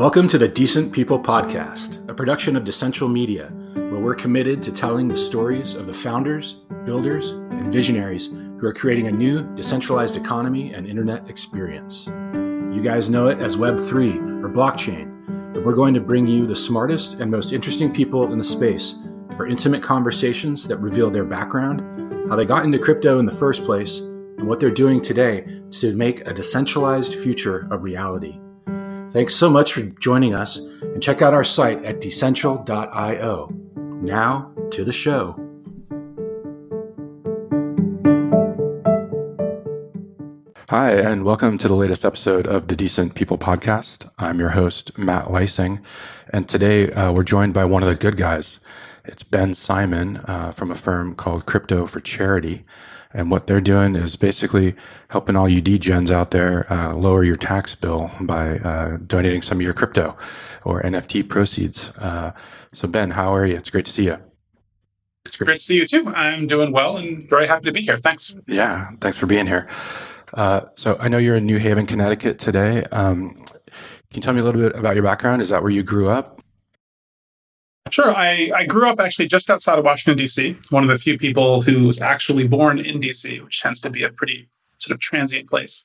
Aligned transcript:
Welcome 0.00 0.28
to 0.28 0.38
the 0.38 0.48
Decent 0.48 0.94
People 0.94 1.20
Podcast, 1.20 2.08
a 2.08 2.14
production 2.14 2.56
of 2.56 2.64
Decentral 2.64 3.12
Media, 3.12 3.48
where 3.74 4.00
we're 4.00 4.14
committed 4.14 4.62
to 4.62 4.72
telling 4.72 5.08
the 5.08 5.14
stories 5.14 5.74
of 5.74 5.86
the 5.86 5.92
founders, 5.92 6.54
builders, 6.86 7.32
and 7.32 7.70
visionaries 7.70 8.28
who 8.28 8.66
are 8.66 8.72
creating 8.72 9.08
a 9.08 9.12
new 9.12 9.42
decentralized 9.56 10.16
economy 10.16 10.72
and 10.72 10.86
internet 10.86 11.28
experience. 11.28 12.06
You 12.06 12.80
guys 12.82 13.10
know 13.10 13.28
it 13.28 13.40
as 13.40 13.56
Web3 13.56 14.42
or 14.42 14.48
blockchain, 14.48 15.52
but 15.52 15.66
we're 15.66 15.74
going 15.74 15.92
to 15.92 16.00
bring 16.00 16.26
you 16.26 16.46
the 16.46 16.56
smartest 16.56 17.20
and 17.20 17.30
most 17.30 17.52
interesting 17.52 17.92
people 17.92 18.32
in 18.32 18.38
the 18.38 18.42
space 18.44 19.06
for 19.36 19.46
intimate 19.46 19.82
conversations 19.82 20.66
that 20.68 20.78
reveal 20.78 21.10
their 21.10 21.24
background, 21.24 22.30
how 22.30 22.36
they 22.36 22.46
got 22.46 22.64
into 22.64 22.78
crypto 22.78 23.18
in 23.18 23.26
the 23.26 23.32
first 23.32 23.66
place, 23.66 23.98
and 23.98 24.48
what 24.48 24.60
they're 24.60 24.70
doing 24.70 25.02
today 25.02 25.60
to 25.72 25.94
make 25.94 26.26
a 26.26 26.32
decentralized 26.32 27.16
future 27.16 27.68
a 27.70 27.76
reality. 27.76 28.40
Thanks 29.12 29.34
so 29.34 29.50
much 29.50 29.72
for 29.72 29.82
joining 29.82 30.34
us, 30.34 30.56
and 30.56 31.02
check 31.02 31.20
out 31.20 31.34
our 31.34 31.42
site 31.42 31.84
at 31.84 32.00
decentral.io. 32.00 33.52
Now, 33.74 34.52
to 34.70 34.84
the 34.84 34.92
show. 34.92 35.34
Hi, 40.68 40.92
and 40.92 41.24
welcome 41.24 41.58
to 41.58 41.66
the 41.66 41.74
latest 41.74 42.04
episode 42.04 42.46
of 42.46 42.68
the 42.68 42.76
Decent 42.76 43.16
People 43.16 43.36
Podcast. 43.36 44.08
I'm 44.16 44.38
your 44.38 44.50
host, 44.50 44.96
Matt 44.96 45.24
Leising, 45.24 45.82
and 46.32 46.48
today 46.48 46.92
uh, 46.92 47.10
we're 47.10 47.24
joined 47.24 47.52
by 47.52 47.64
one 47.64 47.82
of 47.82 47.88
the 47.88 47.96
good 47.96 48.16
guys. 48.16 48.60
It's 49.04 49.24
Ben 49.24 49.54
Simon 49.54 50.18
uh, 50.18 50.52
from 50.52 50.70
a 50.70 50.76
firm 50.76 51.16
called 51.16 51.46
Crypto 51.46 51.88
for 51.88 51.98
Charity. 51.98 52.64
And 53.12 53.30
what 53.30 53.46
they're 53.46 53.60
doing 53.60 53.96
is 53.96 54.14
basically 54.16 54.76
helping 55.08 55.34
all 55.34 55.48
you 55.48 55.60
degens 55.60 56.10
out 56.10 56.30
there 56.30 56.72
uh, 56.72 56.94
lower 56.94 57.24
your 57.24 57.36
tax 57.36 57.74
bill 57.74 58.10
by 58.20 58.58
uh, 58.58 58.98
donating 59.06 59.42
some 59.42 59.58
of 59.58 59.62
your 59.62 59.72
crypto 59.72 60.16
or 60.64 60.82
NFT 60.82 61.28
proceeds. 61.28 61.88
Uh, 61.98 62.32
so, 62.72 62.86
Ben, 62.86 63.10
how 63.10 63.34
are 63.34 63.44
you? 63.44 63.56
It's 63.56 63.70
great 63.70 63.86
to 63.86 63.92
see 63.92 64.04
you. 64.04 64.16
It's 65.26 65.36
great, 65.36 65.46
great 65.46 65.58
to 65.58 65.64
see 65.64 65.76
you 65.76 65.86
too. 65.86 66.12
I'm 66.14 66.46
doing 66.46 66.72
well 66.72 66.96
and 66.96 67.28
very 67.28 67.46
happy 67.46 67.64
to 67.64 67.72
be 67.72 67.80
here. 67.80 67.96
Thanks. 67.96 68.34
Yeah, 68.46 68.90
thanks 69.00 69.18
for 69.18 69.26
being 69.26 69.46
here. 69.46 69.68
Uh, 70.32 70.62
so, 70.76 70.96
I 71.00 71.08
know 71.08 71.18
you're 71.18 71.36
in 71.36 71.46
New 71.46 71.58
Haven, 71.58 71.86
Connecticut 71.86 72.38
today. 72.38 72.84
Um, 72.84 73.44
can 74.10 74.18
you 74.18 74.22
tell 74.22 74.34
me 74.34 74.40
a 74.40 74.44
little 74.44 74.60
bit 74.60 74.76
about 74.76 74.94
your 74.94 75.04
background? 75.04 75.42
Is 75.42 75.48
that 75.48 75.62
where 75.62 75.72
you 75.72 75.82
grew 75.82 76.10
up? 76.10 76.39
Sure. 77.88 78.14
I, 78.14 78.52
I 78.54 78.66
grew 78.66 78.86
up 78.88 79.00
actually 79.00 79.26
just 79.26 79.50
outside 79.50 79.78
of 79.78 79.84
Washington, 79.84 80.18
D.C., 80.18 80.56
one 80.70 80.82
of 80.84 80.90
the 80.90 80.98
few 80.98 81.18
people 81.18 81.62
who 81.62 81.86
was 81.86 82.00
actually 82.00 82.46
born 82.46 82.78
in 82.78 83.00
D.C., 83.00 83.40
which 83.40 83.60
tends 83.60 83.80
to 83.80 83.90
be 83.90 84.02
a 84.02 84.10
pretty 84.10 84.48
sort 84.78 84.94
of 84.94 85.00
transient 85.00 85.48
place. 85.48 85.84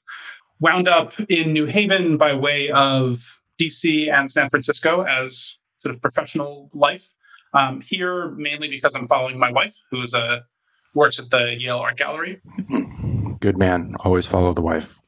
Wound 0.60 0.88
up 0.88 1.14
in 1.30 1.52
New 1.52 1.66
Haven 1.66 2.18
by 2.18 2.34
way 2.34 2.70
of 2.70 3.40
DC 3.60 4.12
and 4.12 4.30
San 4.30 4.50
Francisco 4.50 5.02
as 5.02 5.58
sort 5.80 5.96
of 5.96 6.02
professional 6.02 6.70
life. 6.73 7.08
Um, 7.54 7.80
here, 7.82 8.32
mainly 8.32 8.68
because 8.68 8.96
I'm 8.96 9.08
following 9.08 9.40
my 9.40 9.52
wife, 9.52 9.80
who 9.90 10.02
is 10.02 10.14
a 10.14 10.46
works 10.94 11.20
at 11.20 11.30
the 11.30 11.56
Yale 11.58 11.78
Art 11.78 11.98
Gallery. 11.98 12.42
Good 13.40 13.58
man. 13.58 13.96
Always 14.00 14.26
follow 14.26 14.54
the 14.54 14.62
wife. 14.62 15.00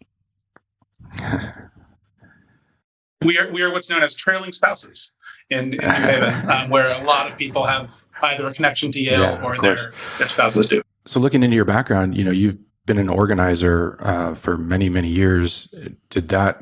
we 3.23 3.37
are 3.37 3.51
we 3.51 3.61
are 3.61 3.71
what's 3.71 3.89
known 3.89 4.03
as 4.03 4.15
trailing 4.15 4.51
spouses 4.51 5.11
in, 5.49 5.73
in 5.73 5.79
New 5.79 5.79
Haven, 5.79 6.49
um, 6.49 6.69
where 6.69 6.87
a 6.87 7.03
lot 7.03 7.27
of 7.29 7.37
people 7.37 7.65
have 7.65 8.03
either 8.21 8.47
a 8.47 8.53
connection 8.53 8.91
to 8.91 8.99
Yale 8.99 9.21
yeah, 9.21 9.43
or 9.43 9.57
their 9.57 9.93
their 10.17 10.27
spouses 10.27 10.67
do. 10.67 10.81
So, 11.05 11.19
looking 11.19 11.43
into 11.43 11.55
your 11.55 11.65
background, 11.65 12.17
you 12.17 12.23
know, 12.23 12.31
you've 12.31 12.57
been 12.85 12.97
an 12.97 13.09
organizer 13.09 13.97
uh, 14.01 14.35
for 14.35 14.57
many 14.57 14.89
many 14.89 15.09
years. 15.09 15.73
Did 16.09 16.29
that 16.29 16.61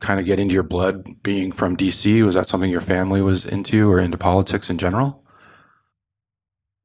kind 0.00 0.18
of 0.18 0.26
get 0.26 0.40
into 0.40 0.54
your 0.54 0.62
blood 0.62 1.22
being 1.22 1.52
from 1.52 1.76
DC? 1.76 2.24
Was 2.24 2.34
that 2.34 2.48
something 2.48 2.70
your 2.70 2.80
family 2.80 3.20
was 3.20 3.44
into, 3.44 3.90
or 3.90 4.00
into 4.00 4.18
politics 4.18 4.70
in 4.70 4.78
general? 4.78 5.22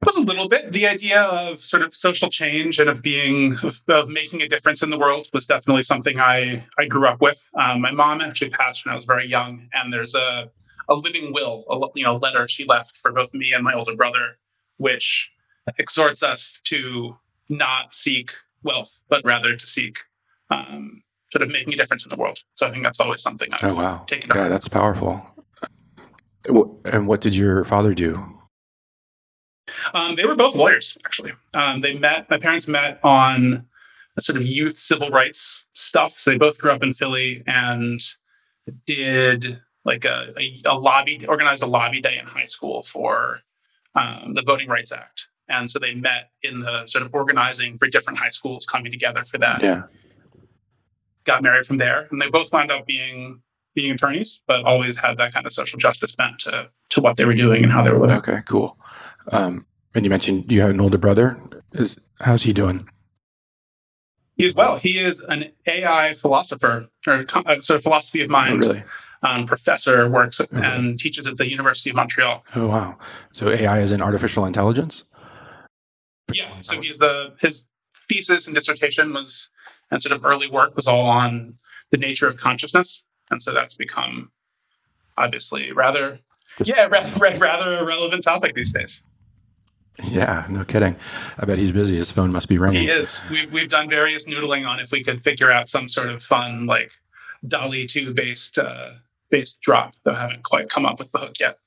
It 0.02 0.06
was 0.06 0.16
a 0.16 0.20
little 0.20 0.48
bit. 0.48 0.72
The 0.72 0.88
idea 0.88 1.22
of 1.22 1.60
sort 1.60 1.82
of 1.82 1.94
social 1.94 2.28
change 2.28 2.80
and 2.80 2.90
of 2.90 3.02
being 3.02 3.56
of, 3.62 3.82
of 3.86 4.08
making 4.08 4.42
a 4.42 4.48
difference 4.48 4.82
in 4.82 4.90
the 4.90 4.98
world 4.98 5.28
was 5.32 5.46
definitely 5.46 5.84
something 5.84 6.18
I 6.18 6.64
I 6.76 6.86
grew 6.86 7.06
up 7.06 7.20
with. 7.20 7.48
Um, 7.54 7.82
my 7.82 7.92
mom 7.92 8.20
actually 8.20 8.50
passed 8.50 8.84
when 8.84 8.92
I 8.92 8.96
was 8.96 9.04
very 9.04 9.28
young, 9.28 9.68
and 9.72 9.92
there's 9.92 10.16
a 10.16 10.50
a 10.88 10.94
living 10.96 11.32
will, 11.32 11.64
a 11.70 11.78
you 11.96 12.02
know 12.04 12.16
letter 12.16 12.48
she 12.48 12.64
left 12.64 12.96
for 12.96 13.12
both 13.12 13.32
me 13.32 13.52
and 13.52 13.62
my 13.62 13.74
older 13.74 13.94
brother, 13.94 14.38
which 14.78 15.30
exhorts 15.78 16.20
us 16.20 16.58
to 16.64 17.16
not 17.48 17.94
seek 17.94 18.32
wealth, 18.64 19.00
but 19.08 19.24
rather 19.24 19.56
to 19.56 19.66
seek 19.66 19.98
um, 20.50 21.04
sort 21.30 21.42
of 21.42 21.48
making 21.48 21.74
a 21.74 21.76
difference 21.76 22.04
in 22.04 22.10
the 22.10 22.16
world. 22.16 22.40
So 22.54 22.66
I 22.66 22.70
think 22.70 22.82
that's 22.82 22.98
always 22.98 23.22
something 23.22 23.48
I've 23.52 23.70
oh, 23.70 23.74
wow. 23.74 24.04
taken. 24.08 24.30
Yeah, 24.34 24.48
that's 24.48 24.68
powerful. 24.68 25.24
And 26.84 27.06
what 27.06 27.20
did 27.20 27.36
your 27.36 27.62
father 27.62 27.94
do? 27.94 28.41
Um, 29.94 30.14
they 30.14 30.24
were 30.24 30.34
both 30.34 30.54
lawyers, 30.54 30.96
actually. 31.04 31.32
Um, 31.54 31.80
they 31.80 31.94
met. 31.94 32.28
My 32.30 32.38
parents 32.38 32.68
met 32.68 32.98
on 33.04 33.66
sort 34.18 34.36
of 34.36 34.44
youth 34.44 34.78
civil 34.78 35.10
rights 35.10 35.64
stuff. 35.72 36.12
So 36.12 36.30
they 36.30 36.38
both 36.38 36.58
grew 36.58 36.70
up 36.70 36.82
in 36.82 36.92
Philly 36.92 37.42
and 37.46 38.00
did 38.86 39.60
like 39.84 40.04
a, 40.04 40.32
a, 40.38 40.56
a 40.66 40.78
lobby, 40.78 41.26
organized 41.26 41.62
a 41.62 41.66
lobby 41.66 42.00
day 42.00 42.18
in 42.18 42.26
high 42.26 42.44
school 42.44 42.82
for 42.82 43.40
um, 43.94 44.34
the 44.34 44.42
Voting 44.42 44.68
Rights 44.68 44.92
Act. 44.92 45.28
And 45.48 45.70
so 45.70 45.78
they 45.78 45.94
met 45.94 46.30
in 46.42 46.60
the 46.60 46.86
sort 46.86 47.04
of 47.04 47.14
organizing 47.14 47.78
for 47.78 47.88
different 47.88 48.18
high 48.18 48.30
schools 48.30 48.64
coming 48.64 48.92
together 48.92 49.22
for 49.24 49.38
that. 49.38 49.62
Yeah. 49.62 49.82
Got 51.24 51.42
married 51.42 51.66
from 51.66 51.78
there. 51.78 52.06
And 52.10 52.20
they 52.20 52.30
both 52.30 52.52
wound 52.52 52.70
up 52.70 52.86
being 52.86 53.42
being 53.74 53.92
attorneys, 53.92 54.42
but 54.46 54.64
always 54.64 54.98
had 54.98 55.16
that 55.16 55.32
kind 55.32 55.46
of 55.46 55.52
social 55.52 55.78
justice 55.78 56.14
bent 56.14 56.38
to 56.40 56.70
to 56.90 57.00
what 57.00 57.16
they 57.16 57.24
were 57.24 57.34
doing 57.34 57.62
and 57.62 57.72
how 57.72 57.82
they 57.82 57.90
were 57.90 57.98
living. 57.98 58.16
Okay, 58.16 58.40
cool. 58.46 58.76
Um, 59.30 59.66
and 59.94 60.04
you 60.04 60.10
mentioned 60.10 60.50
you 60.50 60.60
have 60.60 60.70
an 60.70 60.80
older 60.80 60.98
brother. 60.98 61.40
Is 61.72 61.98
how's 62.20 62.42
he 62.42 62.52
doing? 62.52 62.88
He's 64.36 64.54
well. 64.54 64.78
He 64.78 64.98
is 64.98 65.20
an 65.20 65.52
AI 65.66 66.14
philosopher 66.14 66.88
or 67.06 67.24
uh, 67.34 67.60
sort 67.60 67.76
of 67.76 67.82
philosophy 67.82 68.22
of 68.22 68.30
mind. 68.30 68.64
Oh, 68.64 68.68
really? 68.68 68.84
um, 69.22 69.46
professor, 69.46 70.08
works 70.08 70.40
okay. 70.40 70.56
and 70.56 70.98
teaches 70.98 71.26
at 71.26 71.36
the 71.36 71.48
University 71.48 71.90
of 71.90 71.96
Montreal. 71.96 72.44
Oh 72.54 72.68
wow! 72.68 72.98
So 73.32 73.50
AI 73.50 73.80
is 73.80 73.92
in 73.92 74.02
artificial 74.02 74.44
intelligence. 74.44 75.04
Yeah. 76.32 76.50
So 76.62 76.80
he's 76.80 76.98
the 76.98 77.34
his 77.40 77.64
thesis 78.08 78.46
and 78.46 78.54
dissertation 78.54 79.12
was 79.12 79.50
and 79.90 80.02
sort 80.02 80.12
of 80.14 80.24
early 80.24 80.50
work 80.50 80.74
was 80.74 80.86
all 80.86 81.06
on 81.06 81.54
the 81.90 81.98
nature 81.98 82.26
of 82.26 82.36
consciousness, 82.36 83.04
and 83.30 83.42
so 83.42 83.52
that's 83.52 83.76
become 83.76 84.32
obviously 85.16 85.72
rather 85.72 86.18
yeah 86.64 86.86
rather, 86.90 87.38
rather 87.38 87.78
a 87.78 87.84
relevant 87.84 88.24
topic 88.24 88.54
these 88.54 88.72
days. 88.72 89.02
Yeah, 90.04 90.46
no 90.48 90.64
kidding. 90.64 90.96
I 91.38 91.44
bet 91.44 91.58
he's 91.58 91.72
busy. 91.72 91.96
His 91.96 92.10
phone 92.10 92.32
must 92.32 92.48
be 92.48 92.58
ringing. 92.58 92.82
He 92.82 92.88
is. 92.88 93.22
We've, 93.30 93.52
we've 93.52 93.68
done 93.68 93.88
various 93.88 94.24
noodling 94.24 94.68
on 94.68 94.80
if 94.80 94.90
we 94.90 95.02
could 95.02 95.22
figure 95.22 95.50
out 95.50 95.68
some 95.68 95.88
sort 95.88 96.08
of 96.08 96.22
fun, 96.22 96.66
like 96.66 96.92
DALL-E 97.46 97.86
2 97.86 98.14
based 98.14 98.58
uh, 98.58 98.90
based 99.30 99.60
drop, 99.60 99.94
though 100.04 100.12
I 100.12 100.20
haven't 100.20 100.44
quite 100.44 100.68
come 100.68 100.86
up 100.86 100.98
with 100.98 101.12
the 101.12 101.18
hook 101.18 101.38
yet. 101.38 101.58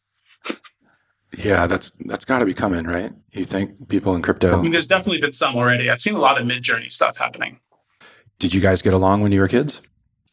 Yeah, 1.38 1.68
that's 1.68 1.92
that's 2.06 2.26
got 2.26 2.40
to 2.40 2.46
be 2.46 2.54
coming, 2.54 2.86
right? 2.86 3.12
You 3.32 3.46
think 3.46 3.90
people 3.90 4.16
in 4.16 4.22
crypto? 4.22 4.58
I 4.58 4.62
mean, 4.62 4.72
there's 4.72 4.88
definitely 4.88 5.20
been 5.20 5.34
some 5.34 5.56
already. 5.56 5.90
I've 5.90 6.02
seen 6.02 6.16
a 6.16 6.20
lot 6.20 6.40
of 6.40 6.48
Midjourney 6.48 6.92
stuff 6.92 7.18
happening. 7.18 7.60
Did 8.40 8.54
you 8.54 8.62
guys 8.62 8.82
get 8.82 8.94
along 8.94 9.22
when 9.22 9.32
you 9.32 9.40
were 9.40 9.48
kids? 9.48 9.82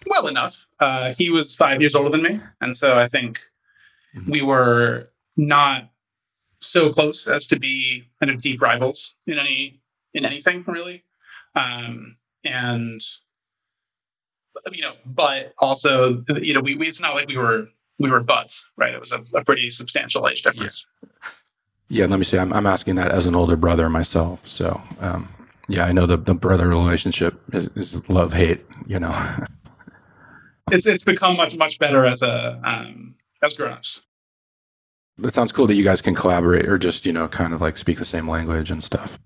Well 0.06 0.26
enough. 0.26 0.66
Uh, 0.80 1.14
he 1.14 1.30
was 1.30 1.56
five 1.56 1.80
years 1.80 1.94
older 1.94 2.10
than 2.10 2.22
me, 2.22 2.38
and 2.60 2.76
so 2.76 2.98
I 2.98 3.08
think 3.08 3.40
mm-hmm. 4.16 4.30
we 4.30 4.42
were 4.42 5.10
not 5.36 5.88
so 6.62 6.90
close 6.90 7.26
as 7.26 7.46
to 7.48 7.58
be 7.58 8.08
kind 8.20 8.30
of 8.30 8.40
deep 8.40 8.60
rivals 8.62 9.14
in 9.26 9.38
any 9.38 9.80
in 10.14 10.24
anything 10.24 10.64
really. 10.66 11.04
Um, 11.54 12.16
and 12.44 13.00
you 14.70 14.82
know, 14.82 14.94
but 15.04 15.54
also, 15.58 16.24
you 16.40 16.54
know, 16.54 16.60
we, 16.60 16.76
we, 16.76 16.88
it's 16.88 17.00
not 17.00 17.14
like 17.14 17.28
we 17.28 17.36
were 17.36 17.66
we 17.98 18.10
were 18.10 18.20
buds, 18.20 18.66
right? 18.76 18.94
It 18.94 19.00
was 19.00 19.12
a, 19.12 19.24
a 19.34 19.44
pretty 19.44 19.70
substantial 19.70 20.28
age 20.28 20.42
difference. 20.42 20.86
Yeah. 21.88 22.00
yeah. 22.00 22.06
let 22.06 22.18
me 22.18 22.24
say, 22.24 22.38
I'm, 22.38 22.52
I'm 22.52 22.66
asking 22.66 22.96
that 22.96 23.10
as 23.10 23.26
an 23.26 23.34
older 23.34 23.56
brother 23.56 23.88
myself. 23.88 24.46
So, 24.46 24.80
um, 25.00 25.28
yeah, 25.68 25.84
I 25.84 25.92
know 25.92 26.06
the, 26.06 26.16
the 26.16 26.34
brother 26.34 26.68
relationship 26.68 27.40
is, 27.52 27.68
is 27.76 28.08
love 28.08 28.32
hate. 28.32 28.64
You 28.86 29.00
know, 29.00 29.36
it's 30.70 30.86
it's 30.86 31.04
become 31.04 31.36
much 31.36 31.56
much 31.56 31.78
better 31.78 32.04
as 32.04 32.22
a 32.22 32.60
um, 32.64 33.14
as 33.42 33.54
grown-ups. 33.54 34.02
That 35.18 35.34
sounds 35.34 35.52
cool 35.52 35.66
that 35.66 35.74
you 35.74 35.84
guys 35.84 36.00
can 36.00 36.14
collaborate 36.14 36.66
or 36.66 36.78
just 36.78 37.06
you 37.06 37.12
know 37.12 37.28
kind 37.28 37.52
of 37.54 37.60
like 37.60 37.76
speak 37.76 37.98
the 37.98 38.04
same 38.04 38.28
language 38.28 38.70
and 38.70 38.82
stuff. 38.82 39.18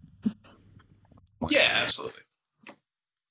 Yeah, 1.49 1.81
absolutely 1.83 2.23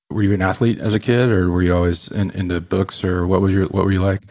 were 0.09 0.23
you 0.23 0.33
an 0.33 0.41
athlete 0.41 0.79
as 0.79 0.93
a 0.93 0.99
kid, 0.99 1.29
or 1.29 1.51
were 1.51 1.61
you 1.61 1.75
always 1.75 2.07
in, 2.09 2.31
into 2.31 2.61
books, 2.61 3.03
or 3.03 3.27
what 3.27 3.41
was 3.41 3.53
your 3.53 3.65
what 3.67 3.83
were 3.85 3.91
you 3.91 4.01
like? 4.01 4.21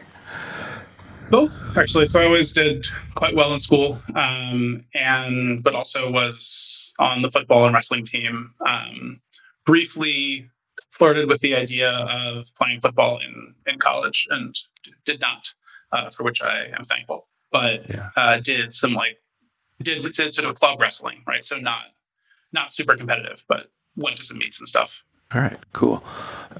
Both 1.29 1.61
actually. 1.77 2.07
So 2.07 2.19
I 2.19 2.25
always 2.25 2.51
did 2.53 2.87
quite 3.15 3.35
well 3.35 3.53
in 3.53 3.59
school, 3.59 3.99
um, 4.15 4.83
and 4.93 5.63
but 5.63 5.75
also 5.75 6.11
was 6.11 6.93
on 6.99 7.21
the 7.21 7.29
football 7.29 7.65
and 7.65 7.73
wrestling 7.73 8.05
team. 8.05 8.53
Um, 8.65 9.21
briefly 9.65 10.49
flirted 10.91 11.27
with 11.27 11.41
the 11.41 11.55
idea 11.55 11.91
of 11.91 12.47
playing 12.55 12.79
football 12.79 13.19
in 13.19 13.53
in 13.67 13.77
college, 13.77 14.27
and 14.31 14.57
did 15.05 15.19
not. 15.21 15.53
uh, 15.91 16.09
for 16.09 16.23
which 16.23 16.41
I 16.41 16.65
am 16.77 16.83
thankful. 16.83 17.27
But 17.55 17.89
yeah. 17.89 18.09
uh, 18.17 18.37
did 18.41 18.75
some 18.75 18.93
like 18.93 19.17
did 19.81 20.03
did 20.11 20.33
sort 20.33 20.45
of 20.45 20.55
club 20.55 20.77
wrestling, 20.77 21.23
right? 21.25 21.45
So 21.45 21.57
not 21.57 21.83
not 22.51 22.73
super 22.73 22.97
competitive, 22.97 23.45
but 23.47 23.67
went 23.95 24.17
to 24.17 24.25
some 24.25 24.37
meets 24.37 24.59
and 24.59 24.67
stuff. 24.67 25.05
All 25.33 25.39
right, 25.39 25.57
cool. 25.71 26.03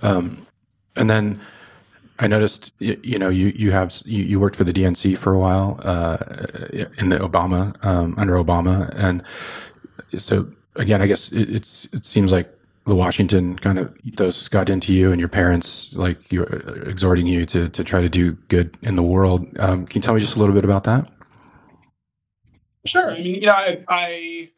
Um, 0.01 0.47
and 0.95 1.09
then 1.09 1.41
I 2.19 2.27
noticed, 2.27 2.71
you, 2.79 2.97
you, 3.03 3.19
know, 3.19 3.27
you 3.27 3.47
you 3.47 3.71
have 3.71 4.01
you, 4.05 4.23
you, 4.23 4.39
worked 4.39 4.55
for 4.55 4.63
the 4.63 4.71
DNC 4.71 5.17
for 5.17 5.33
a 5.33 5.37
while 5.37 5.81
uh, 5.83 6.15
in 6.97 7.09
the 7.09 7.17
Obama 7.17 7.75
um, 7.85 8.15
under 8.17 8.35
Obama, 8.35 8.89
and 8.95 9.21
so 10.17 10.47
again, 10.77 11.01
I 11.01 11.07
guess 11.07 11.29
it, 11.33 11.53
it's 11.53 11.89
it 11.91 12.05
seems 12.05 12.31
like 12.31 12.57
the 12.85 12.95
Washington 12.95 13.57
kind 13.57 13.79
of 13.79 13.95
ethos 14.03 14.47
got 14.47 14.69
into 14.69 14.93
you, 14.93 15.11
and 15.11 15.19
your 15.19 15.29
parents 15.29 15.95
like 15.95 16.31
you 16.31 16.43
exhorting 16.43 17.27
you 17.27 17.45
to 17.47 17.69
to 17.69 17.83
try 17.83 18.01
to 18.01 18.09
do 18.09 18.33
good 18.47 18.77
in 18.81 18.95
the 18.95 19.03
world. 19.03 19.47
Um, 19.59 19.85
can 19.85 19.99
you 19.99 20.03
tell 20.03 20.13
me 20.13 20.21
just 20.21 20.35
a 20.35 20.39
little 20.39 20.55
bit 20.55 20.63
about 20.63 20.83
that? 20.85 21.09
Sure. 22.85 23.11
I 23.11 23.15
mean, 23.15 23.35
you 23.35 23.47
know, 23.47 23.53
I, 23.53 23.83
I 23.89 24.49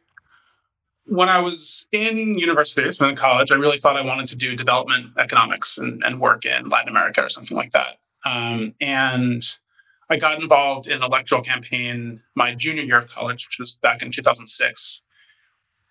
when 1.06 1.30
I 1.30 1.40
was 1.40 1.86
in 1.90 2.38
university, 2.38 2.92
so 2.92 3.06
in 3.06 3.16
college, 3.16 3.50
I 3.50 3.54
really 3.54 3.78
thought 3.78 3.96
I 3.96 4.02
wanted 4.02 4.28
to 4.28 4.36
do 4.36 4.54
development 4.54 5.12
economics 5.16 5.78
and, 5.78 6.02
and 6.04 6.20
work 6.20 6.44
in 6.44 6.68
Latin 6.68 6.90
America 6.90 7.24
or 7.24 7.30
something 7.30 7.56
like 7.56 7.72
that. 7.72 7.96
Um, 8.26 8.74
and 8.80 9.42
I 10.10 10.18
got 10.18 10.40
involved 10.40 10.86
in 10.86 10.98
an 10.98 11.02
electoral 11.02 11.42
campaign 11.42 12.20
my 12.34 12.54
junior 12.54 12.82
year 12.82 12.98
of 12.98 13.08
college, 13.08 13.46
which 13.46 13.58
was 13.58 13.74
back 13.76 14.02
in 14.02 14.10
2006. 14.10 15.02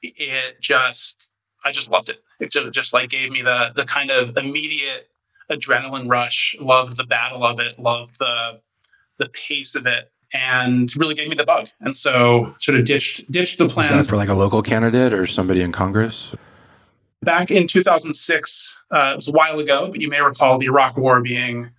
It 0.03 0.61
just, 0.61 1.26
I 1.67 1.71
just 1.71 1.91
loved 1.91 2.07
it. 2.07 2.23
It 2.39 2.51
just, 2.51 2.71
just 2.71 2.93
like 2.93 3.09
gave 3.09 3.29
me 3.29 3.41
the 3.41 3.71
the 3.75 3.83
kind 3.83 4.09
of 4.09 4.37
immediate 4.37 5.09
adrenaline 5.51 6.09
rush. 6.09 6.55
Loved 6.59 6.95
the 6.95 7.03
battle 7.03 7.43
of 7.43 7.59
it. 7.59 7.77
Loved 7.77 8.17
the 8.19 8.61
the 9.17 9.29
pace 9.29 9.75
of 9.75 9.85
it 9.85 10.11
and 10.33 10.95
really 10.95 11.13
gave 11.13 11.27
me 11.27 11.35
the 11.35 11.45
bug. 11.45 11.69
And 11.81 11.95
so 11.95 12.55
sort 12.59 12.79
of 12.79 12.85
ditched 12.85 13.29
ditched 13.31 13.57
the 13.57 13.67
plans 13.67 14.09
for 14.09 14.15
like 14.15 14.29
a 14.29 14.33
local 14.33 14.61
candidate 14.61 15.13
or 15.13 15.25
somebody 15.27 15.61
in 15.61 15.71
Congress. 15.71 16.35
Back 17.23 17.51
in 17.51 17.67
2006, 17.67 18.77
uh, 18.91 19.11
it 19.13 19.15
was 19.15 19.27
a 19.27 19.31
while 19.31 19.59
ago, 19.59 19.89
but 19.89 19.99
you 19.99 20.09
may 20.09 20.21
recall 20.21 20.57
the 20.57 20.67
Iraq 20.67 20.95
War 20.95 21.21
being 21.21 21.71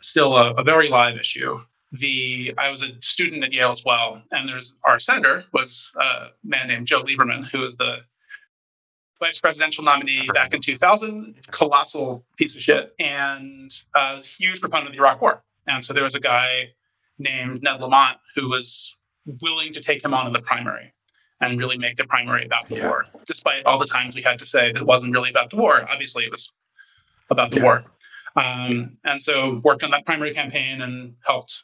still 0.00 0.36
a, 0.36 0.52
a 0.52 0.62
very 0.62 0.88
live 0.88 1.16
issue. 1.16 1.58
The 1.90 2.54
I 2.58 2.70
was 2.70 2.82
a 2.82 2.90
student 3.00 3.42
at 3.42 3.52
Yale 3.52 3.72
as 3.72 3.84
well, 3.84 4.22
and 4.32 4.48
there's 4.48 4.76
our 4.84 4.98
senator 4.98 5.44
was 5.52 5.92
a 5.96 6.28
man 6.44 6.68
named 6.68 6.86
Joe 6.86 7.02
Lieberman, 7.02 7.46
who 7.46 7.60
was 7.60 7.76
the 7.76 7.98
vice 9.22 9.38
presidential 9.38 9.84
nominee 9.84 10.28
back 10.34 10.52
in 10.52 10.60
2000, 10.60 11.36
colossal 11.52 12.24
piece 12.36 12.56
of 12.56 12.60
shit, 12.60 12.92
and 12.98 13.70
uh, 13.94 14.12
was 14.16 14.26
a 14.26 14.30
huge 14.30 14.60
proponent 14.60 14.88
of 14.88 14.92
the 14.92 14.98
Iraq 14.98 15.22
War. 15.22 15.44
And 15.68 15.84
so 15.84 15.92
there 15.92 16.02
was 16.02 16.16
a 16.16 16.20
guy 16.20 16.72
named 17.18 17.62
Ned 17.62 17.80
Lamont 17.80 18.18
who 18.34 18.50
was 18.50 18.96
willing 19.40 19.72
to 19.74 19.80
take 19.80 20.04
him 20.04 20.12
on 20.12 20.26
in 20.26 20.32
the 20.32 20.40
primary 20.40 20.92
and 21.40 21.56
really 21.56 21.78
make 21.78 21.96
the 21.96 22.04
primary 22.04 22.44
about 22.44 22.68
the 22.68 22.78
yeah. 22.78 22.88
war, 22.88 23.06
despite 23.24 23.64
all 23.64 23.78
the 23.78 23.86
times 23.86 24.16
we 24.16 24.22
had 24.22 24.40
to 24.40 24.46
say 24.46 24.72
that 24.72 24.82
it 24.82 24.88
wasn't 24.88 25.12
really 25.12 25.30
about 25.30 25.50
the 25.50 25.56
war. 25.56 25.82
Obviously, 25.88 26.24
it 26.24 26.32
was 26.32 26.52
about 27.30 27.52
the 27.52 27.58
yeah. 27.58 27.62
war. 27.62 27.84
Um, 28.34 28.96
and 29.04 29.22
so 29.22 29.60
worked 29.62 29.84
on 29.84 29.92
that 29.92 30.04
primary 30.04 30.32
campaign 30.32 30.82
and 30.82 31.14
helped 31.24 31.62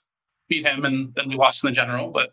beat 0.48 0.64
him, 0.64 0.84
and 0.84 1.12
then 1.16 1.28
we 1.28 1.34
lost 1.34 1.64
in 1.64 1.68
the 1.68 1.74
general. 1.74 2.12
But 2.12 2.28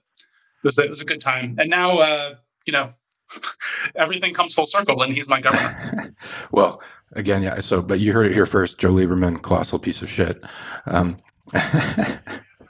it 0.63 0.67
was 0.67 0.77
a, 0.77 0.83
it 0.83 0.89
was 0.91 1.01
a 1.01 1.05
good 1.05 1.21
time. 1.21 1.55
And 1.57 1.67
now, 1.67 1.97
uh, 1.97 2.35
you 2.67 2.73
know, 2.73 2.91
everything 3.95 4.33
comes 4.33 4.53
full 4.53 4.67
circle, 4.67 5.01
and 5.01 5.13
he's 5.13 5.27
my 5.27 5.41
governor. 5.41 6.13
well, 6.51 6.81
again, 7.13 7.43
yeah. 7.43 7.59
So, 7.61 7.81
but 7.81 7.99
you 7.99 8.13
heard 8.13 8.27
it 8.27 8.33
here 8.33 8.45
first. 8.45 8.77
Joe 8.77 8.91
Lieberman, 8.91 9.41
colossal 9.41 9.79
piece 9.79 10.01
of 10.01 10.09
shit. 10.09 10.43
Um, 10.85 11.17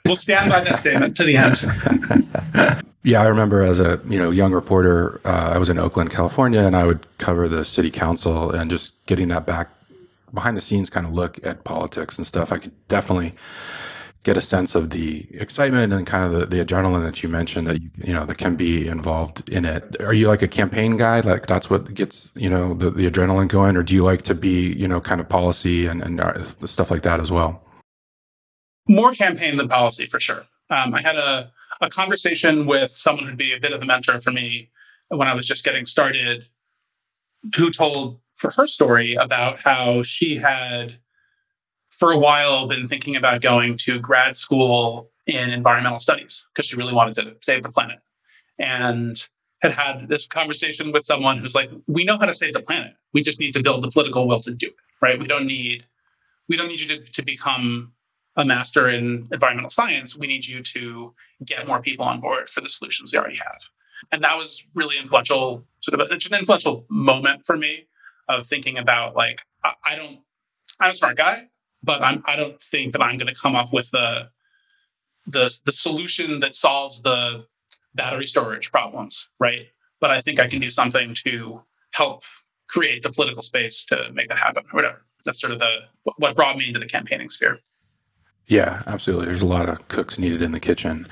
we'll 0.04 0.16
stand 0.16 0.50
by 0.50 0.60
that 0.60 0.78
statement 0.78 1.16
to 1.16 1.24
the 1.24 1.36
end. 1.36 2.84
yeah, 3.02 3.22
I 3.22 3.26
remember 3.26 3.62
as 3.62 3.78
a 3.78 4.00
you 4.06 4.18
know 4.18 4.30
young 4.30 4.52
reporter, 4.52 5.20
uh, 5.24 5.50
I 5.54 5.58
was 5.58 5.68
in 5.68 5.78
Oakland, 5.78 6.10
California, 6.10 6.60
and 6.60 6.76
I 6.76 6.84
would 6.84 7.06
cover 7.18 7.48
the 7.48 7.64
city 7.64 7.90
council 7.90 8.50
and 8.50 8.70
just 8.70 9.04
getting 9.06 9.28
that 9.28 9.46
back 9.46 9.70
behind 10.34 10.56
the 10.56 10.60
scenes 10.60 10.90
kind 10.90 11.06
of 11.06 11.12
look 11.12 11.44
at 11.44 11.64
politics 11.64 12.18
and 12.18 12.26
stuff. 12.26 12.52
I 12.52 12.58
could 12.58 12.72
definitely 12.88 13.34
get 14.26 14.36
a 14.36 14.42
sense 14.42 14.74
of 14.74 14.90
the 14.90 15.26
excitement 15.30 15.92
and 15.92 16.06
kind 16.06 16.24
of 16.24 16.38
the, 16.38 16.46
the 16.46 16.64
adrenaline 16.64 17.04
that 17.04 17.22
you 17.22 17.28
mentioned 17.28 17.66
that 17.68 17.80
you, 17.80 17.90
you 17.98 18.12
know 18.12 18.26
that 18.26 18.38
can 18.38 18.56
be 18.56 18.88
involved 18.88 19.48
in 19.48 19.64
it. 19.64 19.96
Are 20.00 20.14
you 20.14 20.28
like 20.28 20.42
a 20.42 20.48
campaign 20.48 20.96
guy? 20.96 21.20
Like 21.20 21.46
that's 21.46 21.70
what 21.70 21.94
gets 21.94 22.32
you 22.34 22.50
know 22.50 22.74
the, 22.74 22.90
the 22.90 23.10
adrenaline 23.10 23.48
going, 23.48 23.76
or 23.76 23.82
do 23.82 23.94
you 23.94 24.04
like 24.04 24.22
to 24.22 24.34
be 24.34 24.72
you 24.74 24.88
know 24.88 25.00
kind 25.00 25.20
of 25.20 25.28
policy 25.28 25.86
and 25.86 26.02
and 26.02 26.20
uh, 26.20 26.44
stuff 26.66 26.90
like 26.90 27.02
that 27.04 27.20
as 27.20 27.32
well? 27.32 27.62
more 28.88 29.12
campaign 29.12 29.56
than 29.56 29.68
policy 29.68 30.06
for 30.06 30.20
sure. 30.20 30.44
Um, 30.70 30.94
I 30.94 31.00
had 31.00 31.16
a, 31.16 31.52
a 31.80 31.90
conversation 31.90 32.66
with 32.66 32.90
someone 32.92 33.26
who'd 33.26 33.36
be 33.36 33.52
a 33.52 33.60
bit 33.60 33.72
of 33.72 33.82
a 33.82 33.84
mentor 33.84 34.20
for 34.20 34.32
me 34.32 34.70
when 35.08 35.28
I 35.28 35.34
was 35.34 35.46
just 35.46 35.64
getting 35.64 35.86
started, 35.86 36.46
who 37.56 37.70
told 37.70 38.20
for 38.34 38.50
her 38.52 38.66
story 38.66 39.14
about 39.14 39.60
how 39.60 40.02
she 40.02 40.36
had, 40.36 40.98
for 41.98 42.12
a 42.12 42.18
while, 42.18 42.66
been 42.66 42.88
thinking 42.88 43.16
about 43.16 43.40
going 43.40 43.76
to 43.78 43.98
grad 43.98 44.36
school 44.36 45.10
in 45.26 45.50
environmental 45.50 46.00
studies 46.00 46.46
because 46.52 46.66
she 46.66 46.76
really 46.76 46.92
wanted 46.92 47.14
to 47.14 47.36
save 47.40 47.62
the 47.62 47.68
planet. 47.68 47.98
And 48.58 49.26
had 49.62 49.72
had 49.72 50.08
this 50.08 50.26
conversation 50.26 50.92
with 50.92 51.04
someone 51.04 51.38
who's 51.38 51.54
like, 51.54 51.70
we 51.86 52.04
know 52.04 52.18
how 52.18 52.26
to 52.26 52.34
save 52.34 52.52
the 52.52 52.60
planet. 52.60 52.94
We 53.12 53.22
just 53.22 53.40
need 53.40 53.52
to 53.52 53.62
build 53.62 53.82
the 53.82 53.90
political 53.90 54.28
will 54.28 54.40
to 54.40 54.54
do 54.54 54.66
it, 54.66 54.76
right? 55.00 55.18
We 55.18 55.26
don't 55.26 55.46
need 55.46 55.86
we 56.48 56.56
don't 56.56 56.68
need 56.68 56.80
you 56.80 56.96
to, 56.96 57.12
to 57.12 57.24
become 57.24 57.92
a 58.36 58.44
master 58.44 58.88
in 58.88 59.24
environmental 59.32 59.70
science, 59.70 60.16
we 60.16 60.26
need 60.26 60.46
you 60.46 60.62
to 60.62 61.14
get 61.44 61.66
more 61.66 61.80
people 61.80 62.04
on 62.04 62.20
board 62.20 62.48
for 62.48 62.60
the 62.60 62.68
solutions 62.68 63.12
we 63.12 63.18
already 63.18 63.36
have. 63.36 63.60
And 64.12 64.22
that 64.22 64.36
was 64.36 64.62
really 64.74 64.98
influential, 64.98 65.64
sort 65.80 65.98
of 65.98 66.08
a, 66.08 66.14
it's 66.14 66.26
an 66.26 66.34
influential 66.34 66.84
moment 66.88 67.46
for 67.46 67.56
me 67.56 67.88
of 68.28 68.46
thinking 68.46 68.76
about 68.76 69.16
like, 69.16 69.42
I, 69.64 69.72
I 69.84 69.96
don't, 69.96 70.18
I'm 70.78 70.90
a 70.90 70.94
smart 70.94 71.16
guy, 71.16 71.48
but 71.86 72.02
I'm, 72.02 72.22
I 72.26 72.36
don't 72.36 72.60
think 72.60 72.92
that 72.92 73.00
I'm 73.00 73.16
going 73.16 73.32
to 73.32 73.40
come 73.40 73.54
up 73.54 73.72
with 73.72 73.90
the, 73.92 74.28
the, 75.26 75.56
the 75.64 75.72
solution 75.72 76.40
that 76.40 76.54
solves 76.54 77.00
the 77.00 77.46
battery 77.94 78.26
storage 78.26 78.70
problems, 78.70 79.28
right? 79.38 79.68
But 80.00 80.10
I 80.10 80.20
think 80.20 80.38
I 80.38 80.48
can 80.48 80.60
do 80.60 80.68
something 80.68 81.14
to 81.24 81.62
help 81.92 82.24
create 82.68 83.02
the 83.02 83.10
political 83.10 83.42
space 83.42 83.84
to 83.86 84.10
make 84.12 84.28
that 84.28 84.38
happen 84.38 84.64
or 84.64 84.76
whatever. 84.76 85.06
That's 85.24 85.40
sort 85.40 85.52
of 85.52 85.58
the 85.58 85.78
what 86.18 86.36
brought 86.36 86.58
me 86.58 86.68
into 86.68 86.78
the 86.78 86.86
campaigning 86.86 87.28
sphere. 87.28 87.58
Yeah, 88.46 88.82
absolutely. 88.86 89.26
There's 89.26 89.42
a 89.42 89.46
lot 89.46 89.68
of 89.68 89.88
cooks 89.88 90.18
needed 90.18 90.42
in 90.42 90.52
the 90.52 90.60
kitchen. 90.60 91.08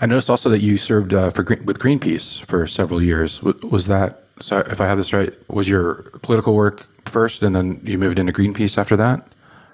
I 0.00 0.06
noticed 0.06 0.30
also 0.30 0.48
that 0.50 0.60
you 0.60 0.78
served 0.78 1.12
uh, 1.12 1.30
for 1.30 1.42
with 1.42 1.78
Greenpeace 1.78 2.44
for 2.46 2.66
several 2.66 3.02
years. 3.02 3.42
Was 3.42 3.86
that 3.88 4.24
so? 4.40 4.60
If 4.60 4.80
I 4.80 4.86
have 4.86 4.96
this 4.96 5.12
right, 5.12 5.34
was 5.50 5.68
your 5.68 6.04
political 6.22 6.54
work 6.54 6.86
first, 7.06 7.42
and 7.42 7.54
then 7.54 7.80
you 7.84 7.98
moved 7.98 8.18
into 8.18 8.32
Greenpeace 8.32 8.78
after 8.78 8.96
that? 8.96 9.26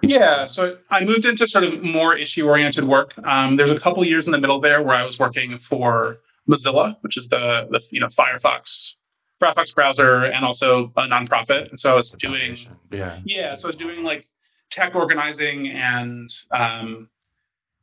Yeah, 0.08 0.46
so 0.46 0.78
I 0.90 1.04
moved 1.04 1.25
into 1.25 1.46
sort 1.49 1.64
of 1.64 1.82
more 1.82 2.16
issue 2.16 2.46
oriented 2.49 2.84
work. 2.84 3.14
Um, 3.25 3.56
there's 3.56 3.70
a 3.70 3.78
couple 3.78 4.04
years 4.04 4.26
in 4.26 4.32
the 4.32 4.38
middle 4.38 4.61
there 4.61 4.82
where 4.82 4.96
I 4.96 5.04
was 5.04 5.18
working 5.18 5.58
for 5.58 6.18
Mozilla, 6.49 6.96
which 7.02 7.16
is 7.16 7.28
the 7.28 7.66
the 7.70 7.84
you 7.90 8.00
know 8.00 8.06
Firefox 8.06 8.94
Firefox 9.40 9.75
browser, 9.75 10.25
and 10.25 10.44
also 10.44 10.92
a 10.96 11.02
nonprofit. 11.02 11.70
And 11.70 11.80
so 11.80 11.92
I 11.92 11.96
was 11.96 12.11
doing 12.12 12.56
yeah 12.90 13.18
yeah, 13.25 13.54
so 13.54 13.66
I 13.66 13.70
was 13.70 13.76
doing 13.76 14.02
like 14.02 14.26
tech 14.70 14.94
organizing 14.94 15.68
and 15.68 16.30
um, 16.50 17.08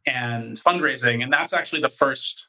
and 0.05 0.57
fundraising, 0.59 1.23
and 1.23 1.31
that's 1.31 1.53
actually 1.53 1.81
the 1.81 1.89
first 1.89 2.47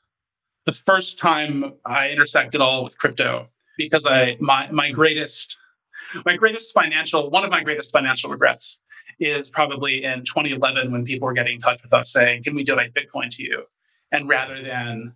the 0.64 0.72
first 0.72 1.18
time 1.18 1.74
I 1.84 2.10
intersected 2.10 2.60
all 2.60 2.84
with 2.84 2.98
crypto 2.98 3.48
because 3.76 4.06
I 4.06 4.36
my 4.40 4.70
my 4.70 4.90
greatest 4.90 5.58
my 6.24 6.36
greatest 6.36 6.72
financial 6.74 7.30
one 7.30 7.44
of 7.44 7.50
my 7.50 7.62
greatest 7.62 7.90
financial 7.92 8.30
regrets 8.30 8.80
is 9.24 9.50
probably 9.50 10.04
in 10.04 10.24
2011 10.24 10.92
when 10.92 11.04
people 11.04 11.26
were 11.26 11.32
getting 11.32 11.56
in 11.56 11.60
touch 11.60 11.82
with 11.82 11.92
us 11.92 12.12
saying, 12.12 12.44
"Can 12.44 12.54
we 12.54 12.64
donate 12.64 12.94
Bitcoin 12.94 13.30
to 13.36 13.42
you?" 13.42 13.66
And 14.10 14.28
rather 14.28 14.60
than 14.60 15.14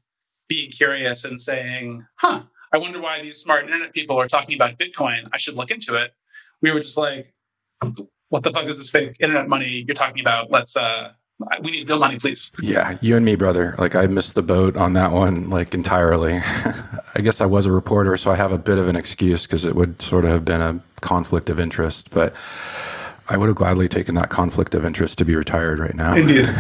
being 0.49 0.71
curious 0.71 1.25
and 1.25 1.41
saying, 1.41 2.07
"Huh, 2.17 2.43
I 2.73 2.79
wonder 2.79 3.01
why 3.01 3.21
these 3.21 3.39
smart 3.39 3.65
internet 3.65 3.93
people 3.93 4.19
are 4.19 4.29
talking 4.29 4.55
about 4.55 4.79
Bitcoin. 4.79 5.29
I 5.33 5.39
should 5.39 5.55
look 5.55 5.71
into 5.71 5.95
it," 5.95 6.13
we 6.63 6.71
were 6.71 6.81
just 6.81 6.97
like, 6.97 7.33
what 8.29 8.43
the 8.43 8.51
fuck 8.51 8.67
is 8.67 8.79
this 8.79 8.91
fake 8.91 9.17
internet 9.21 9.49
money 9.49 9.85
you're 9.87 9.95
talking 9.95 10.21
about? 10.21 10.51
Let's 10.51 10.77
uh 10.77 11.13
we 11.63 11.71
need 11.71 11.89
real 11.89 11.99
money, 11.99 12.19
please. 12.19 12.51
Yeah, 12.63 12.97
you 13.03 13.15
and 13.15 13.25
me, 13.25 13.37
brother. 13.37 13.75
Like 13.79 13.95
I 13.95 14.07
missed 14.07 14.35
the 14.35 14.43
boat 14.43 14.75
on 14.77 14.95
that 14.95 15.13
one, 15.13 15.51
like 15.51 15.75
entirely. 15.75 16.41
I 17.15 17.21
guess 17.23 17.43
I 17.43 17.47
was 17.47 17.67
a 17.67 17.73
reporter, 17.73 18.17
so 18.17 18.31
I 18.31 18.37
have 18.37 18.53
a 18.53 18.59
bit 18.59 18.79
of 18.79 18.89
an 18.89 18.97
excuse 18.97 19.43
because 19.43 19.67
it 19.67 19.77
would 19.77 20.01
sort 20.01 20.25
of 20.25 20.31
have 20.31 20.47
been 20.47 20.63
a 20.63 20.81
conflict 21.03 21.51
of 21.51 21.61
interest, 21.61 22.11
but 22.11 22.35
I 23.29 23.37
would 23.37 23.49
have 23.49 23.57
gladly 23.57 23.89
taken 23.89 24.15
that 24.15 24.31
conflict 24.31 24.75
of 24.75 24.85
interest 24.85 25.19
to 25.19 25.25
be 25.25 25.35
retired 25.35 25.79
right 25.79 25.95
now. 25.95 26.15
Indeed. 26.15 26.47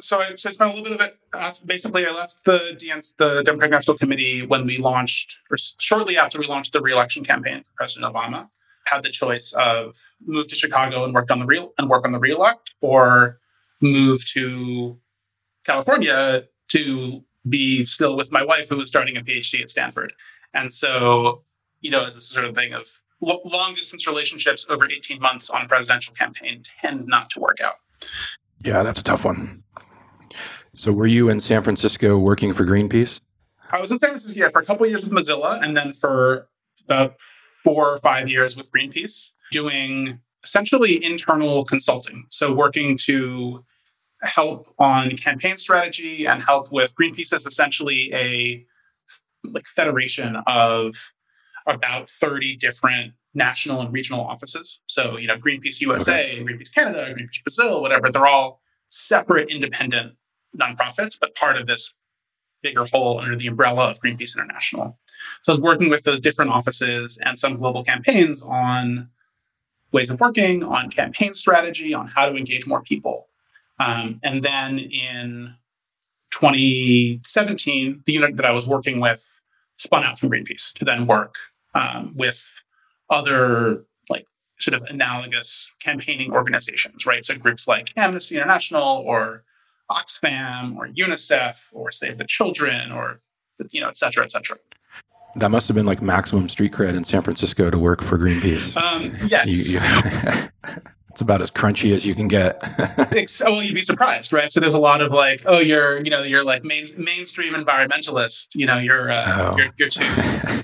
so, 0.00 0.20
I, 0.20 0.34
so 0.34 0.48
I 0.48 0.52
spent 0.52 0.72
a 0.72 0.74
little 0.74 0.82
bit 0.82 0.92
of 0.92 1.00
it. 1.00 1.16
Uh, 1.32 1.52
basically, 1.64 2.06
I 2.06 2.10
left 2.10 2.44
the 2.44 2.76
DNC, 2.80 3.16
the 3.16 3.42
Democratic 3.42 3.72
National 3.72 3.96
Committee 3.96 4.44
when 4.44 4.66
we 4.66 4.78
launched, 4.78 5.38
or 5.50 5.56
shortly 5.78 6.18
after 6.18 6.38
we 6.38 6.46
launched 6.46 6.72
the 6.72 6.80
reelection 6.80 7.24
campaign 7.24 7.62
for 7.62 7.70
President 7.76 8.12
Obama 8.12 8.48
had 8.86 9.02
the 9.02 9.10
choice 9.10 9.52
of 9.52 9.96
move 10.24 10.48
to 10.48 10.54
Chicago 10.54 11.04
and 11.04 11.12
work 11.12 11.30
on 11.30 11.40
the 11.40 11.46
real 11.46 11.72
and 11.76 11.88
work 11.90 12.04
on 12.04 12.12
the 12.12 12.18
reelect, 12.18 12.74
or 12.80 13.38
move 13.80 14.24
to 14.26 14.98
California 15.64 16.44
to 16.68 17.24
be 17.48 17.84
still 17.84 18.16
with 18.16 18.32
my 18.32 18.44
wife, 18.44 18.68
who 18.68 18.76
was 18.76 18.88
starting 18.88 19.16
a 19.16 19.20
PhD 19.20 19.60
at 19.60 19.70
Stanford. 19.70 20.12
And 20.54 20.72
so, 20.72 21.42
you 21.80 21.90
know, 21.90 22.04
as 22.04 22.16
a 22.16 22.22
sort 22.22 22.44
of 22.44 22.54
thing 22.54 22.72
of 22.72 22.88
long 23.20 23.74
distance 23.74 24.06
relationships 24.06 24.66
over 24.68 24.88
18 24.90 25.20
months 25.20 25.50
on 25.50 25.62
a 25.62 25.68
presidential 25.68 26.14
campaign 26.14 26.62
tend 26.80 27.06
not 27.06 27.30
to 27.30 27.40
work 27.40 27.60
out. 27.60 27.76
Yeah, 28.64 28.82
that's 28.82 29.00
a 29.00 29.04
tough 29.04 29.24
one. 29.24 29.62
So, 30.74 30.92
were 30.92 31.06
you 31.06 31.28
in 31.30 31.40
San 31.40 31.62
Francisco 31.62 32.18
working 32.18 32.52
for 32.52 32.64
Greenpeace? 32.64 33.20
I 33.70 33.80
was 33.80 33.90
in 33.90 33.98
San 33.98 34.10
Francisco 34.10 34.38
yeah, 34.38 34.48
for 34.48 34.60
a 34.60 34.64
couple 34.64 34.86
years 34.86 35.04
with 35.04 35.12
Mozilla, 35.12 35.62
and 35.62 35.76
then 35.76 35.92
for 35.92 36.48
about 36.84 37.14
four 37.64 37.90
or 37.90 37.98
five 37.98 38.28
years 38.28 38.56
with 38.56 38.70
Greenpeace, 38.70 39.30
doing 39.50 40.20
essentially 40.44 41.02
internal 41.02 41.64
consulting. 41.64 42.26
So, 42.28 42.52
working 42.52 42.98
to 43.04 43.64
help 44.22 44.72
on 44.78 45.16
campaign 45.16 45.56
strategy 45.56 46.26
and 46.26 46.42
help 46.42 46.70
with 46.70 46.94
Greenpeace 46.94 47.32
is 47.34 47.46
essentially 47.46 48.12
a 48.12 48.64
like 49.44 49.66
federation 49.66 50.36
of 50.46 50.94
about 51.66 52.08
30 52.08 52.56
different 52.56 53.12
national 53.34 53.80
and 53.80 53.92
regional 53.92 54.20
offices. 54.20 54.80
So, 54.86 55.18
you 55.18 55.26
know, 55.26 55.36
Greenpeace 55.36 55.80
USA, 55.80 56.32
okay. 56.32 56.44
Greenpeace 56.44 56.72
Canada, 56.72 57.14
Greenpeace 57.14 57.42
Brazil, 57.44 57.82
whatever, 57.82 58.10
they're 58.10 58.26
all 58.26 58.60
separate 58.88 59.50
independent 59.50 60.14
nonprofits, 60.58 61.18
but 61.20 61.34
part 61.34 61.56
of 61.56 61.66
this 61.66 61.92
bigger 62.62 62.86
whole 62.86 63.20
under 63.20 63.36
the 63.36 63.46
umbrella 63.46 63.90
of 63.90 64.00
Greenpeace 64.00 64.36
International. 64.36 64.98
So 65.42 65.52
I 65.52 65.54
was 65.54 65.60
working 65.60 65.90
with 65.90 66.04
those 66.04 66.20
different 66.20 66.50
offices 66.50 67.18
and 67.18 67.38
some 67.38 67.56
global 67.56 67.84
campaigns 67.84 68.42
on 68.42 69.10
ways 69.92 70.10
of 70.10 70.20
working, 70.20 70.64
on 70.64 70.90
campaign 70.90 71.34
strategy, 71.34 71.94
on 71.94 72.08
how 72.08 72.28
to 72.28 72.36
engage 72.36 72.66
more 72.66 72.82
people. 72.82 73.28
Um, 73.78 74.18
and 74.22 74.42
then 74.42 74.78
in 74.78 75.54
2017, 76.30 78.02
the 78.04 78.12
unit 78.12 78.36
that 78.36 78.46
I 78.46 78.52
was 78.52 78.66
working 78.66 79.00
with 79.00 79.24
spun 79.78 80.04
out 80.04 80.18
from 80.18 80.30
Greenpeace 80.30 80.72
to 80.74 80.84
then 80.84 81.06
work 81.06 81.34
um, 81.76 82.12
with 82.16 82.62
other 83.10 83.84
like 84.08 84.26
sort 84.58 84.74
of 84.74 84.82
analogous 84.88 85.70
campaigning 85.80 86.32
organizations, 86.32 87.06
right? 87.06 87.24
So 87.24 87.36
groups 87.36 87.68
like 87.68 87.92
Amnesty 87.96 88.36
International 88.36 89.02
or 89.06 89.44
Oxfam 89.90 90.76
or 90.76 90.88
UNICEF 90.88 91.68
or 91.72 91.90
Save 91.92 92.18
the 92.18 92.24
Children 92.24 92.92
or 92.92 93.20
you 93.70 93.80
know, 93.80 93.88
et 93.88 93.96
cetera, 93.96 94.24
et 94.24 94.30
cetera. 94.30 94.58
That 95.36 95.50
must 95.50 95.68
have 95.68 95.74
been 95.74 95.86
like 95.86 96.00
maximum 96.00 96.48
street 96.48 96.72
cred 96.72 96.94
in 96.94 97.04
San 97.04 97.22
Francisco 97.22 97.70
to 97.70 97.78
work 97.78 98.02
for 98.02 98.18
Greenpeace. 98.18 98.76
Um, 98.76 99.12
yes. 99.26 99.70
You, 99.70 99.78
you, 99.78 100.48
it's 101.10 101.20
about 101.20 101.42
as 101.42 101.50
crunchy 101.50 101.94
as 101.94 102.04
you 102.04 102.14
can 102.14 102.28
get. 102.28 102.58
oh, 103.44 103.60
you'd 103.60 103.74
be 103.74 103.82
surprised, 103.82 104.32
right? 104.32 104.50
So 104.50 104.60
there's 104.60 104.74
a 104.74 104.78
lot 104.78 105.02
of 105.02 105.12
like, 105.12 105.42
oh, 105.44 105.58
you're, 105.58 106.02
you 106.02 106.10
know, 106.10 106.22
you're 106.22 106.44
like 106.44 106.64
main, 106.64 106.86
mainstream 106.96 107.54
environmentalist. 107.54 108.48
You 108.54 108.66
know, 108.66 108.78
you're, 108.78 109.10
uh, 109.10 109.24
oh. 109.26 109.56
you're, 109.58 109.72
you're 109.76 109.88
too, 109.90 110.04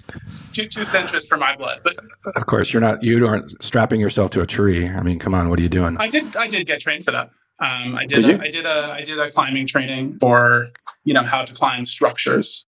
too, 0.52 0.68
too 0.68 0.82
centrist 0.82 1.28
for 1.28 1.36
my 1.36 1.56
blood. 1.56 1.80
But 1.82 1.96
of 2.36 2.46
course, 2.46 2.72
you're 2.72 2.82
not. 2.82 3.02
You 3.02 3.26
aren't 3.26 3.62
strapping 3.62 4.00
yourself 4.00 4.30
to 4.32 4.40
a 4.40 4.46
tree. 4.46 4.88
I 4.88 5.02
mean, 5.02 5.18
come 5.18 5.34
on, 5.34 5.48
what 5.48 5.58
are 5.58 5.62
you 5.62 5.68
doing? 5.68 5.96
I 5.98 6.08
did. 6.08 6.36
I 6.36 6.48
did 6.48 6.66
get 6.66 6.80
trained 6.80 7.04
for 7.04 7.10
that. 7.10 7.30
Um, 7.58 7.94
I 7.94 8.06
did. 8.06 8.22
did 8.24 8.40
a, 8.40 8.42
I 8.42 8.50
did 8.50 8.66
a. 8.66 8.92
I 8.92 9.00
did 9.02 9.18
a 9.18 9.30
climbing 9.30 9.66
training 9.66 10.18
for 10.18 10.68
you 11.04 11.14
know 11.14 11.22
how 11.22 11.44
to 11.44 11.54
climb 11.54 11.86
structures. 11.86 12.66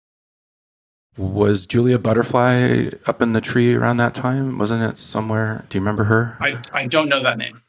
Was 1.18 1.66
Julia 1.66 1.98
Butterfly 1.98 2.92
up 3.08 3.22
in 3.24 3.34
the 3.34 3.42
tree 3.42 3.74
around 3.74 3.98
that 3.98 4.14
time? 4.14 4.60
Wasn't 4.60 4.84
it 4.84 5.00
somewhere? 5.00 5.66
Do 5.70 5.78
you 5.78 5.82
remember 5.82 6.04
her? 6.06 6.38
I, 6.40 6.62
I 6.72 6.86
don't 6.86 7.10
know 7.10 7.24
that 7.24 7.40
name. 7.40 7.62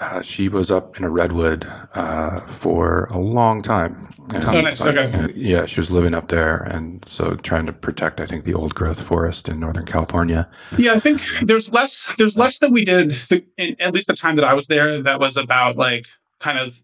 Uh, 0.00 0.20
she 0.20 0.48
was 0.48 0.68
up 0.68 0.98
in 0.98 1.04
a 1.04 1.10
redwood 1.10 1.64
uh, 1.94 2.40
for 2.46 3.04
a 3.12 3.18
long 3.18 3.62
time. 3.62 4.12
And, 4.34 4.44
oh, 4.44 4.60
nice. 4.60 4.80
Okay. 4.80 5.32
Yeah, 5.34 5.66
she 5.66 5.80
was 5.80 5.90
living 5.90 6.14
up 6.14 6.28
there, 6.28 6.56
and 6.56 7.04
so 7.06 7.34
trying 7.36 7.66
to 7.66 7.72
protect, 7.72 8.20
I 8.20 8.26
think, 8.26 8.44
the 8.44 8.54
old 8.54 8.74
growth 8.74 9.02
forest 9.02 9.48
in 9.48 9.60
Northern 9.60 9.86
California. 9.86 10.48
Yeah, 10.78 10.94
I 10.94 10.98
think 10.98 11.22
there's 11.42 11.72
less. 11.72 12.10
There's 12.18 12.36
less 12.36 12.58
that 12.58 12.70
we 12.70 12.84
did. 12.84 13.14
In, 13.58 13.76
at 13.80 13.92
least 13.92 14.06
the 14.06 14.16
time 14.16 14.36
that 14.36 14.44
I 14.44 14.54
was 14.54 14.66
there, 14.66 15.02
that 15.02 15.20
was 15.20 15.36
about 15.36 15.76
like 15.76 16.06
kind 16.38 16.58
of 16.58 16.78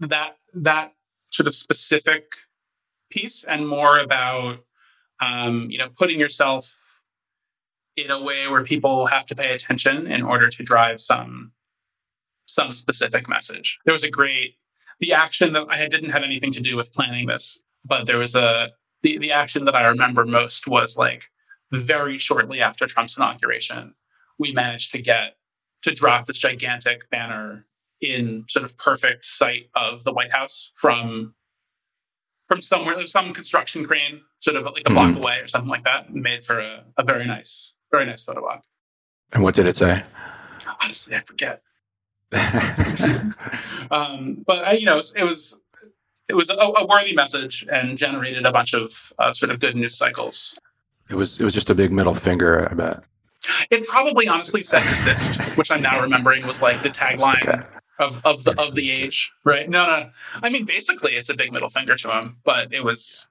that 0.00 0.36
that 0.54 0.92
sort 1.30 1.46
of 1.46 1.54
specific 1.54 2.32
piece, 3.10 3.44
and 3.44 3.68
more 3.68 3.98
about 3.98 4.60
um, 5.20 5.70
you 5.70 5.78
know 5.78 5.88
putting 5.88 6.18
yourself 6.18 7.02
in 7.96 8.10
a 8.10 8.20
way 8.20 8.48
where 8.48 8.64
people 8.64 9.06
have 9.06 9.26
to 9.26 9.34
pay 9.34 9.54
attention 9.54 10.06
in 10.06 10.22
order 10.22 10.48
to 10.48 10.62
drive 10.62 11.00
some 11.00 11.52
some 12.46 12.74
specific 12.74 13.28
message. 13.28 13.78
There 13.84 13.92
was 13.92 14.04
a 14.04 14.10
great 14.10 14.56
the 15.00 15.12
action 15.12 15.52
that 15.52 15.66
I 15.68 15.88
didn't 15.88 16.10
have 16.10 16.22
anything 16.22 16.52
to 16.52 16.60
do 16.60 16.76
with 16.76 16.92
planning 16.92 17.26
this, 17.26 17.60
but 17.84 18.06
there 18.06 18.18
was 18.18 18.34
a 18.34 18.72
the, 19.02 19.18
the 19.18 19.32
action 19.32 19.64
that 19.66 19.74
I 19.74 19.84
remember 19.86 20.24
most 20.24 20.66
was 20.66 20.96
like 20.96 21.30
very 21.70 22.18
shortly 22.18 22.60
after 22.60 22.86
Trump's 22.86 23.16
inauguration, 23.16 23.94
we 24.38 24.52
managed 24.52 24.92
to 24.92 25.02
get 25.02 25.36
to 25.82 25.92
drop 25.92 26.26
this 26.26 26.38
gigantic 26.38 27.10
banner 27.10 27.66
in 28.00 28.44
sort 28.48 28.64
of 28.64 28.76
perfect 28.76 29.24
sight 29.24 29.68
of 29.74 30.04
the 30.04 30.12
White 30.12 30.32
House 30.32 30.72
from 30.74 31.34
from 32.48 32.60
somewhere 32.60 33.06
some 33.06 33.32
construction 33.32 33.84
crane 33.84 34.20
sort 34.38 34.56
of 34.56 34.64
like 34.64 34.82
a 34.86 34.90
block 34.90 35.08
mm-hmm. 35.08 35.18
away 35.18 35.38
or 35.40 35.46
something 35.46 35.70
like 35.70 35.84
that 35.84 36.12
made 36.12 36.44
for 36.44 36.58
a, 36.58 36.84
a 36.98 37.02
very 37.02 37.26
nice 37.26 37.74
very 37.90 38.06
nice 38.06 38.24
photo 38.24 38.46
op. 38.46 38.64
And 39.32 39.42
what 39.42 39.54
did 39.54 39.66
it 39.66 39.76
say? 39.76 40.02
Honestly, 40.82 41.14
I 41.14 41.20
forget. 41.20 41.62
um, 43.90 44.42
but 44.46 44.64
I, 44.64 44.72
you 44.72 44.86
know, 44.86 44.98
it 44.98 45.24
was 45.24 45.56
it 46.28 46.34
was 46.34 46.50
a, 46.50 46.54
a, 46.54 46.86
worthy 46.86 47.14
message 47.14 47.66
and 47.70 47.98
generated 47.98 48.46
a 48.46 48.52
bunch 48.52 48.74
of 48.74 49.12
uh, 49.18 49.32
sort 49.32 49.50
of 49.50 49.60
good 49.60 49.76
news 49.76 49.96
cycles. 49.96 50.58
It 51.10 51.14
was 51.14 51.38
it 51.40 51.44
was 51.44 51.52
just 51.52 51.70
a 51.70 51.74
big 51.74 51.92
middle 51.92 52.14
finger, 52.14 52.68
I 52.70 52.74
bet. 52.74 53.04
It 53.70 53.86
probably 53.86 54.26
honestly 54.26 54.62
said 54.62 54.84
resist, 54.90 55.40
which 55.56 55.70
I'm 55.70 55.82
now 55.82 56.00
remembering 56.00 56.46
was 56.46 56.62
like 56.62 56.82
the 56.82 56.88
tagline 56.88 57.46
okay. 57.46 57.62
of, 57.98 58.20
of 58.24 58.44
the 58.44 58.58
of 58.60 58.74
the 58.74 58.90
age, 58.90 59.32
right? 59.44 59.68
No, 59.68 59.86
no. 59.86 60.10
I 60.42 60.50
mean, 60.50 60.64
basically, 60.64 61.12
it's 61.12 61.28
a 61.28 61.36
big 61.36 61.52
middle 61.52 61.68
finger 61.68 61.94
to 61.96 62.10
him, 62.10 62.38
but 62.44 62.72
it 62.72 62.82
was, 62.82 63.28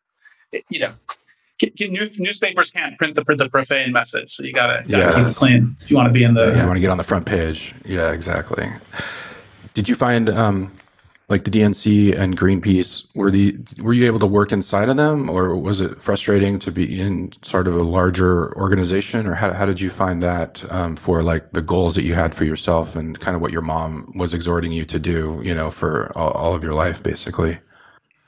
it, 0.52 0.64
you 0.70 0.80
know, 0.80 0.92
newspapers 1.80 2.72
can't 2.72 2.98
print 2.98 3.16
the, 3.16 3.24
the 3.24 3.50
profane 3.50 3.92
message, 3.92 4.34
so 4.36 4.44
you 4.44 4.54
gotta, 4.54 4.84
gotta 4.88 5.04
yeah. 5.04 5.12
keep 5.16 5.28
it 5.28 5.36
clean 5.36 5.76
if 5.80 5.90
you 5.90 5.98
want 5.98 6.08
to 6.08 6.14
be 6.14 6.24
in 6.24 6.34
the. 6.34 6.48
Yeah, 6.48 6.62
you 6.62 6.68
want 6.68 6.76
to 6.76 6.82
get 6.82 6.90
on 6.90 6.98
the 6.98 7.04
front 7.04 7.26
page. 7.26 7.74
Yeah, 7.86 8.12
exactly. 8.12 8.72
Did 9.74 9.90
you 9.90 9.96
find 9.96 10.30
um, 10.30 10.72
like 11.30 11.46
the 11.46 11.52
DNC 11.52 12.18
and 12.18 12.38
Greenpeace 12.38 13.06
were 13.16 13.32
the 13.32 13.58
were 13.80 13.94
you 13.94 14.06
able 14.06 14.20
to 14.20 14.28
work 14.28 14.52
inside 14.52 14.90
of 14.90 14.98
them, 14.98 15.30
or 15.30 15.56
was 15.56 15.82
it 15.82 16.00
frustrating 16.00 16.60
to 16.60 16.72
be 16.72 17.00
in 17.00 17.32
sort 17.42 17.68
of 17.68 17.76
a 17.76 17.84
larger 17.84 18.56
organization, 18.58 19.26
or 19.26 19.34
how 19.34 19.54
how 19.54 19.66
did 19.66 19.80
you 19.80 19.90
find 19.90 20.22
that 20.22 20.64
um, 20.72 20.96
for 20.96 21.24
like 21.24 21.52
the 21.54 21.62
goals 21.62 21.96
that 21.96 22.04
you 22.04 22.14
had 22.14 22.36
for 22.36 22.46
yourself 22.46 22.96
and 22.96 23.20
kind 23.20 23.36
of 23.36 23.42
what 23.42 23.52
your 23.52 23.62
mom 23.62 24.12
was 24.16 24.34
exhorting 24.34 24.72
you 24.72 24.86
to 24.86 25.00
do, 25.00 25.42
you 25.44 25.56
know, 25.56 25.72
for 25.72 26.12
all, 26.18 26.32
all 26.32 26.56
of 26.56 26.64
your 26.64 26.74
life, 26.74 27.02
basically? 27.02 27.60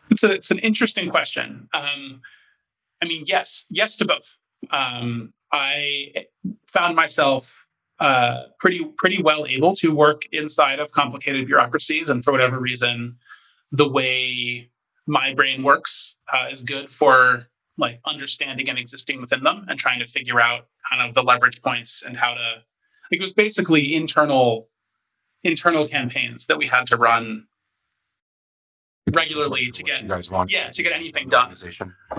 It's 0.10 0.24
a, 0.24 0.32
it's 0.32 0.51
an 0.51 0.60
interesting 0.60 1.10
question. 1.10 1.68
Um, 1.74 2.22
I 3.02 3.06
mean, 3.06 3.24
yes, 3.25 3.66
yes 3.70 3.96
to 3.98 4.06
both. 4.06 4.38
Um, 4.72 5.32
I 5.52 6.28
found 6.68 6.96
myself 6.96 7.68
uh, 8.00 8.46
pretty 8.60 8.86
pretty 8.98 9.22
well 9.22 9.46
able 9.48 9.75
to 9.75 9.96
work 9.96 10.24
inside 10.32 10.80
of 10.80 10.92
complicated 10.92 11.46
bureaucracies, 11.46 12.10
and 12.10 12.24
for 12.24 12.32
whatever 12.32 12.60
reason, 12.60 13.18
the 13.72 13.88
way 13.88 14.70
my 15.08 15.34
brain 15.34 15.64
works 15.64 16.18
uh, 16.34 16.48
is 16.52 16.62
good 16.62 16.90
for 16.90 17.48
like 17.78 18.00
understanding 18.06 18.70
and 18.70 18.80
existing 18.80 19.22
within 19.22 19.44
them 19.44 19.66
and 19.68 19.78
trying 19.78 20.00
to 20.00 20.06
figure 20.06 20.42
out 20.42 20.68
kind 20.90 21.08
of 21.08 21.14
the 21.14 21.24
leverage 21.24 21.62
points 21.62 22.04
and 22.06 22.18
how 22.18 22.34
to. 22.34 22.64
Like 23.12 23.20
it 23.20 23.22
was 23.22 23.34
basically 23.34 23.94
internal 23.94 24.70
internal 25.44 25.86
campaigns 25.86 26.48
that 26.48 26.58
we 26.58 26.68
had 26.68 26.88
to 26.88 26.98
run 26.98 27.48
regularly 29.14 29.70
to 29.72 29.84
get 29.84 30.04
yeah 30.50 30.70
to 30.70 30.82
get 30.84 30.92
anything 30.92 31.28
done. 31.30 31.54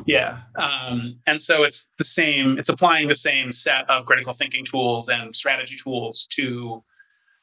yeah 0.07 0.39
um, 0.57 1.19
and 1.27 1.41
so 1.43 1.65
it's 1.65 1.91
the 1.99 2.05
same 2.05 2.59
it's 2.59 2.69
applying 2.69 3.09
the 3.09 3.17
same 3.17 3.53
set 3.53 3.89
of 3.91 4.07
critical 4.07 4.33
thinking 4.33 4.65
tools 4.65 5.09
and 5.09 5.35
strategy 5.35 5.77
tools 5.77 6.27
to 6.31 6.83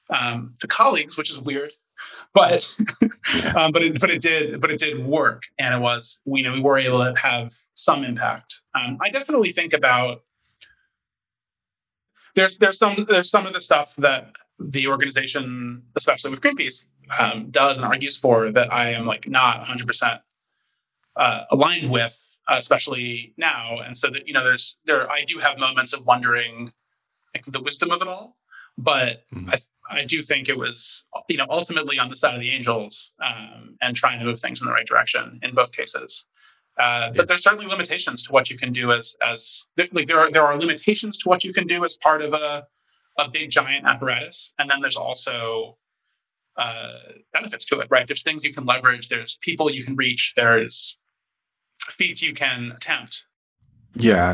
um, 0.10 0.54
to 0.60 0.68
colleagues 0.68 1.18
which 1.18 1.30
is 1.30 1.42
weird 1.42 1.74
but 2.34 2.78
um, 3.56 3.72
but 3.72 3.84
it 3.84 4.00
but 4.00 4.10
it 4.10 4.22
did 4.22 4.62
but 4.62 4.72
it 4.72 4.80
did 4.80 5.06
work 5.06 5.44
and 5.60 5.76
it 5.76 5.80
was 5.80 6.22
you 6.26 6.44
know 6.44 6.54
we 6.54 6.62
were 6.62 6.78
able 6.78 7.04
to 7.04 7.14
have 7.22 7.52
some 7.74 8.04
impact. 8.04 8.62
Um, 8.76 8.98
i 9.02 9.10
definitely 9.10 9.52
think 9.52 9.74
about 9.74 10.24
there's 12.36 12.58
there's 12.58 12.78
some 12.78 13.06
there's 13.10 13.30
some 13.30 13.46
of 13.46 13.54
the 13.54 13.62
stuff 13.62 13.94
that 13.98 14.32
the 14.60 14.88
organization 14.88 15.84
especially 15.96 16.32
with 16.32 16.42
greenpeace 16.42 16.86
um, 17.18 17.50
does 17.52 17.78
and 17.78 17.86
argues 17.86 18.18
for 18.18 18.52
that 18.52 18.72
I 18.74 18.90
am 18.92 19.06
like 19.06 19.28
not 19.28 19.66
100% 19.66 20.22
uh, 21.16 21.44
aligned 21.52 21.92
with, 21.92 22.18
uh, 22.48 22.56
especially 22.58 23.34
now. 23.38 23.80
And 23.80 23.98
so 23.98 24.10
that 24.10 24.28
you 24.28 24.34
know, 24.34 24.44
there's 24.44 24.78
there 24.86 25.10
I 25.10 25.24
do 25.26 25.40
have 25.40 25.58
moments 25.58 25.94
of 25.94 26.06
wondering 26.06 26.72
like 27.34 27.46
the 27.46 27.62
wisdom 27.62 27.92
of 27.92 28.02
it 28.02 28.08
all, 28.08 28.38
But 28.78 29.24
mm-hmm. 29.34 29.50
I, 29.50 29.60
I 29.90 30.06
do 30.06 30.22
think 30.22 30.50
it 30.50 30.58
was, 30.58 31.06
you 31.28 31.38
know, 31.38 31.46
ultimately 31.50 32.00
on 32.00 32.10
the 32.10 32.16
side 32.16 32.36
of 32.36 32.40
the 32.40 32.52
angels 32.52 33.12
um, 33.24 33.76
and 33.82 33.96
trying 33.96 34.20
to 34.20 34.26
move 34.26 34.40
things 34.40 34.62
in 34.62 34.68
the 34.68 34.74
right 34.74 34.86
direction 34.86 35.40
in 35.42 35.54
both 35.54 35.76
cases. 35.76 36.26
Uh, 36.78 37.08
yeah. 37.08 37.12
But 37.18 37.28
there's 37.28 37.44
certainly 37.44 37.68
limitations 37.68 38.24
to 38.24 38.32
what 38.32 38.50
you 38.50 38.58
can 38.58 38.74
do 38.74 38.92
as 38.92 39.16
as 39.26 39.68
like 39.92 40.08
there 40.08 40.20
are 40.20 40.32
there 40.32 40.44
are 40.44 40.58
limitations 40.58 41.18
to 41.20 41.30
what 41.30 41.44
you 41.44 41.54
can 41.54 41.68
do 41.68 41.86
as 41.86 41.96
part 41.96 42.22
of 42.22 42.34
a 42.34 42.68
a 43.20 43.30
big 43.30 43.52
giant 43.52 43.86
apparatus, 43.86 44.54
and 44.58 44.72
then 44.72 44.82
there's 44.82 44.96
also 44.96 45.78
uh, 46.58 46.98
benefits 47.32 47.66
to 47.66 47.80
it, 47.80 47.88
right? 47.90 48.08
There's 48.08 48.24
things 48.24 48.44
you 48.44 48.54
can 48.54 48.66
leverage. 48.66 49.10
There's 49.10 49.38
people 49.42 49.70
you 49.70 49.84
can 49.84 49.96
reach. 49.96 50.34
There's 50.36 50.98
feats 51.90 52.22
you 52.22 52.34
can 52.34 52.72
attempt. 52.76 53.26
Yeah, 53.96 54.32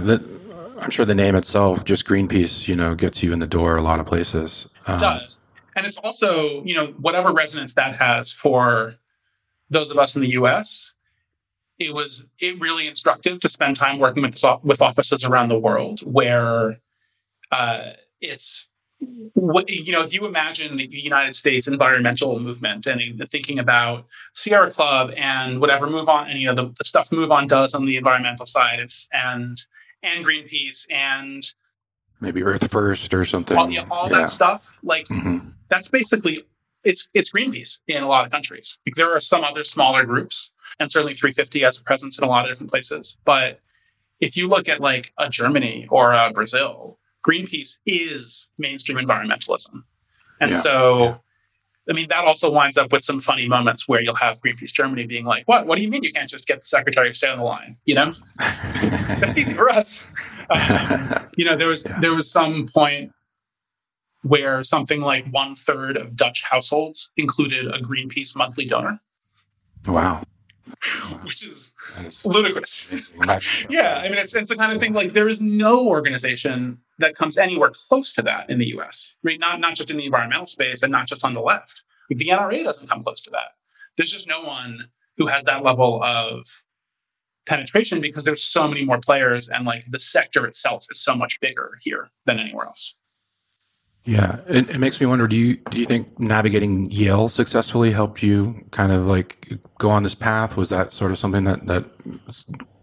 I'm 0.79 0.89
sure 0.89 1.05
the 1.05 1.15
name 1.15 1.35
itself, 1.35 1.83
just 1.83 2.05
Greenpeace, 2.05 2.67
you 2.67 2.75
know, 2.75 2.95
gets 2.95 3.21
you 3.21 3.33
in 3.33 3.39
the 3.39 3.47
door 3.47 3.75
a 3.75 3.81
lot 3.81 3.99
of 3.99 4.05
places. 4.05 4.67
Um, 4.87 4.95
it 4.95 4.99
does, 4.99 5.39
and 5.75 5.85
it's 5.85 5.97
also 5.97 6.63
you 6.63 6.75
know 6.75 6.87
whatever 6.99 7.31
resonance 7.31 7.73
that 7.75 7.95
has 7.97 8.31
for 8.31 8.95
those 9.69 9.91
of 9.91 9.97
us 9.97 10.15
in 10.15 10.21
the 10.21 10.29
U.S 10.29 10.93
it 11.79 11.93
was 11.93 12.25
it 12.39 12.59
really 12.59 12.87
instructive 12.87 13.39
to 13.39 13.49
spend 13.49 13.75
time 13.77 13.97
working 13.97 14.21
with 14.21 14.43
with 14.63 14.81
offices 14.81 15.23
around 15.23 15.49
the 15.49 15.57
world 15.57 16.01
where 16.01 16.79
uh, 17.51 17.91
it's 18.21 18.68
what 19.33 19.69
you 19.69 19.91
know 19.91 20.03
if 20.03 20.13
you 20.13 20.25
imagine 20.25 20.75
the 20.75 20.87
united 20.87 21.35
states 21.35 21.67
environmental 21.67 22.39
movement 22.39 22.85
and 22.85 23.29
thinking 23.29 23.57
about 23.57 24.05
sierra 24.33 24.69
club 24.69 25.11
and 25.15 25.61
whatever 25.61 25.87
MoveOn 25.87 26.29
and 26.29 26.39
you 26.39 26.47
know 26.47 26.53
the, 26.53 26.73
the 26.77 26.83
stuff 26.83 27.09
MoveOn 27.09 27.47
does 27.47 27.73
on 27.73 27.85
the 27.85 27.95
environmental 27.95 28.45
side 28.45 28.79
it's 28.79 29.07
and 29.13 29.57
and 30.03 30.25
greenpeace 30.25 30.85
and 30.91 31.53
maybe 32.19 32.43
earth 32.43 32.69
first 32.69 33.13
or 33.13 33.23
something 33.23 33.57
all, 33.57 33.69
yeah, 33.69 33.85
all 33.89 34.09
yeah. 34.09 34.19
that 34.19 34.29
stuff 34.29 34.77
like 34.83 35.05
mm-hmm. 35.07 35.49
that's 35.69 35.87
basically 35.87 36.43
it's 36.83 37.07
it's 37.13 37.31
greenpeace 37.31 37.79
in 37.87 38.03
a 38.03 38.07
lot 38.07 38.25
of 38.25 38.31
countries 38.31 38.77
like, 38.85 38.95
there 38.95 39.15
are 39.15 39.21
some 39.21 39.45
other 39.45 39.63
smaller 39.63 40.03
groups 40.03 40.51
and 40.79 40.91
certainly 40.91 41.13
350 41.13 41.61
has 41.61 41.77
a 41.77 41.83
presence 41.83 42.17
in 42.17 42.23
a 42.23 42.27
lot 42.27 42.45
of 42.45 42.51
different 42.51 42.71
places. 42.71 43.17
But 43.25 43.59
if 44.19 44.35
you 44.35 44.47
look 44.47 44.69
at 44.69 44.79
like 44.79 45.13
a 45.17 45.29
Germany 45.29 45.87
or 45.89 46.13
a 46.13 46.31
Brazil, 46.31 46.98
Greenpeace 47.27 47.79
is 47.85 48.49
mainstream 48.57 48.97
environmentalism. 48.97 49.83
And 50.39 50.51
yeah. 50.51 50.59
so, 50.59 51.03
yeah. 51.03 51.17
I 51.89 51.93
mean, 51.93 52.07
that 52.09 52.25
also 52.25 52.51
winds 52.51 52.77
up 52.77 52.91
with 52.91 53.03
some 53.03 53.19
funny 53.19 53.47
moments 53.47 53.87
where 53.87 54.01
you'll 54.01 54.15
have 54.15 54.39
Greenpeace 54.41 54.71
Germany 54.71 55.05
being 55.05 55.25
like, 55.25 55.43
what? 55.47 55.65
What 55.65 55.75
do 55.75 55.81
you 55.81 55.89
mean 55.89 56.03
you 56.03 56.13
can't 56.13 56.29
just 56.29 56.45
get 56.45 56.59
the 56.59 56.65
Secretary 56.65 57.09
of 57.09 57.15
State 57.15 57.31
on 57.31 57.39
the 57.39 57.43
line? 57.43 57.77
You 57.85 57.95
know, 57.95 58.13
that's 58.37 59.37
easy 59.37 59.53
for 59.53 59.69
us. 59.69 60.05
Um, 60.49 61.27
you 61.35 61.45
know, 61.45 61.55
there 61.55 61.67
was, 61.67 61.85
yeah. 61.85 61.99
there 61.99 62.13
was 62.13 62.31
some 62.31 62.67
point 62.67 63.11
where 64.23 64.63
something 64.63 65.01
like 65.01 65.25
one 65.31 65.55
third 65.55 65.97
of 65.97 66.15
Dutch 66.15 66.43
households 66.43 67.09
included 67.17 67.67
a 67.67 67.79
Greenpeace 67.79 68.35
monthly 68.35 68.65
donor. 68.65 68.99
Wow. 69.87 70.23
which 71.23 71.43
is 71.45 71.71
ludicrous. 72.23 72.87
yeah, 73.69 74.01
I 74.03 74.09
mean, 74.09 74.17
it's, 74.17 74.35
it's 74.35 74.49
the 74.49 74.55
kind 74.55 74.71
of 74.71 74.79
thing 74.79 74.93
like 74.93 75.13
there 75.13 75.27
is 75.27 75.41
no 75.41 75.87
organization 75.87 76.79
that 76.99 77.15
comes 77.15 77.37
anywhere 77.37 77.71
close 77.71 78.13
to 78.13 78.21
that 78.21 78.49
in 78.49 78.59
the 78.59 78.67
U.S. 78.67 79.15
Right? 79.23 79.39
Not 79.39 79.59
not 79.59 79.75
just 79.75 79.89
in 79.89 79.97
the 79.97 80.05
environmental 80.05 80.47
space 80.47 80.83
and 80.83 80.91
not 80.91 81.07
just 81.07 81.25
on 81.25 81.33
the 81.33 81.41
left. 81.41 81.83
The 82.09 82.27
NRA 82.27 82.63
doesn't 82.63 82.87
come 82.87 83.03
close 83.03 83.21
to 83.21 83.29
that. 83.31 83.51
There's 83.97 84.11
just 84.11 84.27
no 84.27 84.41
one 84.41 84.89
who 85.17 85.27
has 85.27 85.43
that 85.43 85.63
level 85.63 86.01
of 86.03 86.45
penetration 87.45 87.99
because 87.99 88.23
there's 88.23 88.43
so 88.43 88.67
many 88.67 88.85
more 88.85 88.99
players 88.99 89.49
and 89.49 89.65
like 89.65 89.83
the 89.89 89.99
sector 89.99 90.45
itself 90.45 90.85
is 90.89 91.01
so 91.01 91.15
much 91.15 91.39
bigger 91.41 91.77
here 91.81 92.09
than 92.25 92.39
anywhere 92.39 92.65
else. 92.65 92.95
Yeah, 94.05 94.37
it, 94.47 94.69
it, 94.69 94.79
makes 94.79 94.99
me 95.01 95.07
wonder. 95.07 95.27
Do 95.27 95.35
you 95.35 95.57
do 95.69 95.77
you 95.77 95.85
think 95.85 96.19
navigating 96.19 96.89
Yale 96.89 97.27
successfully 97.27 97.91
helped 97.91 98.23
you 98.23 98.65
kind 98.71 98.91
of 98.91 99.05
like 99.05 99.59
go 99.77 99.89
on 99.89 100.03
this 100.03 100.15
path? 100.15 100.55
Was 100.55 100.69
that 100.69 100.93
sort 100.93 101.11
of 101.11 101.17
something 101.17 101.43
that 101.43 101.67
that 101.67 101.85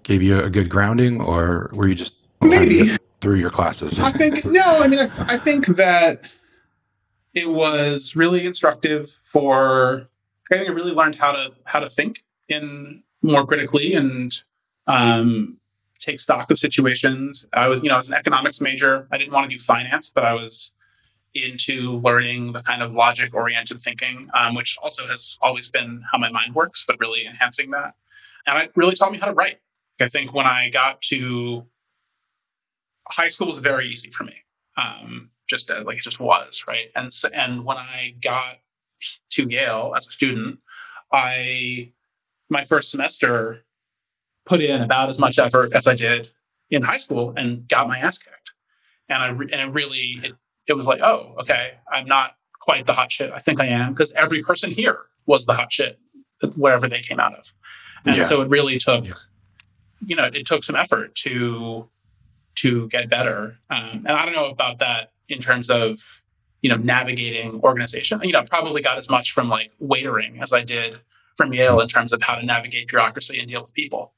gave 0.03 0.23
you 0.23 0.38
a 0.38 0.51
good 0.51 0.69
grounding, 0.69 1.21
or 1.21 1.71
were 1.73 1.88
you 1.88 1.95
just 1.95 2.14
maybe 2.43 2.96
through 3.20 3.37
your 3.37 3.50
classes? 3.50 3.98
I 3.98 4.12
think 4.12 4.44
no. 4.44 4.62
I 4.62 4.88
mean, 4.88 5.00
I, 5.00 5.35
I 5.35 5.38
think 5.38 5.66
that 5.76 6.22
it 7.35 7.48
was 7.48 8.16
really 8.16 8.46
instructive 8.46 9.18
for. 9.24 10.07
I 10.50 10.59
think 10.59 10.70
I 10.70 10.72
really 10.72 10.92
learned 10.92 11.16
how 11.16 11.33
to 11.33 11.52
how 11.64 11.81
to 11.81 11.90
think 11.90 12.22
in 12.48 13.02
more 13.22 13.46
critically 13.46 13.94
and 13.94 14.33
um, 14.87 15.59
take 15.98 16.20
stock 16.20 16.50
of 16.50 16.59
situations. 16.59 17.46
I 17.52 17.68
was, 17.68 17.83
you 17.83 17.88
know, 17.88 17.94
I 17.94 17.98
was 17.98 18.09
an 18.09 18.14
economics 18.14 18.61
major. 18.61 19.09
I 19.11 19.18
didn't 19.18 19.33
want 19.33 19.50
to 19.50 19.57
do 19.57 19.61
finance, 19.61 20.11
but 20.11 20.24
I 20.24 20.35
was 20.35 20.72
into 21.35 21.98
learning 21.98 22.52
the 22.52 22.62
kind 22.62 22.83
of 22.83 22.94
logic 22.94 23.35
oriented 23.35 23.81
thinking, 23.81 24.29
um, 24.35 24.55
which 24.55 24.79
also 24.83 25.07
has 25.07 25.37
always 25.42 25.70
been 25.70 26.02
how 26.11 26.18
my 26.18 26.31
mind 26.31 26.55
works, 26.55 26.85
but 26.87 26.98
really 26.98 27.26
enhancing 27.26 27.70
that. 27.72 27.94
And 28.46 28.62
it 28.62 28.72
really 28.74 28.94
taught 28.94 29.12
me 29.12 29.18
how 29.18 29.26
to 29.26 29.35
write. 29.35 29.59
I 30.00 30.09
think 30.09 30.33
when 30.33 30.46
I 30.46 30.70
got 30.70 31.00
to 31.02 31.66
high 33.11 33.29
school 33.29 33.49
was 33.49 33.59
very 33.59 33.87
easy 33.88 34.11
for 34.11 34.25
me, 34.25 34.35
um, 34.77 35.31
just 35.49 35.71
uh, 35.71 35.83
like 35.85 35.99
it 35.99 36.03
just 36.03 36.21
was, 36.21 36.64
right? 36.66 36.88
And 36.95 37.12
so, 37.12 37.29
and 37.33 37.64
when 37.64 37.77
I 37.77 38.14
got 38.21 38.59
to 39.31 39.49
Yale 39.49 39.95
as 39.97 40.07
a 40.09 40.11
student, 40.12 40.59
I 41.12 41.92
my 42.49 42.64
first 42.64 42.90
semester 42.90 43.64
put 44.45 44.61
in 44.61 44.81
about 44.81 45.09
as 45.09 45.19
much 45.19 45.38
effort 45.38 45.73
as 45.73 45.87
I 45.87 45.95
did 45.95 46.31
in 46.71 46.83
high 46.83 46.99
school 46.99 47.35
and 47.37 47.66
got 47.69 47.88
my 47.88 47.99
ass 47.99 48.19
kicked. 48.19 48.53
And 49.09 49.23
I 49.23 49.29
re- 49.29 49.49
and 49.53 49.61
it 49.61 49.73
really 49.73 50.21
it 50.23 50.33
it 50.66 50.75
was 50.75 50.87
like, 50.87 51.01
oh, 51.01 51.35
okay, 51.40 51.73
I'm 51.92 52.07
not 52.07 52.37
quite 52.61 52.87
the 52.87 52.92
hot 52.92 53.12
shit 53.12 53.31
I 53.33 53.38
think 53.38 53.61
I 53.61 53.66
am 53.66 53.92
because 53.92 54.12
every 54.12 54.42
person 54.42 54.71
here 54.71 55.07
was 55.27 55.47
the 55.47 55.55
hot 55.55 55.73
shit 55.73 55.99
wherever 56.57 56.88
they 56.88 57.01
came 57.01 57.21
out 57.21 57.35
of. 57.35 57.53
And 58.05 58.16
yeah. 58.16 58.23
so 58.25 58.40
it 58.42 58.49
really 58.49 58.79
took, 58.79 59.07
yeah. 59.07 59.14
you 60.05 60.16
know, 60.16 60.25
it 60.33 60.47
took 60.47 60.62
some 60.62 60.77
effort 60.77 61.14
to 61.16 61.88
to 62.57 62.88
get 62.88 63.09
better. 63.09 63.59
Um, 63.71 64.05
and 64.07 64.09
I 64.09 64.25
don't 64.25 64.35
know 64.35 64.51
about 64.51 64.79
that 64.81 65.12
in 65.29 65.40
terms 65.40 65.71
of 65.71 66.23
you 66.62 66.71
know 66.71 66.77
navigating 66.77 67.61
organization. 67.62 68.21
You 68.23 68.33
know, 68.33 68.42
probably 68.42 68.83
got 68.83 68.99
as 68.99 69.09
much 69.09 69.33
from 69.33 69.49
like 69.49 69.73
waitering 69.83 70.40
as 70.42 70.53
I 70.53 70.62
did 70.62 70.99
from 71.37 71.53
Yale 71.53 71.81
in 71.81 71.88
terms 71.88 72.12
of 72.12 72.23
how 72.23 72.37
to 72.37 72.45
navigate 72.45 72.88
bureaucracy 72.88 73.38
and 73.38 73.49
deal 73.49 73.61
with 73.61 73.75
people. 73.75 74.12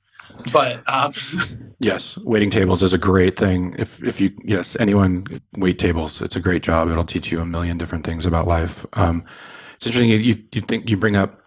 But 0.53 0.83
um, 0.89 1.13
yes, 1.79 2.17
waiting 2.19 2.51
tables 2.51 2.83
is 2.83 2.93
a 2.93 2.99
great 2.99 3.37
thing. 3.37 3.75
If 3.79 4.03
if 4.03 4.21
you 4.21 4.31
yes, 4.43 4.77
anyone 4.79 5.27
wait 5.57 5.79
tables, 5.79 6.23
it's 6.23 6.37
a 6.37 6.41
great 6.41 6.63
job. 6.63 6.89
It'll 6.89 7.05
teach 7.05 7.31
you 7.31 7.41
a 7.41 7.47
million 7.47 7.79
different 7.79 8.05
things 8.05 8.27
about 8.27 8.47
life. 8.47 8.87
Um, 8.95 9.25
it's 9.77 9.87
interesting. 9.87 10.11
You 10.11 10.43
you 10.53 10.61
think 10.63 10.89
you 10.89 10.97
bring 10.97 11.17
up 11.17 11.41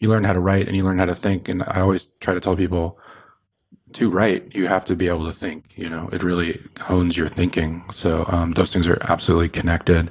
you 0.00 0.08
learn 0.08 0.24
how 0.24 0.32
to 0.32 0.40
write 0.40 0.66
and 0.66 0.76
you 0.76 0.82
learn 0.82 0.98
how 0.98 1.04
to 1.04 1.14
think, 1.14 1.48
and 1.48 1.62
I 1.64 1.80
always 1.80 2.06
try 2.20 2.34
to 2.34 2.40
tell 2.40 2.56
people 2.56 2.98
to 3.94 4.10
write, 4.10 4.54
you 4.54 4.66
have 4.66 4.84
to 4.86 4.96
be 4.96 5.08
able 5.08 5.26
to 5.26 5.32
think. 5.32 5.76
You 5.76 5.88
know, 5.88 6.08
it 6.12 6.22
really 6.22 6.60
hones 6.80 7.16
your 7.16 7.28
thinking. 7.28 7.84
So 7.92 8.24
um, 8.28 8.52
those 8.52 8.72
things 8.72 8.88
are 8.88 8.98
absolutely 9.02 9.48
connected, 9.48 10.10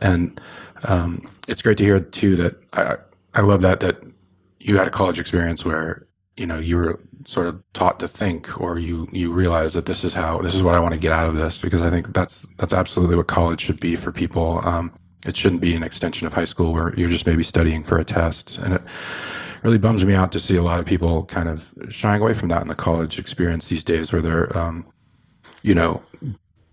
and 0.00 0.40
um, 0.84 1.22
it's 1.46 1.62
great 1.62 1.78
to 1.78 1.84
hear 1.84 2.00
too 2.00 2.36
that 2.36 2.56
I 2.72 2.96
I 3.34 3.40
love 3.42 3.62
that 3.62 3.80
that 3.80 4.00
you 4.60 4.76
had 4.76 4.86
a 4.86 4.90
college 4.90 5.18
experience 5.18 5.64
where 5.64 6.06
you 6.36 6.46
know 6.46 6.58
you 6.58 6.76
were 6.76 7.00
sort 7.26 7.46
of 7.46 7.62
taught 7.72 8.00
to 8.00 8.08
think 8.08 8.60
or 8.60 8.78
you 8.78 9.08
you 9.12 9.32
realize 9.32 9.74
that 9.74 9.86
this 9.86 10.04
is 10.04 10.14
how 10.14 10.40
this 10.40 10.54
is 10.54 10.62
what 10.62 10.74
I 10.74 10.80
want 10.80 10.94
to 10.94 11.00
get 11.00 11.12
out 11.12 11.28
of 11.28 11.36
this 11.36 11.60
because 11.60 11.82
I 11.82 11.90
think 11.90 12.14
that's 12.14 12.46
that's 12.58 12.72
absolutely 12.72 13.16
what 13.16 13.26
college 13.26 13.60
should 13.60 13.80
be 13.80 13.96
for 13.96 14.12
people. 14.12 14.60
Um, 14.64 14.92
it 15.24 15.36
shouldn't 15.36 15.60
be 15.60 15.74
an 15.74 15.82
extension 15.82 16.26
of 16.26 16.32
high 16.32 16.44
school 16.44 16.72
where 16.72 16.94
you're 16.94 17.10
just 17.10 17.26
maybe 17.26 17.42
studying 17.42 17.82
for 17.82 17.98
a 17.98 18.04
test. 18.04 18.58
And 18.58 18.74
it 18.74 18.82
really 19.68 19.78
bums 19.78 20.02
me 20.02 20.14
out 20.14 20.32
to 20.32 20.40
see 20.40 20.56
a 20.56 20.62
lot 20.62 20.80
of 20.80 20.86
people 20.86 21.26
kind 21.26 21.46
of 21.46 21.74
shying 21.90 22.22
away 22.22 22.32
from 22.32 22.48
that 22.48 22.62
in 22.62 22.68
the 22.68 22.74
college 22.74 23.18
experience 23.18 23.68
these 23.68 23.84
days 23.84 24.10
where 24.10 24.22
they're, 24.22 24.56
um, 24.56 24.86
you 25.60 25.74
know, 25.74 26.02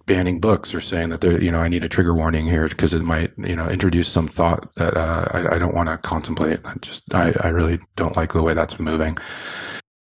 banning 0.06 0.40
books 0.40 0.74
or 0.74 0.80
saying 0.80 1.10
that 1.10 1.20
they're, 1.20 1.42
you 1.44 1.52
know, 1.52 1.58
I 1.58 1.68
need 1.68 1.84
a 1.84 1.90
trigger 1.90 2.14
warning 2.14 2.46
here 2.46 2.70
because 2.70 2.94
it 2.94 3.02
might, 3.02 3.34
you 3.38 3.56
know, 3.56 3.68
introduce 3.68 4.08
some 4.08 4.30
thought 4.30 4.74
that 4.76 4.96
uh, 4.96 5.28
I, 5.32 5.56
I, 5.56 5.60
don't 5.60 5.76
want 5.76 5.90
to 5.90 5.98
contemplate. 5.98 6.60
I 6.64 6.76
just, 6.82 7.04
I, 7.14 7.34
I 7.42 7.50
really 7.50 7.80
don't 7.98 8.16
like 8.16 8.32
the 8.32 8.42
way 8.42 8.54
that's 8.54 8.80
moving. 8.80 9.18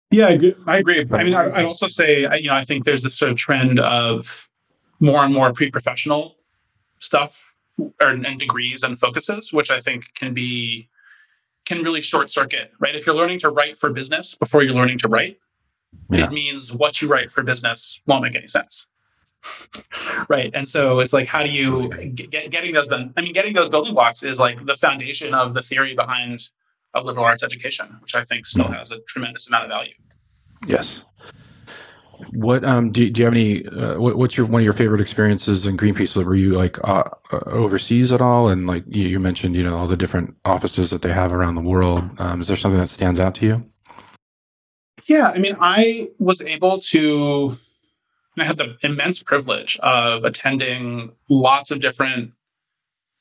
Yeah, 0.10 0.28
I 0.28 0.32
agree. 0.32 0.56
I, 0.66 0.78
agree. 0.78 1.08
I 1.12 1.24
mean, 1.24 1.36
I'd 1.36 1.66
also 1.66 1.88
say, 1.88 2.22
you 2.40 2.48
know, 2.48 2.56
I 2.56 2.64
think 2.64 2.86
there's 2.86 3.04
this 3.04 3.16
sort 3.16 3.30
of 3.30 3.38
trend 3.38 3.80
of 3.80 4.50
more 5.00 5.24
and 5.24 5.32
more 5.32 5.54
pre-professional 5.54 6.36
stuff 7.00 7.40
and 8.00 8.40
degrees 8.40 8.82
and 8.82 8.98
focuses, 8.98 9.54
which 9.54 9.70
I 9.70 9.80
think 9.80 10.16
can 10.16 10.34
be 10.34 10.90
can 11.66 11.84
really 11.84 12.02
short 12.02 12.32
circuit. 12.32 12.72
Right, 12.80 12.96
if 12.96 13.06
you're 13.06 13.16
learning 13.16 13.40
to 13.40 13.50
write 13.50 13.78
for 13.78 13.90
business 13.90 14.36
before 14.36 14.64
you're 14.64 14.74
learning 14.74 15.00
to 15.00 15.08
write, 15.08 15.38
yeah. 16.10 16.26
it 16.26 16.32
means 16.32 16.74
what 16.74 17.02
you 17.02 17.08
write 17.08 17.32
for 17.32 17.44
business 17.44 18.02
won't 18.08 18.24
make 18.24 18.36
any 18.36 18.48
sense. 18.48 18.88
right, 20.30 20.52
and 20.54 20.68
so 20.68 21.00
it's 21.00 21.14
like, 21.14 21.28
how 21.28 21.44
do 21.44 21.50
you 21.50 21.90
get 21.90 22.52
getting 22.52 22.74
those 22.74 22.88
done? 22.88 23.14
I 23.18 23.22
mean, 23.22 23.34
getting 23.34 23.54
those 23.54 23.70
building 23.70 23.94
blocks 23.94 24.24
is 24.24 24.40
like 24.40 24.66
the 24.66 24.76
foundation 24.76 25.34
of 25.34 25.54
the 25.54 25.62
theory 25.62 25.96
behind 25.96 26.50
of 26.94 27.06
liberal 27.06 27.26
arts 27.26 27.44
education, 27.44 27.98
which 28.02 28.16
I 28.16 28.24
think 28.24 28.46
still 28.46 28.66
mm-hmm. 28.66 28.74
has 28.74 28.92
a 28.92 29.00
tremendous 29.02 29.48
amount 29.48 29.66
of 29.66 29.70
value. 29.70 29.94
Yes. 30.68 31.04
What 32.32 32.64
um 32.64 32.92
do, 32.92 33.10
do 33.10 33.20
you 33.20 33.26
have 33.26 33.34
any? 33.34 33.66
Uh, 33.66 34.00
what, 34.00 34.18
what's 34.18 34.38
your 34.38 34.46
one 34.46 34.62
of 34.62 34.66
your 34.66 34.74
favorite 34.74 35.02
experiences 35.02 35.66
in 35.66 35.78
Greenpeace? 35.78 36.16
Were 36.16 36.36
you 36.36 36.54
like 36.54 36.78
uh, 36.88 37.04
uh, 37.32 37.40
overseas 37.48 38.12
at 38.12 38.22
all? 38.22 38.48
And 38.48 38.68
like 38.68 38.84
you, 38.88 39.08
you, 39.08 39.20
mentioned, 39.20 39.56
you 39.56 39.64
know 39.64 39.78
all 39.78 39.88
the 39.88 39.98
different 39.98 40.36
offices 40.46 40.90
that 40.92 41.02
they 41.02 41.12
have 41.12 41.34
around 41.34 41.56
the 41.56 41.62
world. 41.62 42.04
Um, 42.20 42.42
is 42.42 42.48
there 42.48 42.58
something 42.58 42.80
that 42.80 42.90
stands 42.90 43.20
out 43.20 43.36
to 43.36 43.46
you? 43.46 43.64
Yeah, 45.06 45.30
I 45.30 45.40
mean, 45.40 45.58
I 45.60 46.10
was 46.20 46.42
able 46.42 46.80
to. 46.80 47.54
I 48.38 48.46
had 48.46 48.58
the 48.58 48.78
immense 48.82 49.22
privilege 49.22 49.78
of 49.84 50.24
attending 50.24 51.12
lots 51.30 51.70
of 51.70 51.82
different 51.82 52.32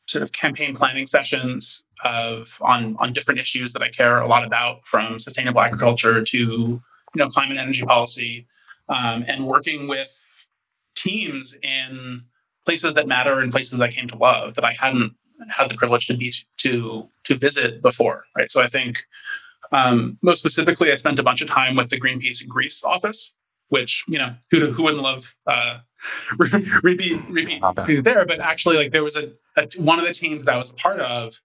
sort 0.07 0.23
of 0.23 0.33
campaign 0.33 0.75
planning 0.75 1.07
sessions 1.07 1.85
of 2.05 2.59
on 2.61 2.97
on 2.99 3.13
different 3.13 3.41
issues 3.41 3.73
that 3.73 3.83
I 3.83 3.89
care 3.89 4.19
a 4.19 4.27
lot 4.27 4.45
about, 4.45 4.87
from 4.87 5.19
sustainable 5.19 5.61
agriculture 5.61 6.23
to 6.25 6.39
you 6.39 6.83
know 7.15 7.29
climate 7.29 7.59
energy 7.59 7.85
policy 7.85 8.47
um, 8.91 9.25
and 9.27 9.47
working 9.47 9.89
with 9.89 10.15
teams 10.95 11.57
in 11.63 12.25
places 12.67 12.95
that 12.95 13.07
matter 13.07 13.41
and 13.41 13.51
places 13.51 13.81
I 13.81 13.89
came 13.89 14.09
to 14.09 14.17
love 14.17 14.55
that 14.57 14.65
I 14.65 14.73
hadn't 14.73 15.15
had 15.49 15.71
the 15.71 15.77
privilege 15.77 16.07
to 16.09 16.17
be 16.17 16.35
to 16.59 17.09
to 17.25 17.35
visit 17.35 17.81
before. 17.81 18.25
Right. 18.37 18.51
So 18.51 18.61
I 18.61 18.67
think 18.67 19.05
um, 19.73 20.19
most 20.21 20.41
specifically, 20.41 20.93
I 20.93 20.97
spent 20.97 21.19
a 21.19 21.23
bunch 21.23 21.41
of 21.41 21.49
time 21.49 21.77
with 21.77 21.91
the 21.91 22.01
Greenpeace 22.01 22.47
Greece 22.47 22.83
office, 22.85 23.33
which 23.69 24.05
you 24.09 24.19
know 24.19 24.35
who 24.51 24.71
who 24.73 24.83
wouldn't 24.83 25.03
love 25.03 25.35
uh, 25.47 25.79
repeat 26.83 27.19
repeat 27.29 27.63
there. 28.05 28.27
But 28.27 28.41
actually, 28.41 28.77
like 28.77 28.91
there 28.91 29.05
was 29.05 29.17
a, 29.17 29.33
a 29.57 29.69
one 29.79 29.99
of 29.99 30.07
the 30.07 30.13
teams 30.13 30.45
that 30.45 30.55
I 30.55 30.59
was 30.59 30.71
a 30.71 30.75
part 30.75 31.01
of. 31.01 31.41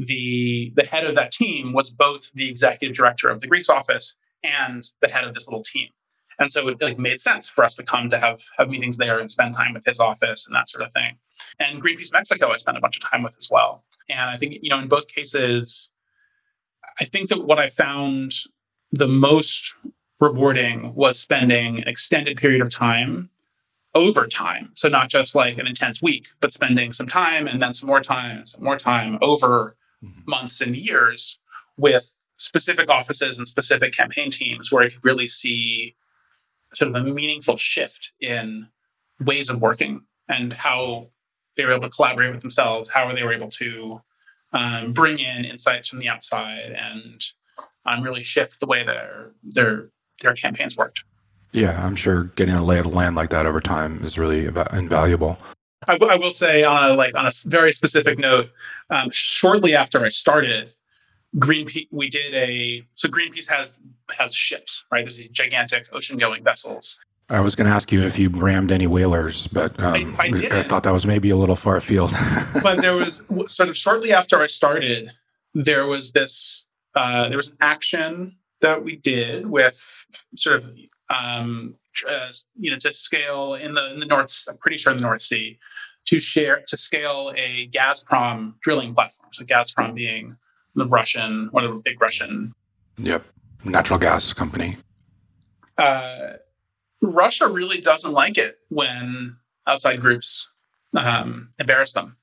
The 0.00 0.72
the 0.76 0.84
head 0.84 1.04
of 1.04 1.16
that 1.16 1.32
team 1.32 1.72
was 1.72 1.90
both 1.90 2.30
the 2.32 2.48
executive 2.48 2.96
director 2.96 3.26
of 3.28 3.40
the 3.40 3.48
Greece 3.48 3.68
office 3.68 4.14
and 4.44 4.84
the 5.02 5.08
head 5.08 5.24
of 5.24 5.34
this 5.34 5.48
little 5.48 5.64
team. 5.64 5.88
And 6.38 6.52
so 6.52 6.68
it 6.68 6.80
like 6.80 6.98
made 6.98 7.20
sense 7.20 7.48
for 7.48 7.64
us 7.64 7.74
to 7.76 7.82
come 7.82 8.10
to 8.10 8.18
have 8.18 8.40
have 8.56 8.70
meetings 8.70 8.96
there 8.96 9.18
and 9.18 9.30
spend 9.30 9.56
time 9.56 9.74
with 9.74 9.84
his 9.84 9.98
office 9.98 10.46
and 10.46 10.54
that 10.54 10.68
sort 10.68 10.84
of 10.84 10.92
thing. 10.92 11.18
And 11.58 11.82
Greenpeace 11.82 12.12
Mexico, 12.12 12.50
I 12.50 12.56
spent 12.56 12.76
a 12.76 12.80
bunch 12.80 12.96
of 12.96 13.02
time 13.02 13.22
with 13.22 13.36
as 13.36 13.48
well. 13.50 13.84
And 14.08 14.30
I 14.30 14.36
think 14.36 14.58
you 14.62 14.70
know 14.70 14.78
in 14.78 14.88
both 14.88 15.08
cases, 15.08 15.90
I 17.00 17.04
think 17.04 17.28
that 17.28 17.44
what 17.44 17.58
I 17.58 17.68
found 17.68 18.32
the 18.92 19.08
most 19.08 19.74
rewarding 20.20 20.94
was 20.94 21.18
spending 21.18 21.80
an 21.80 21.88
extended 21.88 22.36
period 22.36 22.60
of 22.60 22.70
time 22.70 23.30
over 23.94 24.26
time. 24.26 24.72
So 24.74 24.88
not 24.88 25.08
just 25.08 25.34
like 25.34 25.58
an 25.58 25.66
intense 25.66 26.02
week, 26.02 26.28
but 26.40 26.52
spending 26.52 26.92
some 26.92 27.06
time 27.06 27.46
and 27.46 27.60
then 27.60 27.74
some 27.74 27.88
more 27.88 28.00
time 28.00 28.38
and 28.38 28.48
some 28.48 28.62
more 28.62 28.76
time 28.76 29.18
over 29.20 29.76
mm-hmm. 30.04 30.20
months 30.26 30.60
and 30.60 30.76
years 30.76 31.38
with 31.76 32.12
specific 32.36 32.88
offices 32.88 33.38
and 33.38 33.48
specific 33.48 33.92
campaign 33.92 34.30
teams 34.30 34.70
where 34.70 34.84
I 34.84 34.88
could 34.88 35.04
really 35.04 35.26
see 35.26 35.96
sort 36.74 36.90
of 36.90 36.96
a 36.96 37.04
meaningful 37.04 37.56
shift 37.56 38.12
in 38.20 38.68
ways 39.20 39.48
of 39.50 39.60
working 39.60 40.00
and 40.28 40.52
how 40.52 41.08
they 41.56 41.64
were 41.64 41.72
able 41.72 41.82
to 41.82 41.90
collaborate 41.90 42.32
with 42.32 42.40
themselves, 42.40 42.88
how 42.88 43.12
they 43.12 43.22
were 43.22 43.32
able 43.32 43.48
to 43.48 44.00
um, 44.52 44.92
bring 44.92 45.18
in 45.18 45.44
insights 45.44 45.88
from 45.88 45.98
the 45.98 46.08
outside 46.08 46.70
and 46.76 47.24
um, 47.86 48.02
really 48.02 48.22
shift 48.22 48.60
the 48.60 48.66
way 48.66 48.84
their 48.84 49.32
their 49.42 49.90
their 50.22 50.34
campaigns 50.34 50.76
worked. 50.76 51.04
Yeah, 51.52 51.84
I'm 51.84 51.96
sure 51.96 52.24
getting 52.36 52.54
a 52.54 52.64
lay 52.64 52.78
of 52.78 52.84
the 52.84 52.90
land 52.90 53.16
like 53.16 53.30
that 53.30 53.46
over 53.46 53.60
time 53.60 54.04
is 54.04 54.18
really 54.18 54.46
invaluable. 54.46 55.38
I, 55.86 55.94
w- 55.94 56.12
I 56.12 56.16
will 56.16 56.32
say, 56.32 56.64
on 56.64 56.90
a, 56.90 56.94
like 56.94 57.14
on 57.14 57.26
a 57.26 57.32
very 57.46 57.72
specific 57.72 58.18
note, 58.18 58.50
um, 58.90 59.10
shortly 59.10 59.74
after 59.74 60.04
I 60.04 60.10
started, 60.10 60.74
Greenpeace, 61.36 61.88
we 61.90 62.08
did 62.08 62.34
a 62.34 62.86
so 62.94 63.08
Greenpeace 63.08 63.48
has 63.48 63.80
has 64.16 64.34
ships, 64.34 64.84
right? 64.90 65.04
There's 65.04 65.18
these 65.18 65.28
gigantic 65.28 65.88
ocean-going 65.92 66.42
vessels. 66.42 66.98
I 67.30 67.40
was 67.40 67.54
going 67.54 67.68
to 67.68 67.74
ask 67.74 67.92
you 67.92 68.02
if 68.02 68.18
you 68.18 68.30
rammed 68.30 68.72
any 68.72 68.86
whalers, 68.86 69.48
but 69.48 69.78
um, 69.78 70.16
I, 70.18 70.28
I, 70.28 70.58
I, 70.60 70.62
thought 70.62 70.84
that 70.84 70.94
was 70.94 71.04
maybe 71.04 71.28
a 71.28 71.36
little 71.36 71.56
far 71.56 71.76
afield. 71.76 72.10
but 72.62 72.80
there 72.80 72.94
was 72.94 73.22
sort 73.48 73.68
of 73.68 73.76
shortly 73.76 74.14
after 74.14 74.38
I 74.38 74.46
started, 74.46 75.10
there 75.52 75.86
was 75.86 76.12
this 76.12 76.66
uh, 76.94 77.28
there 77.28 77.36
was 77.36 77.48
an 77.48 77.56
action 77.60 78.36
that 78.62 78.82
we 78.82 78.96
did 78.96 79.46
with 79.46 80.06
sort 80.36 80.56
of 80.56 80.72
um, 81.10 81.76
uh, 82.08 82.28
you 82.58 82.70
know 82.70 82.78
to 82.78 82.92
scale 82.94 83.54
in 83.54 83.74
the 83.74 83.92
in 83.92 84.00
the 84.00 84.06
North. 84.06 84.44
I'm 84.48 84.56
pretty 84.56 84.78
sure 84.78 84.92
in 84.92 84.98
the 84.98 85.02
North 85.02 85.22
Sea 85.22 85.58
to 86.06 86.20
share 86.20 86.62
to 86.68 86.76
scale 86.78 87.34
a 87.36 87.68
Gazprom 87.68 88.58
drilling 88.60 88.94
platform. 88.94 89.28
So 89.32 89.44
Gazprom 89.44 89.94
being 89.94 90.38
the 90.78 90.86
Russian, 90.86 91.48
one 91.50 91.64
of 91.64 91.72
the 91.72 91.80
big 91.80 92.00
Russian. 92.00 92.54
Yep, 92.98 93.24
natural 93.64 93.98
gas 93.98 94.32
company. 94.32 94.76
Uh, 95.76 96.34
Russia 97.00 97.46
really 97.46 97.80
doesn't 97.80 98.12
like 98.12 98.38
it 98.38 98.56
when 98.68 99.36
outside 99.66 100.00
groups 100.00 100.48
um, 100.96 101.50
embarrass 101.58 101.92
them. 101.92 102.16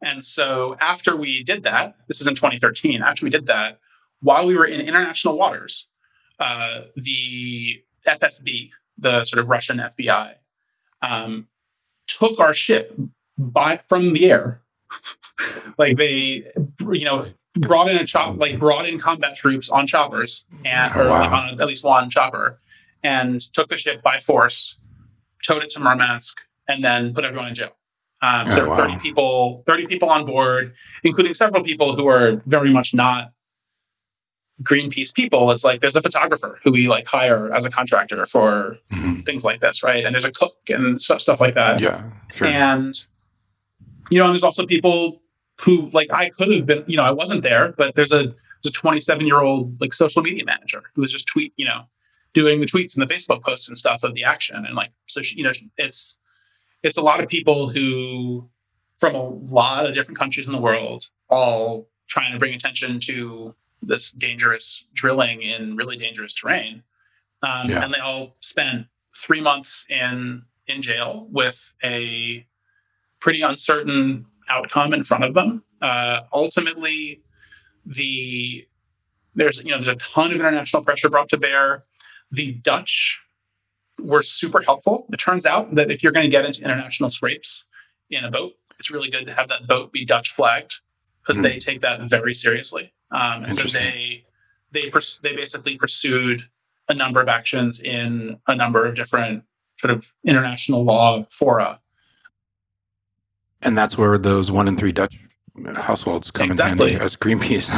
And 0.00 0.24
so 0.24 0.76
after 0.80 1.16
we 1.16 1.42
did 1.42 1.62
that, 1.64 1.96
this 2.08 2.20
is 2.20 2.26
in 2.26 2.34
2013, 2.34 3.02
after 3.02 3.24
we 3.24 3.30
did 3.30 3.46
that, 3.46 3.78
while 4.20 4.46
we 4.46 4.56
were 4.56 4.64
in 4.64 4.80
international 4.80 5.36
waters, 5.36 5.86
uh, 6.38 6.82
the 6.96 7.82
FSB, 8.06 8.70
the 8.98 9.24
sort 9.24 9.40
of 9.40 9.48
Russian 9.48 9.78
FBI, 9.78 10.34
um, 11.02 11.48
took 12.06 12.40
our 12.40 12.54
ship 12.54 12.94
by 13.38 13.78
from 13.88 14.12
the 14.12 14.30
air. 14.30 14.62
like 15.78 15.96
they, 15.96 16.50
you 16.90 17.04
know, 17.04 17.26
brought 17.58 17.88
in 17.88 17.96
a 17.96 18.04
chop, 18.04 18.36
like 18.36 18.58
brought 18.58 18.88
in 18.88 18.98
combat 18.98 19.36
troops 19.36 19.68
on 19.68 19.86
choppers 19.86 20.44
and 20.64 20.94
or 20.96 21.08
wow. 21.08 21.20
like 21.20 21.30
on 21.30 21.60
at 21.60 21.66
least 21.66 21.84
one 21.84 22.10
chopper, 22.10 22.60
and 23.02 23.40
took 23.52 23.68
the 23.68 23.76
ship 23.76 24.02
by 24.02 24.18
force, 24.18 24.76
towed 25.44 25.62
it 25.62 25.70
to 25.70 25.80
Murmansk, 25.80 26.40
and 26.68 26.82
then 26.82 27.12
put 27.12 27.24
everyone 27.24 27.48
in 27.48 27.54
jail. 27.54 27.76
Um, 28.22 28.50
so 28.52 28.64
oh, 28.64 28.68
wow. 28.70 28.76
30 28.76 28.98
people, 28.98 29.62
30 29.66 29.86
people 29.86 30.08
on 30.08 30.24
board, 30.24 30.74
including 31.02 31.34
several 31.34 31.62
people 31.62 31.94
who 31.94 32.06
are 32.06 32.36
very 32.46 32.70
much 32.70 32.94
not 32.94 33.30
Greenpeace 34.62 35.12
people. 35.12 35.50
It's 35.50 35.64
like 35.64 35.80
there's 35.80 35.96
a 35.96 36.00
photographer 36.00 36.60
who 36.62 36.70
we 36.70 36.86
like 36.86 37.06
hire 37.06 37.52
as 37.52 37.64
a 37.64 37.70
contractor 37.70 38.24
for 38.24 38.78
mm-hmm. 38.92 39.22
things 39.22 39.42
like 39.42 39.60
this, 39.60 39.82
right? 39.82 40.04
And 40.04 40.14
there's 40.14 40.24
a 40.24 40.30
cook 40.30 40.56
and 40.68 41.02
stuff, 41.02 41.20
stuff 41.20 41.40
like 41.40 41.54
that. 41.54 41.80
Yeah, 41.80 42.08
sure. 42.32 42.46
And 42.46 42.94
you 44.10 44.18
know, 44.18 44.26
and 44.26 44.34
there's 44.34 44.44
also 44.44 44.64
people 44.64 45.20
who 45.60 45.88
like 45.92 46.10
I 46.12 46.30
could 46.30 46.52
have 46.52 46.66
been, 46.66 46.84
you 46.86 46.96
know, 46.96 47.04
I 47.04 47.10
wasn't 47.10 47.42
there, 47.42 47.72
but 47.76 47.94
there's 47.94 48.12
a 48.12 48.34
there's 48.62 48.66
a 48.66 48.72
27 48.72 49.26
year 49.26 49.40
old 49.40 49.80
like 49.80 49.92
social 49.92 50.22
media 50.22 50.44
manager 50.44 50.82
who 50.94 51.02
was 51.02 51.12
just 51.12 51.26
tweet, 51.26 51.52
you 51.56 51.64
know, 51.64 51.82
doing 52.32 52.60
the 52.60 52.66
tweets 52.66 52.96
and 52.96 53.08
the 53.08 53.12
Facebook 53.12 53.42
posts 53.42 53.68
and 53.68 53.78
stuff 53.78 54.02
of 54.02 54.14
the 54.14 54.24
action, 54.24 54.64
and 54.66 54.74
like 54.74 54.90
so, 55.06 55.22
she, 55.22 55.36
you 55.36 55.44
know, 55.44 55.52
it's 55.78 56.18
it's 56.82 56.98
a 56.98 57.02
lot 57.02 57.22
of 57.22 57.28
people 57.28 57.68
who 57.68 58.48
from 58.98 59.14
a 59.14 59.22
lot 59.22 59.86
of 59.86 59.94
different 59.94 60.18
countries 60.18 60.46
in 60.46 60.52
the 60.52 60.60
world 60.60 61.08
all 61.28 61.88
trying 62.06 62.32
to 62.32 62.38
bring 62.38 62.54
attention 62.54 63.00
to 63.00 63.54
this 63.82 64.10
dangerous 64.12 64.84
drilling 64.94 65.42
in 65.42 65.76
really 65.76 65.96
dangerous 65.96 66.34
terrain, 66.34 66.82
um, 67.42 67.70
yeah. 67.70 67.84
and 67.84 67.92
they 67.92 67.98
all 67.98 68.36
spent 68.40 68.86
three 69.16 69.40
months 69.40 69.86
in 69.88 70.42
in 70.66 70.82
jail 70.82 71.28
with 71.30 71.72
a 71.82 72.46
pretty 73.20 73.42
uncertain 73.42 74.26
outcome 74.48 74.92
in 74.92 75.02
front 75.02 75.24
of 75.24 75.34
them. 75.34 75.64
Uh, 75.80 76.22
ultimately, 76.32 77.22
the 77.84 78.66
there's 79.34 79.62
you 79.62 79.70
know 79.70 79.78
there's 79.78 79.88
a 79.88 79.96
ton 79.96 80.32
of 80.32 80.36
international 80.36 80.82
pressure 80.84 81.08
brought 81.08 81.28
to 81.30 81.36
bear. 81.36 81.84
The 82.30 82.52
Dutch 82.52 83.22
were 83.98 84.22
super 84.22 84.60
helpful. 84.60 85.06
It 85.12 85.18
turns 85.18 85.46
out 85.46 85.74
that 85.74 85.90
if 85.90 86.02
you're 86.02 86.12
going 86.12 86.24
to 86.24 86.30
get 86.30 86.44
into 86.44 86.62
international 86.62 87.10
scrapes 87.10 87.64
in 88.10 88.24
a 88.24 88.30
boat, 88.30 88.54
it's 88.78 88.90
really 88.90 89.10
good 89.10 89.26
to 89.26 89.34
have 89.34 89.48
that 89.48 89.66
boat 89.66 89.92
be 89.92 90.04
Dutch 90.04 90.32
flagged 90.32 90.74
because 91.22 91.38
mm. 91.38 91.42
they 91.42 91.58
take 91.58 91.80
that 91.80 92.00
very 92.02 92.34
seriously. 92.34 92.92
Um, 93.10 93.44
and 93.44 93.54
so 93.54 93.68
they 93.68 94.24
they 94.72 94.90
pers- 94.90 95.18
they 95.22 95.34
basically 95.34 95.76
pursued 95.76 96.48
a 96.88 96.94
number 96.94 97.20
of 97.20 97.28
actions 97.28 97.80
in 97.80 98.38
a 98.46 98.54
number 98.54 98.84
of 98.84 98.94
different 98.94 99.44
sort 99.78 99.92
of 99.92 100.12
international 100.24 100.84
law 100.84 101.22
fora 101.30 101.80
and 103.64 103.76
that's 103.76 103.98
where 103.98 104.18
those 104.18 104.50
one 104.50 104.68
in 104.68 104.76
three 104.76 104.92
Dutch 104.92 105.18
households 105.76 106.30
come 106.30 106.50
exactly. 106.50 106.92
in 106.92 106.98
handy 106.98 107.04
as 107.04 107.16
Greenpeace. 107.16 107.68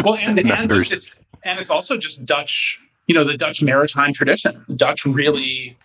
well, 0.04 0.16
and 0.16 0.38
and, 0.38 0.70
just, 0.70 0.92
it's, 0.92 1.10
and 1.44 1.58
it's 1.60 1.70
also 1.70 1.96
just 1.96 2.24
Dutch. 2.24 2.80
You 3.06 3.14
know, 3.14 3.22
the 3.22 3.36
Dutch 3.36 3.62
maritime 3.62 4.12
tradition. 4.12 4.64
Dutch 4.74 5.04
really 5.04 5.78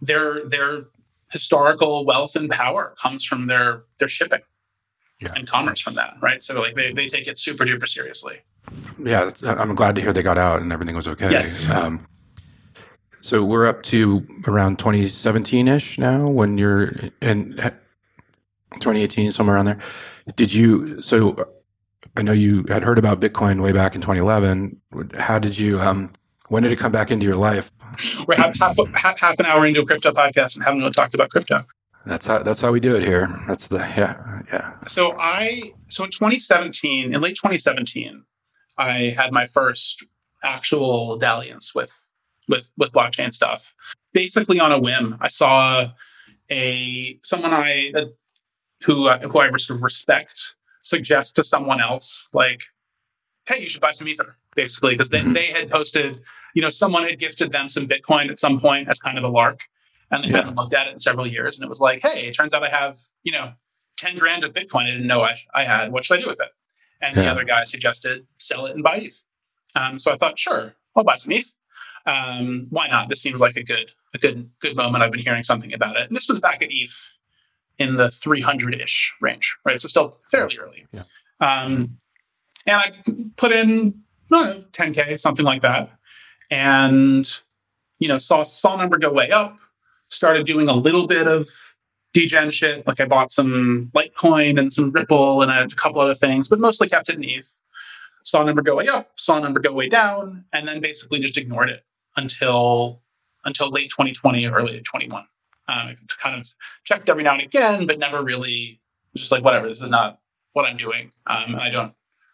their 0.00 0.46
their 0.48 0.84
historical 1.30 2.04
wealth 2.04 2.36
and 2.36 2.48
power 2.48 2.94
comes 3.02 3.24
from 3.24 3.46
their 3.48 3.82
their 3.98 4.08
shipping 4.08 4.40
yeah. 5.20 5.32
and 5.34 5.46
commerce 5.46 5.80
from 5.80 5.94
that, 5.94 6.16
right? 6.20 6.42
So 6.42 6.60
like 6.60 6.74
they, 6.74 6.92
they 6.92 7.08
take 7.08 7.26
it 7.26 7.38
super 7.38 7.64
duper 7.64 7.88
seriously. 7.88 8.40
Yeah, 8.98 9.30
I'm 9.42 9.74
glad 9.74 9.94
to 9.96 10.00
hear 10.00 10.12
they 10.12 10.22
got 10.22 10.38
out 10.38 10.60
and 10.60 10.72
everything 10.72 10.94
was 10.94 11.08
okay. 11.08 11.30
Yes. 11.30 11.70
Um, 11.70 12.06
so 13.20 13.42
we're 13.42 13.66
up 13.66 13.82
to 13.84 14.26
around 14.46 14.78
2017 14.78 15.68
ish 15.68 15.98
now 15.98 16.28
when 16.28 16.58
you're 16.58 16.92
in 17.20 17.58
2018, 18.74 19.32
somewhere 19.32 19.56
around 19.56 19.66
there. 19.66 19.78
Did 20.36 20.52
you? 20.52 21.00
So 21.00 21.48
I 22.16 22.22
know 22.22 22.32
you 22.32 22.64
had 22.68 22.82
heard 22.82 22.98
about 22.98 23.20
Bitcoin 23.20 23.62
way 23.62 23.72
back 23.72 23.94
in 23.94 24.00
2011. 24.00 24.80
How 25.18 25.38
did 25.38 25.58
you? 25.58 25.80
Um, 25.80 26.12
when 26.48 26.62
did 26.62 26.72
it 26.72 26.78
come 26.78 26.92
back 26.92 27.10
into 27.10 27.26
your 27.26 27.36
life? 27.36 27.70
we're 28.26 28.36
half, 28.36 28.58
half, 28.58 28.76
half 29.18 29.38
an 29.38 29.46
hour 29.46 29.66
into 29.66 29.80
a 29.80 29.86
crypto 29.86 30.12
podcast 30.12 30.54
and 30.54 30.64
haven't 30.64 30.80
really 30.80 30.92
talked 30.92 31.14
about 31.14 31.30
crypto. 31.30 31.64
That's 32.06 32.26
how 32.26 32.42
that's 32.42 32.60
how 32.60 32.72
we 32.72 32.80
do 32.80 32.96
it 32.96 33.02
here. 33.02 33.28
That's 33.46 33.66
the 33.66 33.78
yeah 33.78 34.42
yeah. 34.52 34.72
So 34.86 35.14
I 35.18 35.72
so 35.88 36.04
in 36.04 36.10
2017, 36.10 37.14
in 37.14 37.20
late 37.20 37.36
2017, 37.36 38.24
I 38.78 39.14
had 39.16 39.32
my 39.32 39.46
first 39.46 40.04
actual 40.42 41.16
dalliance 41.18 41.74
with 41.74 41.92
with 42.48 42.70
with 42.78 42.92
blockchain 42.92 43.32
stuff. 43.32 43.74
Basically 44.14 44.58
on 44.58 44.72
a 44.72 44.80
whim, 44.80 45.18
I 45.20 45.28
saw 45.28 45.88
a 46.50 47.18
someone 47.22 47.52
I 47.52 47.92
who 48.84 49.08
uh, 49.08 49.18
who 49.18 49.38
I 49.38 49.50
sort 49.56 49.78
of 49.78 49.82
respect 49.82 50.54
suggest 50.82 51.36
to 51.36 51.44
someone 51.44 51.80
else 51.80 52.28
like, 52.32 52.62
"Hey, 53.46 53.60
you 53.60 53.68
should 53.68 53.80
buy 53.80 53.92
some 53.92 54.08
ether." 54.08 54.36
Basically, 54.54 54.92
because 54.92 55.10
they, 55.10 55.20
mm-hmm. 55.20 55.34
they 55.34 55.46
had 55.46 55.70
posted, 55.70 56.20
you 56.52 56.62
know, 56.62 56.70
someone 56.70 57.04
had 57.04 57.20
gifted 57.20 57.52
them 57.52 57.68
some 57.68 57.86
Bitcoin 57.86 58.28
at 58.28 58.40
some 58.40 58.58
point 58.58 58.88
as 58.88 58.98
kind 58.98 59.16
of 59.16 59.22
a 59.22 59.28
lark, 59.28 59.60
and 60.10 60.24
they 60.24 60.28
yeah. 60.28 60.38
hadn't 60.38 60.56
looked 60.56 60.74
at 60.74 60.88
it 60.88 60.94
in 60.94 60.98
several 60.98 61.26
years, 61.26 61.56
and 61.56 61.64
it 61.64 61.68
was 61.68 61.80
like, 61.80 62.00
"Hey, 62.02 62.26
it 62.26 62.32
turns 62.32 62.54
out 62.54 62.62
I 62.62 62.68
have, 62.68 62.98
you 63.22 63.32
know, 63.32 63.52
ten 63.96 64.16
grand 64.16 64.44
of 64.44 64.52
Bitcoin 64.52 64.84
I 64.84 64.90
didn't 64.92 65.06
know 65.06 65.22
I, 65.22 65.36
I 65.54 65.64
had. 65.64 65.92
What 65.92 66.04
should 66.04 66.18
I 66.18 66.22
do 66.22 66.28
with 66.28 66.40
it?" 66.40 66.50
And 67.00 67.16
yeah. 67.16 67.22
the 67.22 67.28
other 67.30 67.44
guy 67.44 67.64
suggested 67.64 68.26
sell 68.38 68.66
it 68.66 68.74
and 68.74 68.82
buy 68.82 68.96
ETH. 68.96 69.24
Um, 69.76 69.98
so 69.98 70.12
I 70.12 70.16
thought, 70.16 70.38
sure, 70.38 70.74
I'll 70.96 71.04
buy 71.04 71.16
some 71.16 71.32
ETH. 71.32 71.54
Um, 72.06 72.64
why 72.70 72.88
not? 72.88 73.08
This 73.08 73.20
seems 73.20 73.40
like 73.40 73.56
a 73.56 73.62
good 73.62 73.92
a 74.14 74.18
good 74.18 74.50
good 74.60 74.74
moment. 74.76 75.04
I've 75.04 75.12
been 75.12 75.20
hearing 75.20 75.42
something 75.42 75.72
about 75.72 75.96
it. 75.96 76.08
And 76.08 76.16
this 76.16 76.28
was 76.28 76.40
back 76.40 76.62
at 76.62 76.68
ETH 76.70 77.17
in 77.78 77.96
the 77.96 78.10
300 78.10 78.74
ish 78.80 79.14
range, 79.20 79.56
right? 79.64 79.80
So 79.80 79.88
still 79.88 80.18
fairly 80.30 80.58
early. 80.58 80.86
Yeah. 80.92 81.02
Um, 81.40 81.98
and 82.66 82.76
I 82.76 82.92
put 83.36 83.52
in 83.52 84.02
uh, 84.30 84.56
10k, 84.72 85.18
something 85.18 85.44
like 85.44 85.62
that, 85.62 85.90
and 86.50 87.40
you 87.98 88.08
know 88.08 88.18
saw 88.18 88.42
saw 88.42 88.76
number 88.76 88.98
go 88.98 89.12
way 89.12 89.30
up. 89.30 89.56
Started 90.08 90.46
doing 90.46 90.68
a 90.68 90.74
little 90.74 91.06
bit 91.06 91.26
of 91.26 91.48
degen 92.12 92.50
shit. 92.50 92.86
Like 92.86 93.00
I 93.00 93.04
bought 93.04 93.30
some 93.30 93.90
Litecoin 93.94 94.58
and 94.58 94.72
some 94.72 94.90
Ripple 94.90 95.42
and 95.42 95.50
a 95.50 95.74
couple 95.74 96.00
other 96.00 96.14
things, 96.14 96.48
but 96.48 96.58
mostly 96.58 96.88
kept 96.88 97.08
it 97.08 97.16
in 97.16 97.24
ETH. 97.24 97.58
Saw 98.24 98.42
number 98.42 98.62
go 98.62 98.76
way 98.76 98.88
up, 98.88 99.12
saw 99.16 99.38
number 99.38 99.60
go 99.60 99.72
way 99.72 99.88
down, 99.88 100.44
and 100.52 100.66
then 100.68 100.80
basically 100.80 101.18
just 101.18 101.36
ignored 101.36 101.70
it 101.70 101.84
until 102.16 103.02
until 103.44 103.70
late 103.70 103.90
2020 103.90 104.46
or 104.46 104.52
early 104.52 104.80
21. 104.80 105.26
Um, 105.68 105.94
kind 106.18 106.40
of 106.40 106.48
checked 106.84 107.08
every 107.08 107.22
now 107.22 107.34
and 107.34 107.42
again, 107.42 107.86
but 107.86 107.98
never 107.98 108.22
really 108.22 108.80
just 109.16 109.30
like 109.30 109.44
whatever. 109.44 109.68
This 109.68 109.82
is 109.82 109.90
not 109.90 110.18
what 110.52 110.64
I'm 110.64 110.76
doing, 110.76 111.12
um, 111.26 111.54
and 111.54 111.56
I 111.56 111.70
don't 111.70 111.92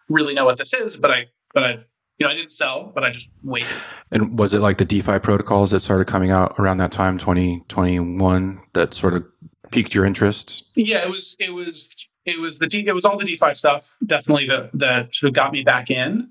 really 0.09 0.35
know 0.35 0.45
what 0.45 0.59
this 0.59 0.73
is. 0.73 0.97
But 0.97 1.11
I, 1.11 1.27
but 1.53 1.65
I, 1.65 1.71
you 2.19 2.27
know, 2.27 2.29
I 2.29 2.35
didn't 2.35 2.53
sell, 2.53 2.93
but 2.95 3.03
I 3.03 3.11
just 3.11 3.31
waited. 3.43 3.69
And 4.13 4.39
was 4.39 4.55
it 4.55 4.61
like 4.61 4.79
the 4.79 4.85
DeFi 4.85 5.19
protocols 5.19 5.73
that 5.73 5.81
started 5.81 6.07
coming 6.07 6.31
out 6.31 6.55
around 6.59 6.79
that 6.79 6.93
time, 6.93 7.19
2021, 7.19 8.61
that 8.75 8.95
sort 8.95 9.15
of 9.15 9.25
piqued 9.71 9.95
your 9.95 10.05
interest? 10.05 10.65
Yeah, 10.77 11.05
it 11.05 11.11
was. 11.11 11.37
It 11.39 11.53
was. 11.53 11.95
It 12.25 12.39
was 12.41 12.59
the 12.59 12.69
it 12.87 12.95
was 12.95 13.05
all 13.05 13.19
the 13.19 13.27
DeFi 13.27 13.53
stuff 13.53 13.97
definitely 14.07 14.47
that 14.47 14.71
that 14.73 15.15
sort 15.15 15.29
of 15.29 15.35
got 15.35 15.53
me 15.53 15.63
back 15.63 15.91
in 15.91 16.31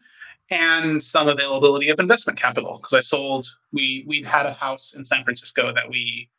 and 0.49 1.03
some 1.03 1.27
availability 1.27 1.89
of 1.89 1.99
investment 1.99 2.39
capital 2.39 2.79
because 2.79 2.93
I 2.93 2.99
sold. 3.01 3.47
We 3.71 4.03
we'd 4.07 4.25
had 4.25 4.45
a 4.45 4.53
house 4.53 4.93
in 4.93 5.05
San 5.05 5.23
Francisco 5.23 5.73
that 5.73 5.89
we 5.89 6.29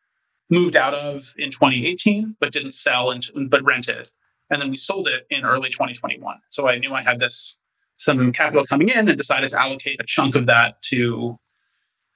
moved 0.50 0.76
out 0.76 0.94
of 0.94 1.34
in 1.38 1.50
2018, 1.50 2.36
but 2.40 2.52
didn't 2.52 2.74
sell 2.74 3.10
and 3.10 3.24
but 3.48 3.64
rented, 3.64 4.10
and 4.50 4.60
then 4.60 4.70
we 4.70 4.76
sold 4.76 5.08
it 5.08 5.26
in 5.30 5.44
early 5.44 5.70
2021. 5.70 6.38
So 6.50 6.68
I 6.68 6.78
knew 6.78 6.92
I 6.92 7.02
had 7.02 7.20
this 7.20 7.56
some 7.96 8.32
capital 8.32 8.64
coming 8.64 8.88
in 8.88 9.08
and 9.08 9.16
decided 9.16 9.50
to 9.50 9.60
allocate 9.60 10.00
a 10.00 10.04
chunk 10.04 10.34
of 10.34 10.46
that 10.46 10.82
to 10.82 11.38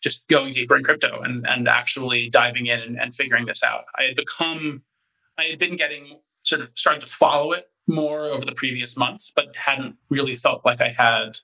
just 0.01 0.27
going 0.29 0.53
deeper 0.53 0.77
in 0.77 0.85
crypto 0.85 1.21
and, 1.21 1.47
and 1.47 1.69
actually 1.69 2.29
diving 2.29 2.67
in 2.67 2.81
and, 2.81 3.01
and 3.01 3.15
figuring 3.15 3.47
this 3.47 3.63
out. 3.63 3.85
I 3.97 4.05
had 4.05 4.17
become, 4.17 4.83
I 5.37 5.45
had 5.45 5.59
been 5.59 5.77
getting 5.77 6.21
sort 6.43 6.61
of 6.61 6.71
starting 6.75 7.01
to 7.01 7.07
follow 7.07 7.53
it 7.53 7.71
more 7.87 8.27
over 8.27 8.45
the 8.45 8.53
previous 8.53 8.97
months, 8.97 9.33
but 9.35 9.55
hadn't 9.57 9.97
really 10.11 10.35
felt 10.35 10.65
like 10.65 10.81
I 10.81 10.89
had 10.89 11.39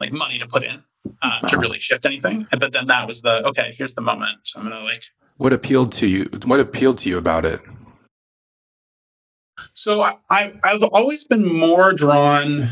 like 0.00 0.12
money 0.12 0.38
to 0.38 0.46
put 0.46 0.62
in 0.62 0.82
uh, 1.22 1.40
to 1.48 1.58
really 1.58 1.78
shift 1.78 2.06
anything. 2.06 2.46
But 2.56 2.72
then 2.72 2.86
that 2.86 3.08
was 3.08 3.22
the 3.22 3.44
okay. 3.48 3.74
Here's 3.76 3.94
the 3.94 4.00
moment. 4.00 4.50
I'm 4.54 4.62
gonna 4.62 4.80
like. 4.80 5.04
What 5.42 5.52
appealed 5.52 5.90
to 5.94 6.06
you? 6.06 6.30
What 6.44 6.60
appealed 6.60 6.98
to 6.98 7.08
you 7.08 7.18
about 7.18 7.44
it? 7.44 7.60
So 9.74 10.00
I, 10.00 10.52
I've 10.62 10.84
always 10.84 11.24
been 11.24 11.44
more 11.44 11.92
drawn 11.92 12.68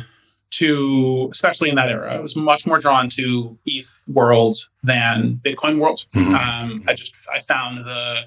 to, 0.51 1.29
especially 1.33 1.71
in 1.71 1.75
that 1.75 1.89
era, 1.89 2.15
I 2.15 2.21
was 2.21 2.37
much 2.37 2.69
more 2.69 2.79
drawn 2.79 3.09
to 3.11 3.59
ETH 3.67 3.91
world 4.07 4.69
than 4.85 5.41
Bitcoin 5.45 5.81
world. 5.81 6.05
Mm-hmm. 6.15 6.33
Um, 6.37 6.85
I 6.87 6.93
just 6.93 7.17
I 7.35 7.41
found 7.41 7.79
the 7.79 8.27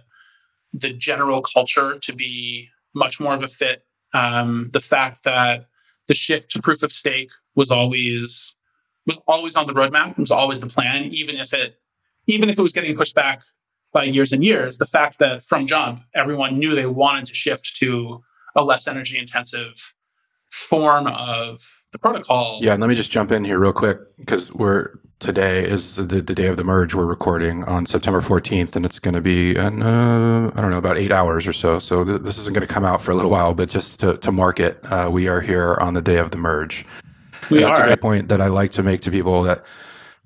the 0.74 0.90
general 0.90 1.42
culture 1.42 1.98
to 2.00 2.14
be 2.14 2.68
much 2.94 3.22
more 3.22 3.34
of 3.34 3.44
a 3.44 3.48
fit. 3.48 3.86
Um, 4.14 4.72
the 4.74 4.82
fact 4.82 5.24
that 5.24 5.68
the 6.10 6.16
shift 6.16 6.52
to 6.52 6.62
proof 6.62 6.84
of 6.84 6.92
stake 6.92 7.32
was 7.56 7.72
always 7.72 8.56
was 9.08 9.22
always 9.26 9.56
on 9.56 9.68
the 9.68 9.74
roadmap. 9.74 10.12
It 10.12 10.18
was 10.18 10.32
always 10.32 10.60
the 10.60 10.68
plan, 10.68 11.06
even 11.06 11.38
if 11.38 11.54
it 11.54 11.78
even 12.28 12.50
if 12.50 12.60
it 12.60 12.62
was 12.62 12.74
getting 12.74 12.98
pushed 12.98 13.16
back 13.16 13.44
by 13.94 14.04
years 14.04 14.34
and 14.34 14.44
years. 14.44 14.78
The 14.78 14.86
fact 14.86 15.20
that 15.20 15.44
from 15.44 15.68
jump, 15.68 16.02
everyone 16.14 16.60
knew 16.60 16.76
they 16.76 16.88
wanted 16.88 17.28
to 17.28 17.34
shift 17.34 17.76
to 17.78 18.24
a 18.56 18.64
less 18.64 18.88
energy 18.88 19.18
intensive 19.18 19.94
form 20.50 21.08
of 21.08 21.84
the 21.92 22.00
protocol. 22.00 22.60
Yeah, 22.62 22.76
let 22.76 22.90
me 22.90 22.96
just 22.96 23.12
jump 23.12 23.32
in 23.32 23.46
here 23.46 23.60
real 23.60 23.74
quick 23.74 24.00
because 24.18 24.52
we're 24.52 25.00
today 25.20 25.68
is 25.68 25.96
the, 25.96 26.04
the 26.04 26.22
day 26.22 26.48
of 26.48 26.58
the 26.58 26.64
merge. 26.64 26.94
We're 26.94 27.06
recording 27.06 27.64
on 27.64 27.86
September 27.86 28.20
14th, 28.20 28.76
and 28.76 28.86
it's 28.86 29.00
going 29.00 29.14
to 29.14 29.22
be 29.22 29.56
in 29.56 29.82
uh, 29.82 30.52
I 30.54 30.62
don't 30.62 30.72
know 30.72 30.78
about 30.78 30.98
eight 30.98 31.12
hours 31.12 31.48
or 31.48 31.54
so. 31.54 31.80
So 31.80 32.04
th- 32.04 32.22
this 32.22 32.38
isn't 32.40 32.54
going 32.54 32.68
to 32.68 32.72
come 32.74 32.84
out 32.84 33.02
for 33.02 33.12
a 33.12 33.16
little 33.16 33.32
while, 33.32 33.54
but 33.54 33.70
just 33.70 34.00
to, 34.02 34.18
to 34.18 34.32
mark 34.32 34.60
it, 34.60 34.80
uh, 34.92 35.10
we 35.12 35.28
are 35.28 35.40
here 35.40 35.76
on 35.76 35.94
the 35.94 36.02
day 36.02 36.18
of 36.18 36.32
the 36.32 36.38
merge. 36.38 36.86
We 37.50 37.60
that's 37.60 37.78
are. 37.78 37.86
a 37.86 37.90
good 37.90 38.02
point 38.02 38.28
that 38.30 38.42
I 38.42 38.48
like 38.48 38.72
to 38.72 38.84
make 38.84 39.02
to 39.02 39.12
people 39.12 39.44
that 39.44 39.64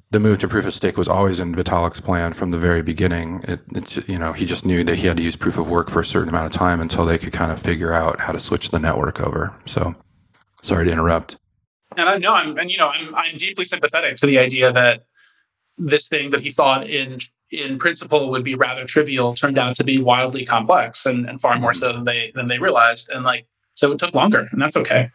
the 0.09 0.19
move 0.19 0.39
to 0.39 0.47
proof 0.47 0.65
of 0.65 0.73
stake 0.73 0.97
was 0.97 1.07
always 1.07 1.39
in 1.39 1.53
Vitalik's 1.53 1.99
plan 1.99 2.33
from 2.33 2.51
the 2.51 2.57
very 2.57 2.81
beginning. 2.81 3.43
It, 3.47 3.59
it's 3.75 3.97
you 4.07 4.17
know 4.17 4.33
he 4.33 4.45
just 4.45 4.65
knew 4.65 4.83
that 4.83 4.95
he 4.95 5.07
had 5.07 5.17
to 5.17 5.23
use 5.23 5.35
proof 5.35 5.57
of 5.57 5.67
work 5.67 5.89
for 5.89 5.99
a 5.99 6.05
certain 6.05 6.29
amount 6.29 6.45
of 6.45 6.53
time 6.53 6.79
until 6.79 7.05
they 7.05 7.17
could 7.17 7.33
kind 7.33 7.51
of 7.51 7.59
figure 7.59 7.93
out 7.93 8.19
how 8.19 8.31
to 8.31 8.39
switch 8.39 8.69
the 8.69 8.79
network 8.79 9.19
over. 9.19 9.53
So 9.65 9.95
sorry 10.61 10.85
to 10.85 10.91
interrupt. 10.91 11.37
And 11.97 12.07
I 12.07 12.17
know 12.17 12.33
I'm 12.33 12.57
and 12.57 12.71
you 12.71 12.77
know 12.77 12.89
I'm 12.89 13.13
I'm 13.15 13.37
deeply 13.37 13.65
sympathetic 13.65 14.17
to 14.17 14.25
the 14.25 14.39
idea 14.39 14.71
that 14.71 15.05
this 15.77 16.07
thing 16.07 16.31
that 16.31 16.41
he 16.41 16.51
thought 16.51 16.89
in 16.89 17.19
in 17.51 17.77
principle 17.77 18.29
would 18.29 18.43
be 18.43 18.55
rather 18.55 18.85
trivial 18.85 19.33
turned 19.33 19.57
out 19.57 19.75
to 19.75 19.83
be 19.83 20.01
wildly 20.01 20.45
complex 20.45 21.05
and, 21.05 21.29
and 21.29 21.39
far 21.39 21.57
more 21.57 21.71
mm-hmm. 21.71 21.79
so 21.79 21.93
than 21.93 22.03
they 22.05 22.31
than 22.33 22.47
they 22.47 22.59
realized. 22.59 23.09
And 23.09 23.25
like 23.25 23.45
so 23.73 23.91
it 23.91 23.99
took 23.99 24.13
longer 24.13 24.47
and 24.51 24.61
that's 24.61 24.77
okay. 24.77 25.11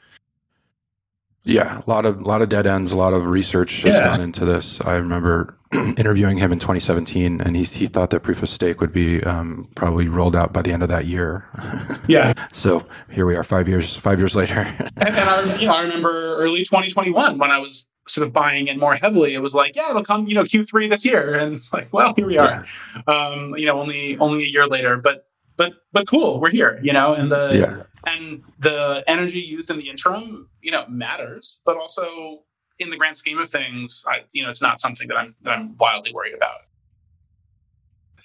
Yeah, 1.44 1.82
a 1.84 1.90
lot 1.90 2.06
of 2.06 2.20
a 2.20 2.24
lot 2.24 2.40
of 2.40 2.48
dead 2.48 2.66
ends, 2.66 2.92
a 2.92 2.96
lot 2.96 3.12
of 3.12 3.26
research 3.26 3.82
has 3.82 3.94
yeah. 3.94 4.10
gone 4.10 4.20
into 4.20 4.44
this. 4.44 4.80
I 4.82 4.94
remember 4.94 5.56
interviewing 5.72 6.38
him 6.38 6.52
in 6.52 6.60
2017, 6.60 7.40
and 7.40 7.56
he 7.56 7.64
he 7.64 7.88
thought 7.88 8.10
that 8.10 8.20
proof 8.20 8.42
of 8.42 8.48
stake 8.48 8.80
would 8.80 8.92
be 8.92 9.22
um, 9.24 9.68
probably 9.74 10.06
rolled 10.06 10.36
out 10.36 10.52
by 10.52 10.62
the 10.62 10.72
end 10.72 10.82
of 10.82 10.88
that 10.88 11.06
year. 11.06 11.44
Yeah. 12.08 12.32
so 12.52 12.84
here 13.10 13.26
we 13.26 13.36
are, 13.36 13.44
five 13.44 13.68
years 13.68 13.96
five 13.96 14.18
years 14.18 14.34
later. 14.34 14.60
and, 14.96 15.16
and 15.16 15.18
I, 15.18 15.56
you 15.56 15.66
know, 15.66 15.74
I 15.74 15.82
remember 15.82 16.36
early 16.36 16.60
2021 16.60 17.38
when 17.38 17.50
I 17.50 17.58
was 17.58 17.86
sort 18.08 18.26
of 18.26 18.32
buying 18.32 18.66
in 18.66 18.78
more 18.78 18.96
heavily. 18.96 19.34
It 19.34 19.38
was 19.38 19.54
like, 19.54 19.76
yeah, 19.76 19.90
it'll 19.90 20.04
come, 20.04 20.26
you 20.26 20.34
know, 20.34 20.42
Q3 20.42 20.88
this 20.88 21.04
year, 21.04 21.34
and 21.34 21.54
it's 21.54 21.72
like, 21.72 21.92
well, 21.92 22.12
here 22.14 22.26
we 22.26 22.38
are. 22.38 22.66
Yeah. 22.96 23.02
Um, 23.06 23.54
you 23.56 23.66
know, 23.66 23.80
only 23.80 24.18
only 24.18 24.42
a 24.42 24.46
year 24.46 24.66
later, 24.66 24.96
but 24.96 25.28
but 25.56 25.72
but 25.92 26.06
cool, 26.06 26.40
we're 26.40 26.50
here. 26.50 26.80
You 26.82 26.92
know, 26.92 27.14
and 27.14 27.30
the 27.30 27.50
yeah 27.54 27.82
and 28.06 28.42
the 28.58 29.04
energy 29.06 29.40
used 29.40 29.70
in 29.70 29.78
the 29.78 29.88
interim, 29.88 30.48
you 30.60 30.70
know, 30.70 30.86
matters, 30.88 31.60
but 31.64 31.76
also 31.76 32.44
in 32.78 32.90
the 32.90 32.96
grand 32.96 33.18
scheme 33.18 33.38
of 33.38 33.48
things, 33.48 34.04
I, 34.06 34.24
you 34.32 34.42
know, 34.42 34.50
it's 34.50 34.62
not 34.62 34.80
something 34.80 35.08
that 35.08 35.16
I'm 35.16 35.34
that 35.42 35.58
I'm 35.58 35.76
wildly 35.78 36.12
worried 36.12 36.34
about. 36.34 36.56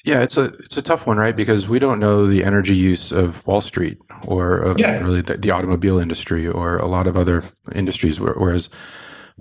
Yeah, 0.03 0.21
it's 0.21 0.37
a 0.37 0.45
it's 0.45 0.77
a 0.77 0.81
tough 0.81 1.05
one, 1.05 1.17
right? 1.17 1.35
Because 1.35 1.67
we 1.67 1.79
don't 1.79 1.99
know 1.99 2.27
the 2.27 2.43
energy 2.43 2.75
use 2.75 3.11
of 3.11 3.45
Wall 3.45 3.61
Street 3.61 3.99
or 4.23 4.57
of 4.57 4.79
yeah. 4.79 4.99
really 4.99 5.21
the, 5.21 5.37
the, 5.37 5.51
automobile 5.51 5.99
industry 5.99 6.47
or 6.47 6.77
a 6.77 6.85
lot 6.85 7.07
of 7.07 7.17
other 7.17 7.43
industries. 7.75 8.19
Whereas 8.19 8.69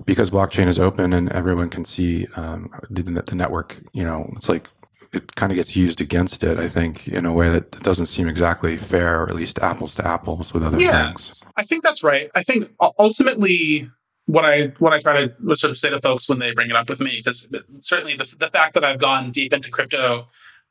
because 0.05 0.31
blockchain 0.31 0.67
is 0.67 0.79
open 0.79 1.13
and 1.13 1.31
everyone 1.33 1.71
can 1.71 1.85
see 1.85 2.27
um, 2.37 2.71
the, 2.91 3.03
the 3.03 3.35
network, 3.35 3.81
you 3.93 4.05
know, 4.05 4.31
it's 4.37 4.49
like 4.49 4.69
it 5.17 5.35
kind 5.35 5.51
of 5.51 5.57
gets 5.57 5.75
used 5.75 6.01
against 6.01 6.45
it, 6.45 6.59
I 6.59 6.69
think, 6.69 7.09
in 7.09 7.27
a 7.27 7.33
way 7.33 7.51
that 7.51 7.83
doesn't 7.83 8.07
seem 8.07 8.29
exactly 8.29 8.77
fair, 8.77 9.23
or 9.23 9.29
at 9.29 9.35
least 9.35 9.59
apples 9.59 9.95
to 9.97 10.07
apples 10.07 10.55
with 10.55 10.63
other 10.63 10.79
yeah, 10.79 11.09
things. 11.09 11.41
I 11.57 11.65
think 11.65 11.83
that's 11.83 12.03
right. 12.03 12.31
I 12.35 12.43
think 12.43 12.71
ultimately 12.99 13.91
what 14.27 14.45
I 14.45 14.67
what 14.79 14.93
I 14.93 14.99
try 14.99 15.27
to 15.27 15.57
sort 15.57 15.71
of 15.71 15.79
say 15.79 15.91
to 15.91 16.01
folks 16.01 16.29
when 16.29 16.39
they 16.39 16.53
bring 16.53 16.71
it 16.71 16.77
up 16.77 16.89
with 16.89 17.01
me, 17.01 17.17
because 17.17 17.53
certainly 17.81 18.15
the, 18.17 18.33
the 18.39 18.49
fact 18.49 18.75
that 18.75 18.85
I've 18.85 18.99
gone 18.99 19.31
deep 19.31 19.53
into 19.53 19.71
crypto 19.71 20.29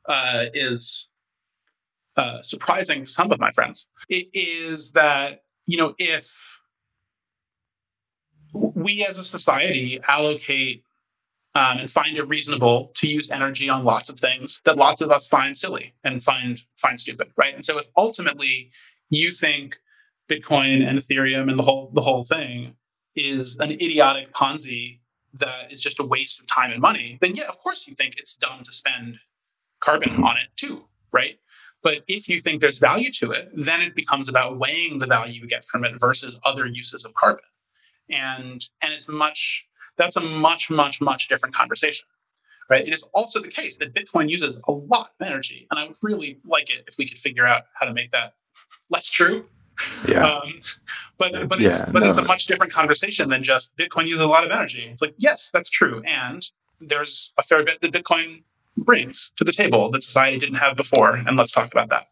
uh, 0.08 0.46
is 0.54 1.08
uh, 2.16 2.42
surprising 2.42 3.04
to 3.04 3.10
some 3.10 3.32
of 3.32 3.40
my 3.40 3.50
friends. 3.50 3.86
It 4.08 4.28
is 4.32 4.92
that 4.92 5.42
you 5.66 5.78
know 5.78 5.94
if 5.98 6.32
we 8.52 9.04
as 9.04 9.18
a 9.18 9.24
society 9.24 10.00
allocate 10.06 10.84
um, 11.56 11.78
and 11.78 11.90
find 11.90 12.18
it 12.18 12.28
reasonable 12.28 12.92
to 12.96 13.06
use 13.06 13.30
energy 13.30 13.70
on 13.70 13.82
lots 13.82 14.10
of 14.10 14.18
things 14.20 14.60
that 14.66 14.76
lots 14.76 15.00
of 15.00 15.10
us 15.10 15.26
find 15.26 15.56
silly 15.56 15.94
and 16.04 16.22
find 16.22 16.60
find 16.76 17.00
stupid, 17.00 17.28
right? 17.38 17.54
And 17.54 17.64
so 17.64 17.78
if 17.78 17.86
ultimately 17.96 18.70
you 19.08 19.30
think 19.30 19.76
Bitcoin 20.28 20.86
and 20.86 20.98
Ethereum 20.98 21.48
and 21.48 21.58
the 21.58 21.62
whole 21.62 21.90
the 21.94 22.02
whole 22.02 22.24
thing 22.24 22.74
is 23.14 23.56
an 23.56 23.70
idiotic 23.70 24.34
Ponzi 24.34 25.00
that 25.32 25.72
is 25.72 25.80
just 25.80 25.98
a 25.98 26.04
waste 26.04 26.38
of 26.38 26.46
time 26.46 26.72
and 26.72 26.82
money, 26.82 27.16
then 27.22 27.34
yeah, 27.34 27.48
of 27.48 27.58
course 27.58 27.88
you 27.88 27.94
think 27.94 28.18
it's 28.18 28.36
dumb 28.36 28.62
to 28.62 28.72
spend 28.72 29.18
carbon 29.80 30.22
on 30.22 30.36
it 30.36 30.48
too, 30.56 30.84
right? 31.10 31.38
But 31.82 32.02
if 32.06 32.28
you 32.28 32.38
think 32.42 32.60
there's 32.60 32.78
value 32.78 33.10
to 33.12 33.30
it, 33.30 33.50
then 33.54 33.80
it 33.80 33.94
becomes 33.94 34.28
about 34.28 34.58
weighing 34.58 34.98
the 34.98 35.06
value 35.06 35.40
you 35.40 35.46
get 35.46 35.64
from 35.64 35.84
it 35.86 35.94
versus 35.98 36.38
other 36.44 36.66
uses 36.66 37.06
of 37.06 37.14
carbon. 37.14 37.44
And 38.10 38.62
and 38.82 38.92
it's 38.92 39.08
much 39.08 39.65
that's 39.96 40.16
a 40.16 40.20
much, 40.20 40.70
much, 40.70 41.00
much 41.00 41.28
different 41.28 41.54
conversation. 41.54 42.06
Right. 42.68 42.86
It 42.86 42.92
is 42.92 43.04
also 43.14 43.40
the 43.40 43.48
case 43.48 43.76
that 43.76 43.94
Bitcoin 43.94 44.28
uses 44.28 44.60
a 44.66 44.72
lot 44.72 45.10
of 45.20 45.26
energy. 45.26 45.68
And 45.70 45.78
I 45.78 45.86
would 45.86 45.96
really 46.02 46.40
like 46.44 46.68
it 46.68 46.84
if 46.88 46.98
we 46.98 47.06
could 47.08 47.18
figure 47.18 47.46
out 47.46 47.62
how 47.74 47.86
to 47.86 47.92
make 47.92 48.10
that 48.10 48.34
less 48.90 49.08
true. 49.08 49.46
Yeah. 50.08 50.26
Um, 50.26 50.58
but 51.18 51.48
but 51.48 51.62
it's 51.62 51.80
yeah, 51.80 51.90
but 51.92 52.00
no. 52.00 52.08
it's 52.08 52.16
a 52.16 52.24
much 52.24 52.46
different 52.46 52.72
conversation 52.72 53.28
than 53.28 53.42
just 53.42 53.76
Bitcoin 53.76 54.06
uses 54.06 54.22
a 54.22 54.26
lot 54.26 54.44
of 54.44 54.50
energy. 54.50 54.88
It's 54.90 55.02
like, 55.02 55.14
yes, 55.18 55.50
that's 55.52 55.70
true. 55.70 56.02
And 56.04 56.48
there's 56.80 57.32
a 57.38 57.42
fair 57.42 57.62
bit 57.62 57.82
that 57.82 57.92
Bitcoin 57.92 58.42
brings 58.76 59.32
to 59.36 59.44
the 59.44 59.52
table 59.52 59.90
that 59.90 60.02
society 60.02 60.38
didn't 60.38 60.56
have 60.56 60.76
before. 60.76 61.16
And 61.16 61.36
let's 61.36 61.52
talk 61.52 61.70
about 61.70 61.90
that. 61.90 62.04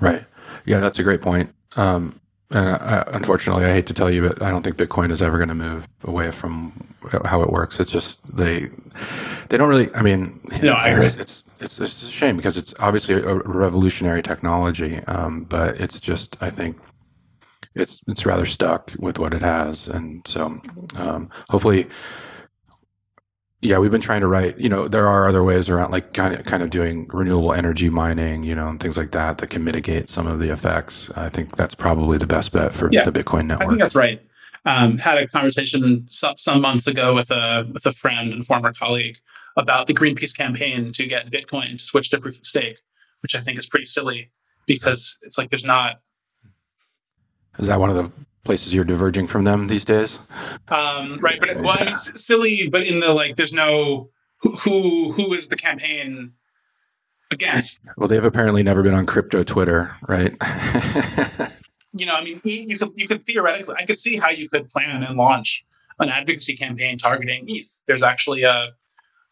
Right. 0.00 0.24
Yeah, 0.64 0.80
that's 0.80 0.98
a 0.98 1.02
great 1.02 1.22
point. 1.22 1.54
Um, 1.76 2.20
I, 2.54 3.04
unfortunately, 3.12 3.64
I 3.64 3.72
hate 3.72 3.86
to 3.86 3.94
tell 3.94 4.10
you, 4.10 4.28
but 4.28 4.42
I 4.42 4.50
don't 4.50 4.62
think 4.62 4.76
Bitcoin 4.76 5.10
is 5.10 5.22
ever 5.22 5.36
going 5.38 5.48
to 5.48 5.54
move 5.54 5.88
away 6.04 6.30
from 6.30 6.94
how 7.24 7.42
it 7.42 7.50
works. 7.50 7.80
It's 7.80 7.90
just 7.90 8.18
they 8.36 8.70
they 9.48 9.56
don't 9.56 9.68
really. 9.68 9.94
I 9.94 10.02
mean, 10.02 10.40
no, 10.62 10.72
I 10.72 10.96
it's, 10.96 11.16
it's 11.16 11.44
it's 11.60 11.80
it's 11.80 12.02
a 12.02 12.10
shame 12.10 12.36
because 12.36 12.56
it's 12.56 12.74
obviously 12.78 13.14
a 13.14 13.34
revolutionary 13.34 14.22
technology, 14.22 14.98
um, 15.06 15.44
but 15.44 15.80
it's 15.80 16.00
just 16.00 16.36
I 16.40 16.50
think 16.50 16.78
it's 17.74 18.00
it's 18.06 18.26
rather 18.26 18.46
stuck 18.46 18.92
with 18.98 19.18
what 19.18 19.34
it 19.34 19.42
has, 19.42 19.88
and 19.88 20.26
so 20.26 20.60
um, 20.96 21.30
hopefully 21.48 21.88
yeah, 23.62 23.78
we've 23.78 23.92
been 23.92 24.00
trying 24.00 24.20
to 24.20 24.26
write, 24.26 24.58
you 24.58 24.68
know, 24.68 24.88
there 24.88 25.06
are 25.06 25.28
other 25.28 25.44
ways 25.44 25.68
around 25.68 25.92
like 25.92 26.12
kind 26.14 26.34
of 26.34 26.44
kind 26.44 26.64
of 26.64 26.70
doing 26.70 27.06
renewable 27.12 27.54
energy 27.54 27.88
mining, 27.88 28.42
you 28.42 28.56
know, 28.56 28.66
and 28.66 28.80
things 28.80 28.96
like 28.96 29.12
that 29.12 29.38
that 29.38 29.50
can 29.50 29.62
mitigate 29.62 30.08
some 30.08 30.26
of 30.26 30.40
the 30.40 30.50
effects. 30.50 31.10
I 31.14 31.28
think 31.28 31.56
that's 31.56 31.76
probably 31.76 32.18
the 32.18 32.26
best 32.26 32.52
bet 32.52 32.74
for 32.74 32.90
yeah, 32.90 33.08
the 33.08 33.12
Bitcoin 33.12 33.46
network. 33.46 33.66
I 33.66 33.68
think 33.68 33.80
that's 33.80 33.94
right. 33.94 34.20
Um, 34.64 34.98
had 34.98 35.18
a 35.18 35.28
conversation 35.28 36.06
some, 36.08 36.36
some 36.38 36.60
months 36.60 36.88
ago 36.88 37.14
with 37.14 37.30
a 37.30 37.68
with 37.72 37.86
a 37.86 37.92
friend 37.92 38.32
and 38.32 38.44
former 38.44 38.72
colleague 38.72 39.18
about 39.56 39.86
the 39.86 39.94
Greenpeace 39.94 40.36
campaign 40.36 40.90
to 40.92 41.06
get 41.06 41.30
Bitcoin 41.30 41.72
to 41.72 41.78
switch 41.78 42.10
to 42.10 42.18
proof 42.18 42.38
of 42.38 42.46
stake, 42.46 42.80
which 43.20 43.36
I 43.36 43.40
think 43.40 43.58
is 43.58 43.68
pretty 43.68 43.86
silly 43.86 44.32
because 44.66 45.18
it's 45.22 45.38
like 45.38 45.50
there's 45.50 45.64
not. 45.64 46.00
Is 47.60 47.68
that 47.68 47.78
one 47.78 47.90
of 47.90 47.96
the 47.96 48.10
places 48.44 48.74
you're 48.74 48.84
diverging 48.84 49.26
from 49.26 49.44
them 49.44 49.68
these 49.68 49.84
days. 49.84 50.18
Um, 50.68 51.18
right, 51.20 51.38
but 51.38 51.48
it, 51.48 51.60
well, 51.60 51.76
it's 51.80 52.24
silly, 52.24 52.68
but 52.68 52.86
in 52.86 53.00
the 53.00 53.12
like, 53.12 53.36
there's 53.36 53.52
no 53.52 54.10
who 54.38 55.12
who 55.12 55.32
is 55.32 55.48
the 55.48 55.56
campaign 55.56 56.32
against. 57.30 57.80
Well, 57.96 58.08
they've 58.08 58.24
apparently 58.24 58.62
never 58.62 58.82
been 58.82 58.94
on 58.94 59.06
crypto 59.06 59.44
Twitter, 59.44 59.96
right? 60.08 60.36
you 61.94 62.06
know, 62.06 62.14
I 62.14 62.24
mean, 62.24 62.40
you 62.44 62.78
could 62.78 62.90
you 62.96 63.06
could 63.06 63.24
theoretically, 63.24 63.74
I 63.78 63.84
could 63.84 63.98
see 63.98 64.16
how 64.16 64.30
you 64.30 64.48
could 64.48 64.68
plan 64.70 65.02
and 65.02 65.16
launch 65.16 65.64
an 65.98 66.08
advocacy 66.08 66.56
campaign 66.56 66.98
targeting 66.98 67.44
ETH. 67.48 67.68
There's 67.86 68.02
actually 68.02 68.42
a 68.42 68.72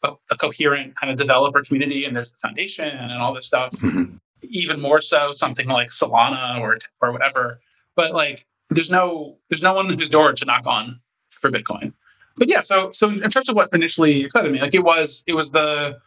a, 0.03 0.15
a 0.31 0.37
coherent 0.37 0.97
kind 0.97 1.11
of 1.11 1.19
developer 1.19 1.63
community, 1.63 2.05
and 2.05 2.17
there's 2.17 2.33
the 2.33 2.39
foundation 2.39 2.89
and 2.89 3.13
all 3.13 3.35
this 3.35 3.47
stuff. 3.47 3.73
Mm-hmm. 3.73 4.17
Even 4.43 4.81
more 4.81 5.01
so, 5.01 5.33
something 5.33 5.69
like 5.69 5.89
Solana 5.89 6.61
or 6.61 6.77
or 7.03 7.13
whatever. 7.13 7.61
But 7.97 8.13
like 8.13 8.47
there's 8.71 8.91
no 8.91 9.39
there's 9.49 9.63
no 9.63 9.75
one 9.75 9.89
whose 9.89 10.09
door 10.09 10.33
to 10.33 10.45
knock 10.45 10.67
on 10.67 11.01
for 11.31 11.51
Bitcoin. 11.51 11.93
But 12.37 12.49
yeah, 12.49 12.61
so 12.61 12.91
so 12.93 13.11
in 13.11 13.31
terms 13.31 13.49
of 13.49 13.57
what 13.57 13.73
initially 13.73 14.23
excited 14.25 14.51
me, 14.53 14.61
like 14.61 14.75
it 14.75 14.85
was 14.85 15.25
it 15.27 15.35
was 15.35 15.51
the 15.51 15.99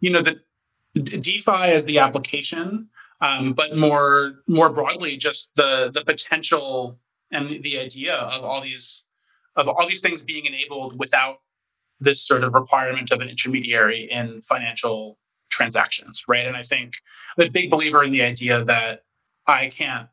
you 0.00 0.10
know 0.10 0.22
the 0.22 0.40
DeFi 0.94 1.50
as 1.50 1.86
the 1.86 1.98
application, 1.98 2.88
um, 3.20 3.54
but 3.54 3.76
more 3.76 4.42
more 4.46 4.68
broadly 4.68 5.16
just 5.16 5.50
the 5.56 5.90
the 5.92 6.04
potential 6.04 6.98
and 7.30 7.48
the, 7.48 7.58
the 7.58 7.78
idea 7.78 8.14
of 8.14 8.44
all 8.44 8.60
these 8.60 9.04
of 9.56 9.68
all 9.68 9.86
these 9.88 10.00
things 10.00 10.22
being 10.22 10.46
enabled 10.46 10.98
without 10.98 11.38
this 12.00 12.20
sort 12.20 12.44
of 12.44 12.54
requirement 12.54 13.10
of 13.10 13.20
an 13.20 13.28
intermediary 13.28 14.02
in 14.10 14.40
financial 14.42 15.18
transactions, 15.50 16.22
right? 16.26 16.46
And 16.46 16.56
I 16.56 16.62
think 16.62 16.94
I'm 17.38 17.46
a 17.46 17.50
big 17.50 17.70
believer 17.70 18.02
in 18.02 18.10
the 18.10 18.22
idea 18.22 18.64
that 18.64 19.04
I 19.46 19.68
can't, 19.68 20.08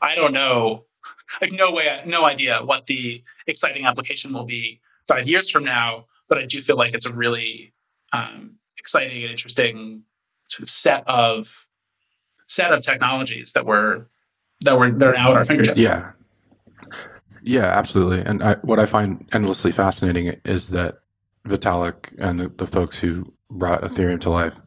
I 0.00 0.14
don't 0.14 0.32
know 0.32 0.84
I 1.40 1.46
have 1.46 1.54
no 1.54 1.72
way, 1.72 2.02
no 2.06 2.24
idea 2.24 2.60
what 2.64 2.86
the 2.86 3.22
exciting 3.46 3.86
application 3.86 4.32
will 4.32 4.44
be 4.44 4.80
five 5.06 5.26
years 5.28 5.50
from 5.50 5.64
now. 5.64 6.06
But 6.28 6.38
I 6.38 6.46
do 6.46 6.62
feel 6.62 6.76
like 6.76 6.94
it's 6.94 7.06
a 7.06 7.12
really 7.12 7.72
um, 8.12 8.56
exciting 8.78 9.22
and 9.22 9.30
interesting 9.30 10.02
sort 10.48 10.62
of 10.62 10.70
set 10.70 11.06
of 11.06 11.66
set 12.46 12.72
of 12.72 12.82
technologies 12.82 13.52
that 13.52 13.66
were 13.66 14.08
that 14.62 14.78
were 14.78 14.90
they're 14.90 15.12
now 15.12 15.30
at 15.32 15.36
our 15.36 15.44
fingertips. 15.44 15.78
Yeah, 15.78 16.12
yeah, 17.42 17.66
absolutely. 17.66 18.20
And 18.20 18.42
I, 18.42 18.54
what 18.62 18.78
I 18.78 18.86
find 18.86 19.28
endlessly 19.32 19.72
fascinating 19.72 20.40
is 20.44 20.68
that 20.68 21.00
Vitalik 21.46 22.14
and 22.18 22.40
the, 22.40 22.48
the 22.48 22.66
folks 22.66 22.98
who 22.98 23.32
brought 23.50 23.82
Ethereum 23.82 24.20
to 24.22 24.30
life 24.30 24.62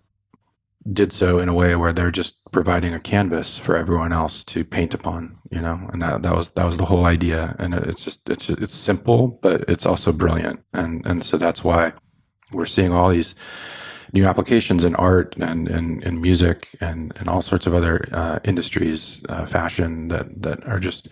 did 0.94 1.12
so 1.12 1.40
in 1.40 1.50
a 1.50 1.54
way 1.54 1.76
where 1.76 1.94
they're 1.94 2.12
just 2.12 2.36
providing 2.52 2.94
a 2.94 3.00
canvas 3.00 3.58
for 3.58 3.76
everyone 3.76 4.14
else 4.14 4.44
to 4.46 4.64
paint 4.64 4.94
upon 4.94 5.36
you 5.52 5.62
know? 5.62 5.90
And 5.92 6.02
that, 6.02 6.22
that 6.24 6.36
was 6.36 6.50
that 6.52 6.66
was 6.66 6.78
the 6.78 6.86
whole 6.86 7.06
idea. 7.06 7.56
And 7.60 7.74
it's 7.74 8.04
just 8.04 8.28
it's 8.30 8.50
it's 8.50 8.74
simple 8.74 9.40
but 9.42 9.62
it's 9.68 9.86
also 9.86 10.12
brilliant. 10.12 10.62
And 10.74 11.06
and 11.06 11.26
so 11.26 11.38
that's 11.38 11.64
why 11.64 11.94
we're 12.52 12.66
seeing 12.66 12.92
all 12.92 13.10
these 13.10 13.36
new 14.14 14.26
applications 14.26 14.86
in 14.86 14.96
art 14.96 15.36
and 15.38 15.68
in, 15.68 16.02
in 16.04 16.22
music 16.22 16.70
and 16.82 17.14
and 17.18 17.30
all 17.30 17.42
sorts 17.42 17.68
of 17.68 17.74
other 17.74 18.08
uh, 18.12 18.40
industries 18.44 19.24
uh, 19.30 19.46
fashion 19.46 20.08
that 20.10 20.42
that 20.42 20.66
are 20.66 20.80
just 20.80 21.10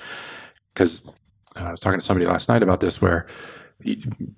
because 0.73 1.07
uh, 1.55 1.63
I 1.63 1.71
was 1.71 1.79
talking 1.79 1.99
to 1.99 2.05
somebody 2.05 2.25
last 2.25 2.49
night 2.49 2.63
about 2.63 2.79
this 2.79 3.01
where 3.01 3.27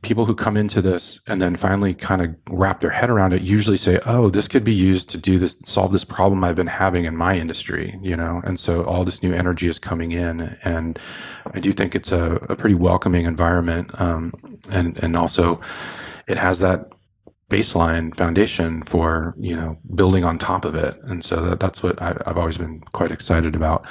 people 0.01 0.25
who 0.25 0.35
come 0.35 0.57
into 0.57 0.81
this 0.81 1.21
and 1.27 1.41
then 1.41 1.55
finally 1.55 1.93
kind 1.93 2.21
of 2.21 2.35
wrap 2.49 2.81
their 2.81 2.89
head 2.89 3.09
around 3.09 3.33
it 3.33 3.41
usually 3.41 3.77
say, 3.77 3.99
"Oh, 4.05 4.29
this 4.29 4.47
could 4.47 4.63
be 4.63 4.73
used 4.73 5.09
to 5.09 5.17
do 5.17 5.39
this, 5.39 5.55
solve 5.63 5.91
this 5.91 6.03
problem 6.03 6.43
I've 6.43 6.55
been 6.55 6.67
having 6.67 7.05
in 7.05 7.15
my 7.15 7.37
industry," 7.37 7.97
you 8.01 8.15
know. 8.15 8.41
And 8.43 8.59
so 8.59 8.83
all 8.83 9.05
this 9.05 9.21
new 9.21 9.33
energy 9.33 9.67
is 9.67 9.79
coming 9.79 10.11
in, 10.11 10.57
and 10.63 10.99
I 11.53 11.59
do 11.59 11.71
think 11.71 11.95
it's 11.95 12.11
a, 12.11 12.35
a 12.49 12.55
pretty 12.55 12.75
welcoming 12.75 13.25
environment, 13.25 13.91
um, 14.01 14.33
and 14.69 14.97
and 15.03 15.15
also 15.15 15.61
it 16.27 16.37
has 16.37 16.59
that 16.59 16.89
baseline 17.49 18.13
foundation 18.15 18.83
for 18.83 19.33
you 19.39 19.55
know 19.55 19.77
building 19.95 20.23
on 20.23 20.37
top 20.37 20.65
of 20.65 20.75
it, 20.75 20.99
and 21.03 21.23
so 21.23 21.45
that, 21.45 21.59
that's 21.59 21.83
what 21.83 22.01
I, 22.01 22.15
I've 22.25 22.37
always 22.37 22.57
been 22.57 22.81
quite 22.91 23.11
excited 23.11 23.55
about. 23.55 23.85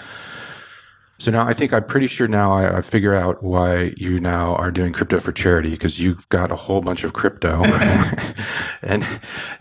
So 1.18 1.30
now 1.30 1.46
I 1.46 1.54
think 1.54 1.72
I'm 1.72 1.84
pretty 1.84 2.08
sure 2.08 2.28
now 2.28 2.52
I, 2.52 2.76
I, 2.76 2.80
figure 2.82 3.14
out 3.14 3.42
why 3.42 3.94
you 3.96 4.20
now 4.20 4.54
are 4.56 4.70
doing 4.70 4.92
crypto 4.92 5.18
for 5.18 5.32
charity 5.32 5.70
because 5.70 5.98
you've 5.98 6.28
got 6.28 6.52
a 6.52 6.56
whole 6.56 6.82
bunch 6.82 7.04
of 7.04 7.14
crypto 7.14 7.64
and 8.82 9.06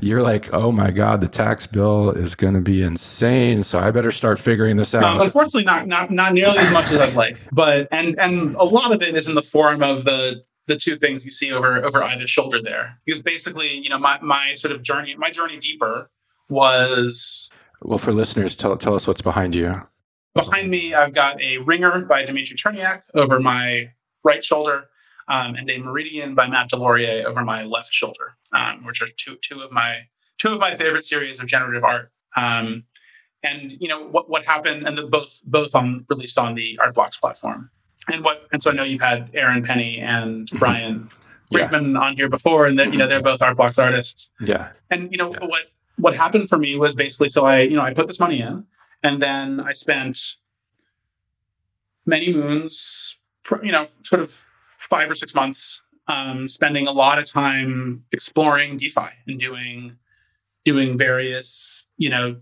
you're 0.02 0.22
like, 0.22 0.54
oh 0.54 0.74
my 0.74 0.92
God, 0.92 1.22
the 1.22 1.30
tax 1.30 1.66
bill 1.66 2.10
is 2.10 2.36
going 2.36 2.56
to 2.56 2.62
be 2.62 2.82
insane. 2.82 3.64
So 3.64 3.80
I 3.80 3.92
better 3.92 4.12
start 4.12 4.38
figuring 4.38 4.76
this 4.76 4.94
out. 4.94 5.02
No, 5.02 5.24
unfortunately, 5.24 5.64
not, 5.64 5.88
not, 5.88 6.12
not 6.12 6.34
nearly 6.34 6.58
as 6.58 6.72
much 6.74 6.92
as 6.92 7.00
I'd 7.00 7.16
like, 7.16 7.40
but, 7.54 7.88
and, 7.90 8.20
and 8.20 8.56
a 8.56 8.66
lot 8.66 8.92
of 8.92 9.02
it 9.02 9.16
is 9.16 9.30
in 9.30 9.36
the 9.36 9.42
form 9.42 9.82
of 9.82 10.04
the, 10.04 10.44
the 10.68 10.76
two 10.76 10.98
things 10.98 11.24
you 11.24 11.32
see 11.32 11.54
over, 11.54 11.84
over 11.86 12.04
either 12.04 12.28
shoulder 12.28 12.62
there. 12.62 13.00
Because 13.06 13.22
basically, 13.22 13.72
you 13.72 13.88
know, 13.88 14.00
my, 14.00 14.20
my 14.22 14.56
sort 14.56 14.74
of 14.74 14.84
journey, 14.84 15.16
my 15.16 15.30
journey 15.30 15.58
deeper 15.58 16.10
was. 16.50 17.50
Well, 17.82 17.98
for 17.98 18.12
listeners, 18.12 18.56
tell, 18.56 18.76
tell 18.76 18.96
us 18.96 19.08
what's 19.08 19.22
behind 19.22 19.56
you. 19.56 19.82
Behind 20.36 20.70
me, 20.70 20.94
I've 20.94 21.14
got 21.14 21.42
a 21.42 21.60
ringer 21.60 22.04
by 22.06 22.26
Dmitry 22.26 22.58
Cherniak 22.58 23.04
over 23.14 23.40
my 23.40 23.94
right 24.24 24.44
shoulder, 24.44 24.90
um, 25.30 25.56
and 25.56 25.70
a 25.70 25.78
meridian 25.78 26.36
by 26.36 26.48
Matt 26.48 26.70
DesLauriers 26.70 27.24
over 27.24 27.42
my 27.42 27.64
left 27.64 27.94
shoulder, 27.94 28.36
um, 28.52 28.84
which 28.86 29.02
are 29.02 29.08
two 29.16 29.38
two 29.38 29.62
of 29.62 29.72
my 29.72 30.02
two 30.38 30.50
of 30.52 30.60
my 30.60 30.76
favorite 30.76 31.06
series 31.06 31.40
of 31.40 31.48
generative 31.48 31.86
art. 31.86 32.12
Um, 32.36 32.84
and 33.44 33.78
you 33.80 33.88
know 33.88 34.04
what 34.08 34.30
what 34.30 34.44
happened, 34.44 34.86
and 34.86 34.98
the, 34.98 35.04
both 35.04 35.42
both 35.46 35.74
on 35.74 36.06
released 36.10 36.38
on 36.38 36.56
the 36.56 36.78
Artblocks 36.84 37.18
platform. 37.20 37.70
And 38.12 38.24
what 38.24 38.46
and 38.52 38.62
so 38.62 38.72
I 38.72 38.74
know 38.74 38.84
you've 38.84 39.02
had 39.02 39.30
Aaron 39.34 39.64
Penne 39.64 40.00
and 40.02 40.48
mm-hmm. 40.48 40.58
Brian 40.58 41.10
Brinkman 41.50 41.94
yeah. 41.94 42.00
on 42.00 42.18
here 42.18 42.28
before, 42.28 42.66
and 42.66 42.78
that 42.78 42.92
you 42.92 42.98
know 42.98 43.08
they're 43.08 43.22
both 43.22 43.40
Artblocks 43.40 43.82
artists. 43.82 44.32
Yeah. 44.42 44.72
And 44.92 45.12
you 45.14 45.18
know 45.18 45.32
yeah. 45.32 45.46
what 45.46 45.64
what 45.98 46.14
happened 46.14 46.50
for 46.50 46.58
me 46.58 46.78
was 46.78 46.94
basically 46.94 47.30
so 47.30 47.46
I 47.46 47.62
you 47.62 47.78
know 47.78 47.84
I 47.84 47.94
put 47.94 48.08
this 48.08 48.20
money 48.20 48.42
in 48.42 48.66
and 49.06 49.22
then 49.22 49.60
I 49.60 49.74
spent 49.74 50.18
many 52.08 52.34
moons, 52.34 53.16
you 53.62 53.72
know, 53.72 53.86
sort 54.02 54.20
of 54.20 54.32
five 54.32 55.12
or 55.12 55.16
six 55.16 55.36
months 55.36 55.84
um, 56.08 56.48
spending 56.48 56.88
a 56.88 56.92
lot 56.92 57.20
of 57.20 57.30
time 57.30 58.04
exploring 58.12 58.78
DeFi 58.78 59.10
and 59.28 59.40
doing 59.40 59.98
doing 60.64 60.98
various, 60.98 61.86
you 61.98 62.10
know, 62.10 62.38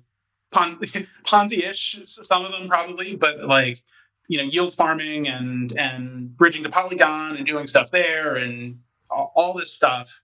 Pon- 0.52 0.80
Ponzi-ish, 1.26 2.00
some 2.06 2.46
of 2.46 2.54
them 2.54 2.70
probably, 2.70 3.18
but 3.18 3.44
like, 3.44 3.84
you 4.30 4.38
know, 4.38 4.46
yield 4.46 4.74
farming 4.74 5.28
and 5.28 5.78
and 5.78 6.36
bridging 6.38 6.64
to 6.64 6.70
Polygon 6.70 7.36
and 7.36 7.46
doing 7.46 7.68
stuff 7.68 7.92
there 7.92 8.38
and 8.38 8.80
all, 9.10 9.54
this 9.54 9.74
stuff. 9.74 10.22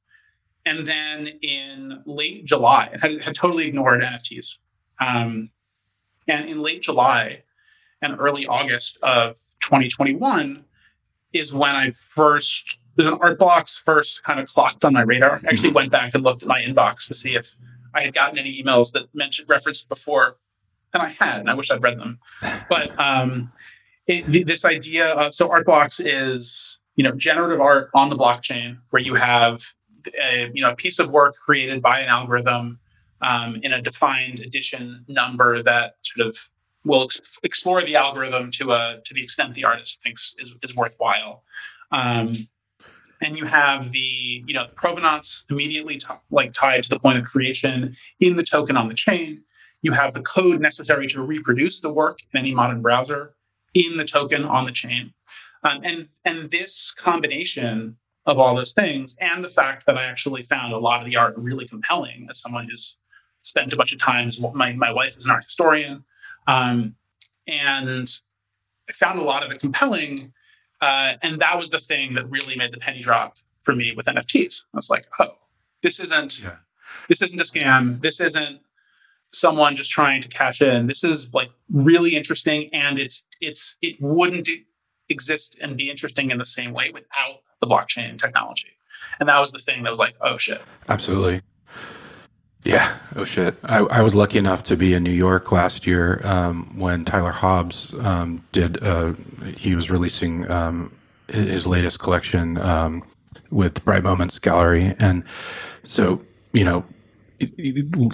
And 0.66 0.86
then 0.86 1.28
in 1.42 2.02
late 2.06 2.46
July, 2.46 2.90
I 2.94 3.08
had, 3.08 3.22
had 3.22 3.36
totally 3.36 3.68
ignored 3.68 4.02
NFTs. 4.02 4.58
Um, 5.00 5.52
and 6.30 6.48
in 6.48 6.62
late 6.62 6.84
July 6.84 7.44
and 8.02 8.16
early 8.20 8.46
August 8.48 8.98
of 9.02 9.38
2021 9.62 10.64
is 11.34 11.54
when 11.54 11.76
I 11.76 11.92
first, 11.92 12.78
there's 12.96 13.12
an 13.12 13.18
art 13.20 13.40
blocks 13.40 13.78
first 13.78 14.24
kind 14.24 14.40
of 14.40 14.48
clocked 14.48 14.86
on 14.86 14.94
my 14.94 15.02
radar. 15.02 15.42
I 15.44 15.50
actually 15.50 15.72
went 15.72 15.92
back 15.92 16.14
and 16.14 16.24
looked 16.24 16.44
at 16.44 16.48
my 16.48 16.62
inbox 16.62 17.08
to 17.08 17.14
see 17.14 17.36
if 17.36 17.56
I 17.94 18.02
had 18.02 18.14
gotten 18.14 18.38
any 18.38 18.62
emails 18.64 18.92
that 18.94 19.14
mentioned 19.14 19.50
referenced 19.50 19.90
before, 19.90 20.38
and 20.94 21.02
I 21.02 21.10
had, 21.10 21.40
and 21.40 21.50
I 21.50 21.56
wish 21.56 21.72
I'd 21.72 21.82
read 21.82 22.00
them. 22.00 22.20
But 22.70 22.98
um, 23.00 23.52
it, 24.08 24.46
this 24.46 24.64
idea 24.64 25.08
of 25.08 25.34
so 25.34 25.52
art 25.52 25.66
blocks 25.66 26.00
is 26.00 26.78
you 26.96 27.04
know 27.04 27.12
generative 27.12 27.60
art 27.60 27.90
on 27.96 28.10
the 28.10 28.16
blockchain 28.16 28.78
where 28.92 29.02
you 29.02 29.16
have 29.16 29.62
a, 30.22 30.52
you 30.54 30.62
know 30.62 30.72
a 30.72 30.76
piece 30.76 31.00
of 31.00 31.12
work 31.12 31.36
created 31.36 31.82
by 31.82 32.00
an 32.00 32.10
algorithm 32.10 32.80
um, 33.22 33.60
in 33.64 33.74
a 33.74 33.82
defined 33.82 34.40
edition 34.40 35.06
number 35.08 35.62
that 35.64 35.96
sort 36.02 36.28
of 36.28 36.50
will 36.86 37.04
ex- 37.04 37.40
explore 37.44 37.82
the 37.82 37.96
algorithm 37.96 38.52
to 38.52 38.72
a 38.72 39.02
to 39.06 39.14
the 39.14 39.22
extent 39.22 39.54
the 39.54 39.66
artist 39.66 40.00
thinks 40.04 40.36
is, 40.40 40.56
is 40.64 40.76
worthwhile. 40.76 41.44
Um, 41.92 42.34
and 43.22 43.38
you 43.38 43.46
have 43.46 43.92
the 43.92 44.44
you 44.48 44.54
know 44.54 44.66
the 44.66 44.72
provenance 44.72 45.46
immediately 45.50 45.98
t- 45.98 46.08
like 46.32 46.54
tied 46.54 46.84
to 46.84 46.90
the 46.90 47.00
point 47.00 47.18
of 47.18 47.26
creation 47.26 47.96
in 48.20 48.36
the 48.36 48.44
token 48.44 48.78
on 48.78 48.88
the 48.88 48.94
chain. 48.94 49.44
You 49.82 49.92
have 49.94 50.14
the 50.14 50.22
code 50.22 50.62
necessary 50.62 51.08
to 51.08 51.22
reproduce 51.22 51.80
the 51.80 51.92
work 51.92 52.20
in 52.34 52.40
any 52.40 52.54
modern 52.54 52.82
browser 52.82 53.36
in 53.74 53.98
the 53.98 54.06
token 54.06 54.44
on 54.44 54.66
the 54.66 54.72
chain. 54.72 55.14
Um, 55.64 55.82
and 55.84 56.08
and 56.24 56.50
this 56.50 56.92
combination 56.92 57.98
of 58.26 58.38
all 58.38 58.56
those 58.56 58.74
things, 58.74 59.16
and 59.20 59.44
the 59.44 59.50
fact 59.50 59.86
that 59.86 59.98
I 59.98 60.06
actually 60.06 60.44
found 60.44 60.74
a 60.74 60.78
lot 60.78 61.02
of 61.02 61.10
the 61.10 61.18
art 61.18 61.34
really 61.38 61.68
compelling 61.68 62.28
as 62.30 62.40
someone 62.40 62.68
who's 62.70 62.98
spent 63.42 63.74
a 63.74 63.76
bunch 63.76 63.94
of 63.94 64.00
time. 64.00 64.32
My 64.54 64.74
my 64.74 64.92
wife 64.92 65.18
is 65.18 65.26
an 65.26 65.32
art 65.32 65.44
historian, 65.44 66.04
um, 66.48 66.96
and 67.48 68.10
I 68.90 68.94
found 68.94 69.20
a 69.20 69.24
lot 69.24 69.44
of 69.44 69.52
it 69.52 69.60
compelling. 69.60 70.34
Uh, 70.82 71.16
and 71.22 71.42
that 71.42 71.58
was 71.58 71.70
the 71.72 71.80
thing 71.80 72.14
that 72.14 72.30
really 72.30 72.56
made 72.56 72.74
the 72.74 72.80
penny 72.80 73.02
drop 73.02 73.36
for 73.64 73.76
me 73.76 73.94
with 73.96 74.06
NFTs. 74.06 74.64
I 74.74 74.78
was 74.78 74.90
like, 74.90 75.08
oh, 75.20 75.38
this 75.84 76.00
isn't 76.00 76.42
yeah. 76.42 76.56
this 77.08 77.22
isn't 77.22 77.40
a 77.40 77.44
scam. 77.44 78.02
This 78.02 78.20
isn't 78.20 78.62
someone 79.32 79.76
just 79.76 79.92
trying 79.92 80.22
to 80.22 80.30
cash 80.30 80.62
in. 80.62 80.88
This 80.88 81.04
is 81.04 81.34
like 81.34 81.50
really 81.72 82.16
interesting, 82.16 82.70
and 82.74 83.00
it's 83.00 83.26
it's 83.42 83.76
it 83.82 83.96
wouldn't 84.00 84.50
exist 85.10 85.58
and 85.62 85.76
be 85.76 85.90
interesting 85.90 86.32
in 86.32 86.38
the 86.38 86.46
same 86.46 86.72
way 86.72 86.92
without 86.92 87.42
the 87.62 87.68
blockchain 87.68 88.18
technology. 88.18 88.78
And 89.20 89.28
that 89.28 89.40
was 89.40 89.52
the 89.52 89.60
thing 89.60 89.84
that 89.84 89.90
was 89.90 90.00
like, 90.00 90.16
oh 90.22 90.38
shit. 90.38 90.62
Absolutely. 90.88 91.42
Yeah. 92.64 92.98
Oh 93.16 93.24
shit. 93.24 93.58
I, 93.64 93.78
I 93.78 94.02
was 94.02 94.16
lucky 94.16 94.38
enough 94.38 94.64
to 94.66 94.76
be 94.76 94.94
in 94.94 95.04
New 95.04 95.12
York 95.12 95.52
last 95.52 95.88
year 95.88 96.22
um, 96.26 96.78
when 96.78 97.06
Tyler 97.06 97.32
Hobbs 97.32 97.94
um, 98.00 98.44
did. 98.52 98.84
Uh, 98.84 99.14
he 99.56 99.76
was 99.76 99.90
releasing 99.90 100.50
um, 100.52 100.94
his 101.28 101.66
latest 101.66 102.00
collection 102.00 102.58
um, 102.58 103.04
with 103.50 103.84
Bright 103.86 104.04
Moments 104.04 104.40
Gallery, 104.40 104.94
and 105.00 105.24
so 105.84 106.22
you 106.52 106.66
know 106.66 106.84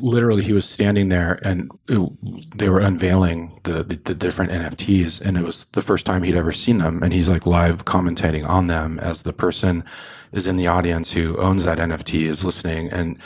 literally 0.01 0.43
he 0.43 0.53
was 0.53 0.67
standing 0.67 1.09
there 1.09 1.39
and 1.43 1.71
it, 1.87 2.57
they 2.57 2.69
were 2.69 2.79
unveiling 2.79 3.59
the, 3.63 3.83
the, 3.83 3.95
the 3.95 4.13
different 4.13 4.51
NFTs 4.51 5.21
and 5.21 5.37
it 5.37 5.43
was 5.43 5.65
the 5.73 5.81
first 5.81 6.05
time 6.05 6.23
he'd 6.23 6.35
ever 6.35 6.51
seen 6.51 6.77
them. 6.77 7.01
And 7.01 7.11
he's 7.13 7.29
like 7.29 7.45
live 7.45 7.85
commentating 7.85 8.47
on 8.47 8.67
them 8.67 8.99
as 8.99 9.23
the 9.23 9.33
person 9.33 9.83
is 10.31 10.45
in 10.45 10.57
the 10.57 10.67
audience 10.67 11.11
who 11.11 11.37
owns 11.37 11.63
that 11.63 11.77
NFT 11.77 12.27
is 12.27 12.43
listening. 12.43 12.89
And 12.89 13.17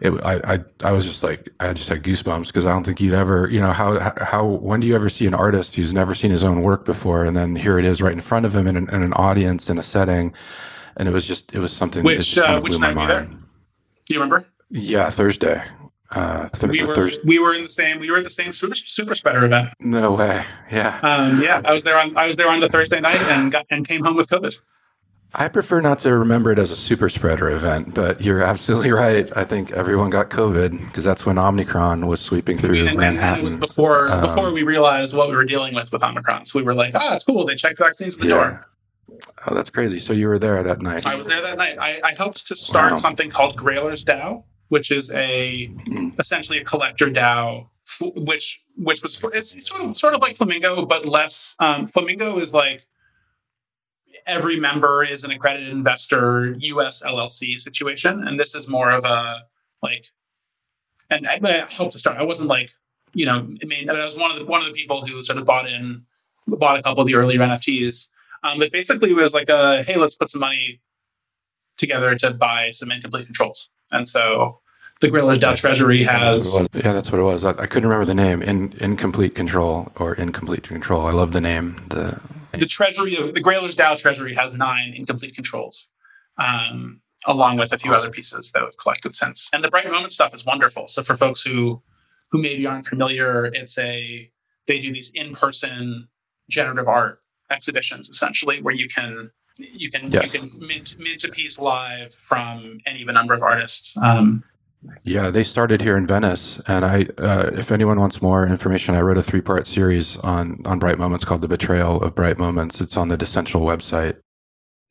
it, 0.00 0.12
I, 0.22 0.54
I 0.54 0.64
I 0.84 0.92
was 0.92 1.04
just 1.04 1.22
like 1.22 1.48
I 1.58 1.72
just 1.72 1.88
had 1.88 2.02
goosebumps 2.02 2.48
because 2.48 2.66
I 2.66 2.70
don't 2.70 2.84
think 2.84 3.00
you'd 3.00 3.14
ever 3.14 3.48
you 3.50 3.60
know 3.60 3.72
how 3.72 4.12
how 4.18 4.44
when 4.44 4.80
do 4.80 4.86
you 4.86 4.94
ever 4.94 5.08
see 5.08 5.26
an 5.26 5.34
artist 5.34 5.74
who's 5.74 5.94
never 5.94 6.14
seen 6.14 6.30
his 6.30 6.44
own 6.44 6.62
work 6.62 6.84
before? 6.84 7.24
And 7.24 7.36
then 7.36 7.56
here 7.56 7.78
it 7.78 7.84
is 7.84 8.02
right 8.02 8.12
in 8.12 8.20
front 8.20 8.44
of 8.46 8.54
him 8.54 8.66
in 8.66 8.76
an, 8.76 8.88
in 8.90 9.02
an 9.02 9.14
audience 9.14 9.70
in 9.70 9.78
a 9.78 9.82
setting. 9.82 10.34
And 10.96 11.08
it 11.08 11.12
was 11.12 11.26
just 11.26 11.54
it 11.54 11.58
was 11.58 11.72
something 11.72 12.04
which 12.04 12.36
uh, 12.36 12.60
which 12.60 12.78
night 12.78 12.94
were 12.94 13.02
you 13.02 13.08
there? 13.08 13.24
Do 13.24 14.14
you 14.14 14.20
remember? 14.20 14.46
Yeah, 14.70 15.10
Thursday. 15.10 15.62
Uh, 16.10 16.48
th- 16.48 16.70
we 16.70 16.82
were 16.82 16.94
Thursday. 16.94 17.20
we 17.24 17.38
were 17.38 17.54
in 17.54 17.62
the 17.62 17.68
same 17.68 18.00
we 18.00 18.10
were 18.10 18.16
in 18.16 18.24
the 18.24 18.30
same 18.30 18.52
super, 18.52 18.74
super 18.74 19.14
spreader 19.14 19.44
event. 19.44 19.68
No 19.80 20.14
way. 20.14 20.44
Yeah. 20.70 20.98
Um, 21.02 21.42
yeah, 21.42 21.60
I 21.64 21.72
was 21.72 21.84
there 21.84 21.98
on 21.98 22.16
I 22.16 22.26
was 22.26 22.36
there 22.36 22.48
on 22.48 22.60
the 22.60 22.68
Thursday 22.68 23.00
night 23.00 23.20
and 23.20 23.52
got 23.52 23.66
and 23.70 23.86
came 23.86 24.02
home 24.02 24.16
with 24.16 24.28
COVID. 24.28 24.58
I 25.34 25.48
prefer 25.48 25.82
not 25.82 25.98
to 26.00 26.16
remember 26.16 26.52
it 26.52 26.58
as 26.58 26.70
a 26.70 26.76
super 26.76 27.10
spreader 27.10 27.50
event, 27.50 27.92
but 27.94 28.22
you're 28.22 28.42
absolutely 28.42 28.92
right. 28.92 29.30
I 29.36 29.44
think 29.44 29.72
everyone 29.72 30.08
got 30.08 30.30
COVID 30.30 30.86
because 30.86 31.04
that's 31.04 31.26
when 31.26 31.36
Omicron 31.36 32.06
was 32.06 32.22
sweeping 32.22 32.56
through 32.56 32.86
and, 32.86 32.96
Manhattan. 32.96 33.34
And 33.34 33.38
it 33.40 33.44
was 33.44 33.58
before 33.58 34.10
um, 34.10 34.22
before 34.22 34.50
we 34.50 34.62
realized 34.62 35.14
what 35.14 35.28
we 35.28 35.36
were 35.36 35.44
dealing 35.44 35.74
with 35.74 35.92
with 35.92 36.02
Omicron. 36.02 36.46
So 36.46 36.58
we 36.58 36.64
were 36.64 36.74
like, 36.74 36.94
"Ah, 36.94 37.10
oh, 37.10 37.14
it's 37.16 37.24
cool. 37.24 37.44
They 37.44 37.54
checked 37.54 37.78
vaccines 37.78 38.14
at 38.14 38.22
the 38.22 38.28
yeah. 38.28 38.34
door." 38.34 38.66
Oh, 39.46 39.54
that's 39.54 39.68
crazy. 39.68 40.00
So 40.00 40.14
you 40.14 40.28
were 40.28 40.38
there 40.38 40.62
that 40.62 40.80
night. 40.80 41.06
I 41.06 41.14
was 41.14 41.26
there 41.26 41.42
that 41.42 41.58
night. 41.58 41.76
I, 41.78 42.00
I 42.02 42.14
helped 42.14 42.46
to 42.46 42.56
start 42.56 42.92
wow. 42.92 42.96
something 42.96 43.28
called 43.30 43.56
Grailers 43.56 44.04
DAO, 44.04 44.44
which 44.68 44.90
is 44.90 45.10
a 45.10 45.70
essentially 46.18 46.58
a 46.58 46.64
collector 46.64 47.06
DAO, 47.06 47.68
which 48.00 48.60
which 48.76 49.02
was 49.02 49.20
it's 49.34 49.68
sort 49.68 49.82
of 49.82 49.96
sort 49.96 50.14
of 50.14 50.20
like 50.20 50.36
Flamingo, 50.36 50.84
but 50.84 51.06
less. 51.06 51.54
Um, 51.58 51.86
Flamingo 51.86 52.38
is 52.38 52.52
like 52.52 52.86
every 54.26 54.60
member 54.60 55.02
is 55.02 55.24
an 55.24 55.30
accredited 55.30 55.70
investor, 55.70 56.54
U.S. 56.58 57.02
LLC 57.02 57.58
situation, 57.58 58.26
and 58.26 58.38
this 58.38 58.54
is 58.54 58.68
more 58.68 58.90
of 58.90 59.04
a 59.04 59.44
like. 59.82 60.06
And 61.10 61.26
I, 61.26 61.40
I 61.42 61.66
helped 61.70 61.92
to 61.92 61.98
start. 61.98 62.18
I 62.18 62.24
wasn't 62.24 62.48
like 62.48 62.70
you 63.14 63.26
know. 63.26 63.48
I 63.62 63.66
mean, 63.66 63.88
I 63.88 64.04
was 64.04 64.16
one 64.16 64.30
of 64.30 64.38
the 64.38 64.44
one 64.44 64.60
of 64.60 64.66
the 64.66 64.74
people 64.74 65.04
who 65.04 65.22
sort 65.22 65.38
of 65.38 65.46
bought 65.46 65.68
in, 65.68 66.04
bought 66.46 66.78
a 66.78 66.82
couple 66.82 67.00
of 67.00 67.06
the 67.06 67.14
earlier 67.14 67.40
NFTs. 67.40 68.08
Um, 68.44 68.58
but 68.58 68.70
basically, 68.70 69.10
it 69.10 69.16
was 69.16 69.32
like 69.32 69.48
a 69.48 69.82
hey, 69.82 69.96
let's 69.96 70.14
put 70.14 70.30
some 70.30 70.40
money 70.40 70.80
together 71.78 72.14
to 72.16 72.32
buy 72.32 72.70
some 72.72 72.92
incomplete 72.92 73.24
controls. 73.24 73.70
And 73.90 74.06
so 74.08 74.60
the 75.00 75.08
Grailers 75.08 75.36
DAO 75.36 75.56
Treasury 75.56 76.02
has. 76.04 76.52
Yeah, 76.52 76.60
that's 76.60 76.84
yeah, 76.84 76.92
that's 76.92 77.12
what 77.12 77.20
it 77.20 77.24
was. 77.24 77.44
I, 77.44 77.50
I, 77.50 77.66
couldn't 77.66 77.88
remember 77.88 78.04
the 78.04 78.14
name. 78.14 78.42
In 78.42 78.74
incomplete 78.78 79.34
control 79.34 79.92
or 79.96 80.14
incomplete 80.14 80.64
control. 80.64 81.06
I 81.06 81.12
love 81.12 81.32
the 81.32 81.40
name. 81.40 81.80
The 81.88 82.20
the 82.52 82.66
Treasury 82.66 83.16
of 83.16 83.34
the 83.34 83.42
Grailers 83.42 83.76
DAO 83.76 83.96
Treasury 83.96 84.34
has 84.34 84.54
nine 84.54 84.94
incomplete 84.94 85.34
controls, 85.34 85.88
um, 86.38 87.00
along 87.26 87.58
with 87.58 87.72
a 87.72 87.78
few 87.78 87.94
other 87.94 88.10
pieces 88.10 88.50
that 88.52 88.64
we've 88.64 88.76
collected 88.78 89.14
since. 89.14 89.48
And 89.52 89.62
the 89.62 89.70
Bright 89.70 89.90
Moment 89.90 90.12
stuff 90.12 90.34
is 90.34 90.44
wonderful. 90.44 90.88
So 90.88 91.02
for 91.02 91.14
folks 91.14 91.42
who 91.42 91.82
who 92.30 92.42
maybe 92.42 92.66
aren't 92.66 92.86
familiar, 92.86 93.46
it's 93.46 93.78
a 93.78 94.30
they 94.66 94.80
do 94.80 94.92
these 94.92 95.10
in 95.10 95.34
person 95.34 96.08
generative 96.50 96.88
art 96.88 97.22
exhibitions 97.50 98.08
essentially 98.08 98.60
where 98.60 98.74
you 98.74 98.88
can 98.88 99.30
you 99.58 99.90
can 99.90 100.10
yes. 100.10 100.32
you 100.32 100.40
can 100.40 100.50
mint 100.58 100.96
mint 100.98 101.24
a 101.24 101.28
piece 101.28 101.58
live 101.58 102.14
from 102.14 102.80
any 102.86 103.02
of 103.02 103.08
a 103.08 103.12
number 103.12 103.34
of 103.34 103.42
artists. 103.42 103.96
Um, 103.96 104.44
yeah, 105.04 105.30
they 105.30 105.42
started 105.42 105.80
here 105.80 105.96
in 105.96 106.06
Venice, 106.06 106.60
and 106.68 106.84
I, 106.84 107.06
uh, 107.18 107.50
if 107.52 107.72
anyone 107.72 107.98
wants 107.98 108.22
more 108.22 108.46
information, 108.46 108.94
I 108.94 109.00
wrote 109.00 109.18
a 109.18 109.22
three-part 109.22 109.66
series 109.66 110.16
on 110.18 110.62
on 110.64 110.78
Bright 110.78 110.98
Moments 110.98 111.24
called 111.24 111.40
"The 111.40 111.48
Betrayal 111.48 112.02
of 112.02 112.14
Bright 112.14 112.38
Moments." 112.38 112.80
It's 112.80 112.96
on 112.96 113.08
the 113.08 113.16
Decential 113.16 113.62
website. 113.62 114.16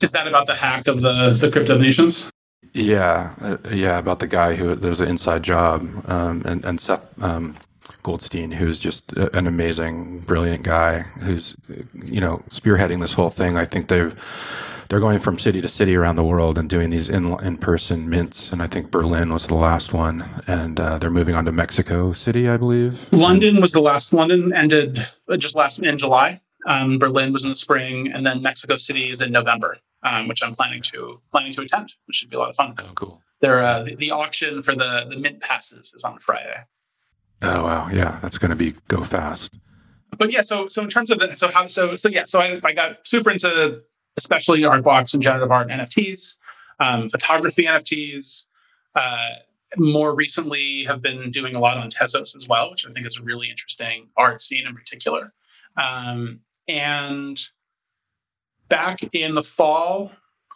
Is 0.02 0.12
that 0.12 0.28
about 0.28 0.46
the 0.46 0.56
hack 0.56 0.88
of 0.88 1.02
the 1.02 1.38
the 1.40 1.50
crypto 1.50 1.78
nations? 1.78 2.30
Yeah, 2.74 3.34
uh, 3.42 3.58
yeah, 3.72 3.98
about 3.98 4.20
the 4.20 4.28
guy 4.28 4.56
who 4.56 4.76
there 4.76 4.90
was 4.90 5.02
an 5.02 5.08
inside 5.08 5.44
job, 5.44 5.88
um, 6.10 6.44
and 6.46 6.66
and 6.66 6.82
Seth 6.82 7.06
um, 7.22 7.58
Goldstein, 8.04 8.52
who's 8.52 8.80
just 8.80 9.12
an 9.14 9.48
amazing, 9.48 10.20
brilliant 10.20 10.64
guy, 10.64 11.00
who's 11.20 11.56
you 11.94 12.22
know 12.22 12.44
spearheading 12.50 13.02
this 13.02 13.14
whole 13.14 13.30
thing. 13.30 13.58
I 13.58 13.66
think 13.66 13.88
they've 13.88 14.16
they're 14.90 15.00
going 15.00 15.20
from 15.20 15.38
city 15.38 15.62
to 15.62 15.70
city 15.70 15.96
around 15.96 16.16
the 16.16 16.24
world 16.24 16.58
and 16.58 16.70
doing 16.70 16.90
these 16.90 17.10
in 17.10 17.34
in 17.44 17.58
person 17.58 18.10
mints, 18.10 18.52
and 18.52 18.62
I 18.62 18.68
think 18.68 18.92
Berlin 18.92 19.34
was 19.34 19.48
the 19.48 19.56
last 19.56 19.94
one, 19.94 20.44
and 20.48 20.80
uh, 20.80 20.98
they're 20.98 21.10
moving 21.10 21.36
on 21.36 21.46
to 21.46 21.52
Mexico 21.52 22.14
City, 22.14 22.48
I 22.48 22.58
believe. 22.58 23.12
London 23.12 23.62
was 23.62 23.72
the 23.72 23.82
last. 23.82 24.14
London 24.14 24.54
ended 24.54 25.06
uh, 25.30 25.38
just 25.38 25.56
last 25.56 25.80
in 25.80 25.98
July. 25.98 26.42
Um, 26.66 26.98
Berlin 26.98 27.34
was 27.34 27.44
in 27.44 27.50
the 27.50 27.56
spring, 27.56 28.12
and 28.12 28.26
then 28.26 28.42
Mexico 28.42 28.78
City 28.78 29.10
is 29.10 29.22
in 29.22 29.32
November, 29.32 29.78
um, 30.04 30.28
which 30.28 30.44
I'm 30.44 30.54
planning 30.54 30.82
to 30.84 31.22
planning 31.32 31.54
to 31.54 31.62
attend, 31.62 31.94
which 32.06 32.18
should 32.18 32.30
be 32.30 32.36
a 32.36 32.40
lot 32.40 32.50
of 32.50 32.56
fun. 32.56 32.76
Oh, 32.80 32.92
cool. 32.96 33.22
There, 33.40 33.60
uh, 33.60 33.84
the, 33.84 33.96
the, 33.96 34.12
auction 34.12 34.64
for 34.64 34.74
the 34.74 35.06
the 35.10 35.18
mint 35.18 35.42
passes 35.42 35.94
is 35.94 36.04
on 36.04 36.18
Friday. 36.18 36.64
Oh 37.42 37.64
wow, 37.64 37.90
yeah, 37.92 38.20
that's 38.22 38.38
going 38.38 38.50
to 38.50 38.56
be 38.56 38.76
go 38.88 39.04
fast. 39.04 39.54
But 40.18 40.32
yeah, 40.32 40.42
so 40.42 40.68
so 40.68 40.82
in 40.82 40.90
terms 40.90 41.12
of 41.12 41.20
the 41.20 41.36
so 41.36 41.50
how 41.50 41.68
so 41.68 41.96
so 41.96 42.10
yeah, 42.10 42.26
so 42.26 42.40
I, 42.40 42.60
I 42.64 42.74
got 42.74 43.08
super 43.08 43.30
into 43.30 43.82
especially 44.18 44.66
art 44.66 44.84
blocks 44.84 45.14
and 45.14 45.22
generative 45.22 45.52
art 45.52 45.70
NFTs. 45.70 46.36
um, 46.80 47.10
photography 47.10 47.64
NFTs. 47.64 48.46
Uh, 48.96 49.30
more 49.76 50.16
recently, 50.16 50.86
have 50.86 51.02
been 51.02 51.30
doing 51.30 51.56
a 51.56 51.60
lot 51.60 51.78
on 51.78 51.90
Tezos 51.90 52.36
as 52.36 52.48
well, 52.48 52.72
which 52.72 52.88
I 52.88 52.92
think 52.92 53.06
is 53.06 53.18
a 53.18 53.22
really 53.22 53.50
interesting 53.50 54.10
art 54.16 54.42
scene 54.42 54.66
in 54.66 54.74
particular. 54.74 55.34
Um, 55.76 56.40
and 56.68 57.40
back 58.70 59.02
in 59.14 59.36
the 59.36 59.44
fall, 59.44 60.12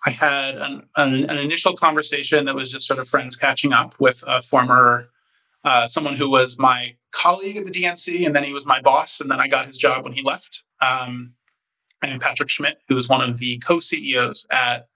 I 0.05 0.11
had 0.11 0.55
an, 0.55 0.83
an, 0.95 1.29
an, 1.29 1.37
initial 1.37 1.73
conversation 1.73 2.45
that 2.45 2.55
was 2.55 2.71
just 2.71 2.87
sort 2.87 2.99
of 2.99 3.07
friends 3.07 3.35
catching 3.35 3.71
up 3.71 3.99
with 3.99 4.23
a 4.25 4.41
former, 4.41 5.09
uh, 5.63 5.87
someone 5.87 6.15
who 6.15 6.29
was 6.29 6.57
my 6.59 6.95
colleague 7.11 7.57
at 7.57 7.65
the 7.65 7.71
DNC, 7.71 8.25
and 8.25 8.35
then 8.35 8.43
he 8.43 8.53
was 8.53 8.65
my 8.65 8.81
boss, 8.81 9.19
and 9.21 9.29
then 9.29 9.39
I 9.39 9.47
got 9.47 9.65
his 9.65 9.77
job 9.77 10.03
when 10.03 10.13
he 10.13 10.21
left. 10.21 10.63
Um, 10.81 11.33
and 12.01 12.19
Patrick 12.19 12.49
Schmitt, 12.49 12.81
who 12.87 12.97
is 12.97 13.07
one 13.07 13.21
of 13.21 13.37
the 13.37 13.59
co 13.59 13.79
CEOs 13.79 14.47
at 14.51 14.87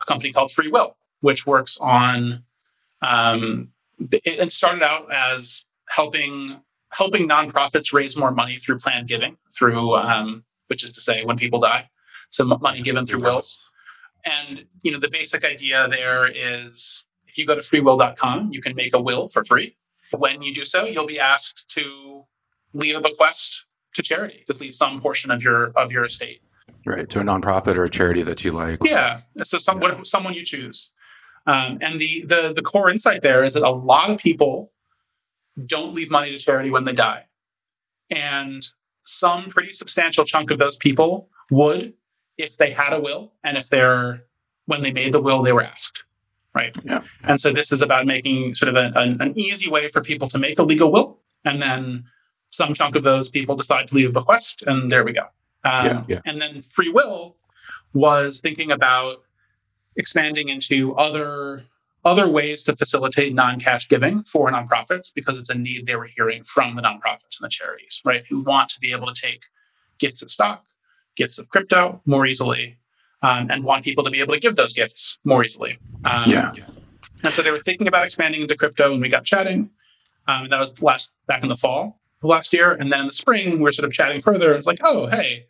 a 0.00 0.04
company 0.06 0.32
called 0.32 0.50
Free 0.50 0.68
Will, 0.68 0.96
which 1.20 1.46
works 1.46 1.78
on, 1.80 2.44
um, 3.02 3.68
it 4.10 4.52
started 4.52 4.82
out 4.82 5.12
as 5.12 5.64
helping 5.88 6.60
helping 6.90 7.28
nonprofits 7.28 7.92
raise 7.92 8.16
more 8.16 8.32
money 8.32 8.56
through 8.56 8.78
planned 8.78 9.08
giving, 9.08 9.36
through 9.52 9.94
um, 9.94 10.44
which 10.68 10.82
is 10.82 10.90
to 10.92 11.00
say 11.00 11.24
when 11.24 11.36
people 11.36 11.60
die, 11.60 11.88
so 12.30 12.44
money 12.44 12.80
given 12.80 13.06
through 13.06 13.22
wills. 13.22 13.60
And 14.24 14.64
you 14.82 14.90
know, 14.90 14.98
the 14.98 15.10
basic 15.10 15.44
idea 15.44 15.86
there 15.88 16.28
is 16.28 17.04
if 17.26 17.38
you 17.38 17.46
go 17.46 17.54
to 17.54 17.62
freewill.com, 17.62 18.50
you 18.52 18.60
can 18.60 18.74
make 18.74 18.94
a 18.94 19.00
will 19.00 19.28
for 19.28 19.44
free. 19.44 19.76
When 20.16 20.42
you 20.42 20.54
do 20.54 20.64
so, 20.64 20.84
you'll 20.84 21.06
be 21.06 21.20
asked 21.20 21.68
to 21.70 22.24
leave 22.72 22.96
a 22.96 23.00
bequest 23.00 23.64
to 23.94 24.02
charity, 24.02 24.44
just 24.46 24.60
leave 24.60 24.74
some 24.74 24.98
portion 24.98 25.30
of 25.30 25.42
your 25.42 25.66
of 25.76 25.90
your 25.92 26.04
estate. 26.04 26.40
Right. 26.86 27.08
To 27.10 27.20
a 27.20 27.22
nonprofit 27.22 27.76
or 27.76 27.84
a 27.84 27.90
charity 27.90 28.22
that 28.22 28.44
you 28.44 28.52
like. 28.52 28.78
Yeah. 28.82 29.20
So 29.42 29.58
some, 29.58 29.82
yeah. 29.82 30.00
someone 30.04 30.34
you 30.34 30.44
choose. 30.44 30.90
Um, 31.46 31.78
and 31.80 31.98
the, 31.98 32.24
the 32.26 32.52
the 32.54 32.62
core 32.62 32.90
insight 32.90 33.22
there 33.22 33.44
is 33.44 33.54
that 33.54 33.62
a 33.62 33.70
lot 33.70 34.10
of 34.10 34.18
people 34.18 34.72
don't 35.66 35.94
leave 35.94 36.10
money 36.10 36.30
to 36.30 36.38
charity 36.38 36.70
when 36.70 36.84
they 36.84 36.92
die. 36.92 37.24
And 38.10 38.62
some 39.04 39.46
pretty 39.46 39.72
substantial 39.72 40.24
chunk 40.24 40.50
of 40.50 40.58
those 40.58 40.76
people 40.76 41.28
would 41.50 41.94
if 42.36 42.56
they 42.56 42.70
had 42.70 42.92
a 42.92 43.00
will 43.00 43.32
and 43.42 43.56
if 43.56 43.68
they're 43.68 44.24
when 44.66 44.82
they 44.82 44.92
made 44.92 45.12
the 45.12 45.20
will 45.20 45.42
they 45.42 45.52
were 45.52 45.62
asked 45.62 46.04
right 46.54 46.76
yeah. 46.84 47.00
and 47.24 47.40
so 47.40 47.52
this 47.52 47.72
is 47.72 47.82
about 47.82 48.06
making 48.06 48.54
sort 48.54 48.68
of 48.68 48.76
a, 48.76 48.98
an, 48.98 49.20
an 49.20 49.38
easy 49.38 49.70
way 49.70 49.88
for 49.88 50.00
people 50.00 50.28
to 50.28 50.38
make 50.38 50.58
a 50.58 50.62
legal 50.62 50.90
will 50.90 51.18
and 51.44 51.60
then 51.60 52.04
some 52.50 52.72
chunk 52.72 52.96
of 52.96 53.02
those 53.02 53.28
people 53.28 53.54
decide 53.54 53.88
to 53.88 53.94
leave 53.94 54.10
a 54.10 54.12
bequest 54.12 54.62
and 54.66 54.90
there 54.90 55.04
we 55.04 55.12
go 55.12 55.26
um, 55.64 55.86
yeah, 55.86 56.04
yeah. 56.08 56.20
and 56.24 56.40
then 56.40 56.62
free 56.62 56.90
will 56.90 57.36
was 57.92 58.40
thinking 58.40 58.70
about 58.70 59.22
expanding 59.96 60.48
into 60.48 60.94
other 60.96 61.64
other 62.04 62.28
ways 62.28 62.62
to 62.62 62.74
facilitate 62.76 63.34
non-cash 63.34 63.88
giving 63.88 64.22
for 64.22 64.50
nonprofits 64.50 65.12
because 65.12 65.38
it's 65.38 65.50
a 65.50 65.54
need 65.54 65.86
they 65.86 65.96
were 65.96 66.04
hearing 66.16 66.42
from 66.44 66.76
the 66.76 66.82
nonprofits 66.82 67.38
and 67.38 67.44
the 67.44 67.48
charities 67.48 68.00
right 68.04 68.24
who 68.28 68.40
want 68.40 68.68
to 68.70 68.80
be 68.80 68.92
able 68.92 69.12
to 69.12 69.20
take 69.20 69.46
gifts 69.98 70.22
of 70.22 70.30
stock 70.30 70.64
gifts 71.16 71.38
of 71.38 71.48
crypto 71.48 72.00
more 72.06 72.24
easily 72.24 72.77
um, 73.22 73.50
and 73.50 73.64
want 73.64 73.84
people 73.84 74.04
to 74.04 74.10
be 74.10 74.20
able 74.20 74.34
to 74.34 74.40
give 74.40 74.56
those 74.56 74.72
gifts 74.72 75.18
more 75.24 75.44
easily. 75.44 75.78
Um, 76.04 76.30
yeah. 76.30 76.52
And 77.24 77.34
so 77.34 77.42
they 77.42 77.50
were 77.50 77.58
thinking 77.58 77.88
about 77.88 78.04
expanding 78.04 78.42
into 78.42 78.56
crypto 78.56 78.92
and 78.92 79.02
we 79.02 79.08
got 79.08 79.24
chatting. 79.24 79.70
Um, 80.28 80.44
and 80.44 80.52
that 80.52 80.60
was 80.60 80.80
last 80.80 81.12
back 81.26 81.42
in 81.42 81.48
the 81.48 81.56
fall 81.56 82.00
of 82.22 82.28
last 82.28 82.52
year. 82.52 82.72
And 82.72 82.92
then 82.92 83.00
in 83.00 83.06
the 83.06 83.12
spring, 83.12 83.56
we 83.56 83.62
were 83.62 83.72
sort 83.72 83.86
of 83.86 83.92
chatting 83.92 84.20
further. 84.20 84.50
And 84.50 84.58
it's 84.58 84.66
like, 84.66 84.80
oh, 84.84 85.06
hey, 85.06 85.46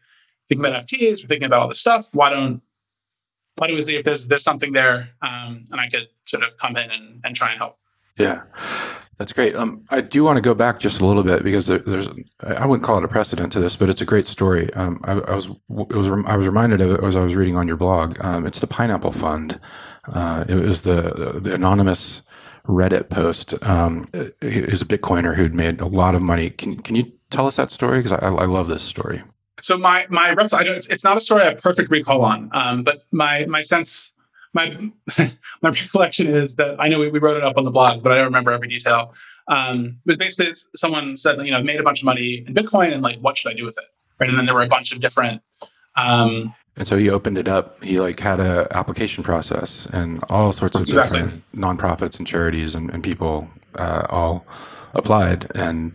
thinking 0.48 0.64
about 0.64 0.82
NFTs, 0.82 1.22
we're 1.22 1.28
thinking 1.28 1.44
about 1.44 1.62
all 1.62 1.68
this 1.68 1.80
stuff. 1.80 2.08
Why 2.12 2.30
don't 2.30 2.62
why 3.56 3.66
don't 3.66 3.76
we 3.76 3.82
see 3.82 3.96
if 3.96 4.04
there's 4.04 4.28
there's 4.28 4.44
something 4.44 4.72
there 4.72 5.10
um, 5.20 5.64
and 5.70 5.80
I 5.80 5.88
could 5.88 6.08
sort 6.26 6.44
of 6.44 6.56
come 6.58 6.76
in 6.76 6.90
and, 6.90 7.20
and 7.24 7.34
try 7.34 7.50
and 7.50 7.58
help. 7.58 7.76
Yeah. 8.16 8.42
That's 9.18 9.32
great. 9.32 9.56
Um, 9.56 9.84
I 9.90 10.00
do 10.00 10.22
want 10.22 10.36
to 10.36 10.40
go 10.40 10.54
back 10.54 10.78
just 10.78 11.00
a 11.00 11.06
little 11.06 11.24
bit 11.24 11.42
because 11.42 11.66
there, 11.66 11.78
there's 11.80 12.08
I 12.40 12.64
wouldn't 12.66 12.86
call 12.86 12.98
it 12.98 13.04
a 13.04 13.08
precedent 13.08 13.52
to 13.52 13.60
this, 13.60 13.74
but 13.74 13.90
it's 13.90 14.00
a 14.00 14.04
great 14.04 14.28
story. 14.28 14.72
Um, 14.74 15.00
I, 15.02 15.12
I, 15.12 15.34
was 15.34 15.48
was 15.66 16.08
I 16.26 16.36
was 16.36 16.46
reminded 16.46 16.80
of 16.80 16.92
it 16.92 17.02
as 17.02 17.16
I 17.16 17.20
was 17.20 17.34
reading 17.34 17.56
on 17.56 17.66
your 17.66 17.76
blog. 17.76 18.16
Um, 18.24 18.46
it's 18.46 18.60
the 18.60 18.68
Pineapple 18.68 19.10
Fund. 19.10 19.58
Uh, 20.06 20.44
it 20.48 20.54
was 20.54 20.82
the 20.82 21.40
the 21.42 21.52
anonymous 21.52 22.22
Reddit 22.66 23.08
post. 23.10 23.54
Um, 23.64 24.08
is 24.40 24.82
a 24.82 24.86
Bitcoiner 24.86 25.34
who'd 25.34 25.54
made 25.54 25.80
a 25.80 25.86
lot 25.86 26.14
of 26.14 26.22
money. 26.22 26.50
Can 26.50 26.80
can 26.80 26.94
you 26.94 27.10
tell 27.30 27.48
us 27.48 27.56
that 27.56 27.72
story? 27.72 28.00
Because 28.00 28.12
I, 28.12 28.28
I 28.28 28.46
love 28.46 28.68
this 28.68 28.84
story. 28.84 29.24
So 29.60 29.76
my 29.76 30.06
my 30.10 30.30
I 30.30 30.34
don't, 30.62 30.76
it's, 30.76 30.86
it's 30.86 31.02
not 31.02 31.16
a 31.16 31.20
story 31.20 31.42
I 31.42 31.46
have 31.46 31.60
perfect 31.60 31.90
recall 31.90 32.24
on, 32.24 32.50
um, 32.52 32.84
but 32.84 33.02
my 33.10 33.46
my 33.46 33.62
sense 33.62 34.12
my 34.54 34.90
my 35.62 35.70
recollection 35.70 36.28
is 36.28 36.56
that 36.56 36.76
I 36.78 36.88
know 36.88 36.98
we, 36.98 37.08
we, 37.08 37.18
wrote 37.18 37.36
it 37.36 37.42
up 37.42 37.56
on 37.56 37.64
the 37.64 37.70
blog, 37.70 38.02
but 38.02 38.12
I 38.12 38.16
don't 38.16 38.26
remember 38.26 38.52
every 38.52 38.68
detail. 38.68 39.14
Um, 39.48 39.98
it 40.04 40.10
was 40.10 40.16
basically 40.16 40.52
someone 40.76 41.16
said, 41.16 41.44
you 41.44 41.50
know, 41.50 41.62
made 41.62 41.80
a 41.80 41.82
bunch 41.82 42.00
of 42.00 42.04
money 42.04 42.44
in 42.46 42.54
Bitcoin, 42.54 42.92
and 42.92 43.02
like, 43.02 43.18
what 43.20 43.36
should 43.36 43.50
I 43.50 43.54
do 43.54 43.64
with 43.64 43.78
it? 43.78 43.84
Right, 44.18 44.28
and 44.28 44.38
then 44.38 44.46
there 44.46 44.54
were 44.54 44.62
a 44.62 44.68
bunch 44.68 44.92
of 44.92 45.00
different. 45.00 45.42
Um, 45.96 46.54
and 46.76 46.86
so 46.86 46.96
he 46.96 47.10
opened 47.10 47.38
it 47.38 47.48
up. 47.48 47.82
He 47.82 48.00
like 48.00 48.20
had 48.20 48.40
a 48.40 48.68
application 48.70 49.24
process, 49.24 49.86
and 49.92 50.22
all 50.28 50.52
sorts 50.52 50.76
of 50.76 50.82
exactly. 50.82 51.20
different 51.20 51.52
nonprofits 51.54 52.18
and 52.18 52.26
charities 52.26 52.74
and, 52.74 52.90
and 52.90 53.02
people 53.02 53.48
uh, 53.74 54.06
all 54.08 54.46
applied, 54.94 55.50
and 55.54 55.92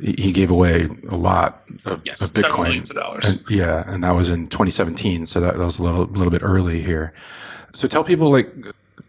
he 0.00 0.32
gave 0.32 0.50
away 0.50 0.88
a 1.08 1.16
lot 1.16 1.62
of, 1.84 2.02
yes, 2.04 2.22
of 2.22 2.32
Bitcoin. 2.32 2.64
millions 2.64 2.90
of 2.90 2.96
dollars. 2.96 3.28
And, 3.28 3.44
yeah, 3.48 3.84
and 3.86 4.04
that 4.04 4.10
was 4.10 4.30
in 4.30 4.48
2017, 4.48 5.26
so 5.26 5.40
that, 5.40 5.56
that 5.56 5.64
was 5.64 5.78
a 5.78 5.82
little 5.82 6.06
little 6.06 6.30
bit 6.30 6.42
early 6.42 6.82
here. 6.82 7.12
So 7.74 7.88
tell 7.88 8.04
people 8.04 8.30
like 8.30 8.52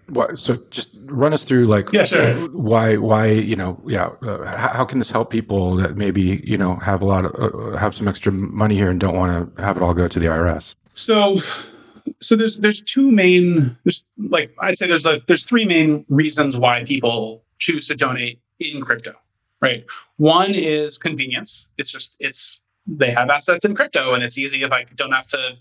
what, 0.09 0.39
so 0.39 0.57
just 0.69 0.97
run 1.05 1.33
us 1.33 1.43
through 1.43 1.65
like 1.65 1.91
yeah, 1.91 2.05
sure. 2.05 2.35
why 2.49 2.95
why 2.97 3.27
you 3.27 3.55
know 3.55 3.81
yeah 3.85 4.07
uh, 4.21 4.45
how, 4.45 4.69
how, 4.69 4.85
can 4.85 4.99
this 4.99 5.09
help 5.09 5.29
people 5.29 5.75
that 5.75 5.97
maybe 5.97 6.41
you 6.45 6.57
know 6.57 6.75
have 6.77 7.01
a 7.01 7.05
lot 7.05 7.25
of 7.25 7.33
uh, 7.35 7.77
have 7.77 7.93
some 7.93 8.07
extra 8.07 8.31
money 8.31 8.75
here 8.75 8.89
and 8.89 8.99
don't 8.99 9.15
want 9.15 9.55
to 9.55 9.61
have 9.61 9.77
it 9.77 9.83
all 9.83 9.93
go 9.93 10.07
to 10.07 10.19
the 10.19 10.27
IRS. 10.27 10.75
So 10.95 11.39
so 12.21 12.35
there's 12.35 12.57
there's 12.57 12.81
two 12.81 13.11
main 13.11 13.77
there's 13.83 14.03
like 14.17 14.55
I'd 14.59 14.77
say 14.77 14.87
there's 14.87 15.05
like 15.05 15.25
there's 15.25 15.43
three 15.43 15.65
main 15.65 16.05
reasons 16.09 16.57
why 16.57 16.83
people 16.83 17.43
choose 17.59 17.87
to 17.87 17.95
donate 17.95 18.41
in 18.59 18.81
crypto. 18.81 19.13
Right. 19.61 19.85
One 20.17 20.51
is 20.53 20.97
convenience. 20.97 21.67
It's 21.77 21.91
just 21.91 22.15
it's 22.19 22.61
they 22.85 23.11
have 23.11 23.29
assets 23.29 23.65
in 23.65 23.75
crypto 23.75 24.13
and 24.13 24.23
it's 24.23 24.37
easy 24.37 24.63
if 24.63 24.71
I 24.71 24.85
don't 24.95 25.11
have 25.11 25.27
to 25.27 25.57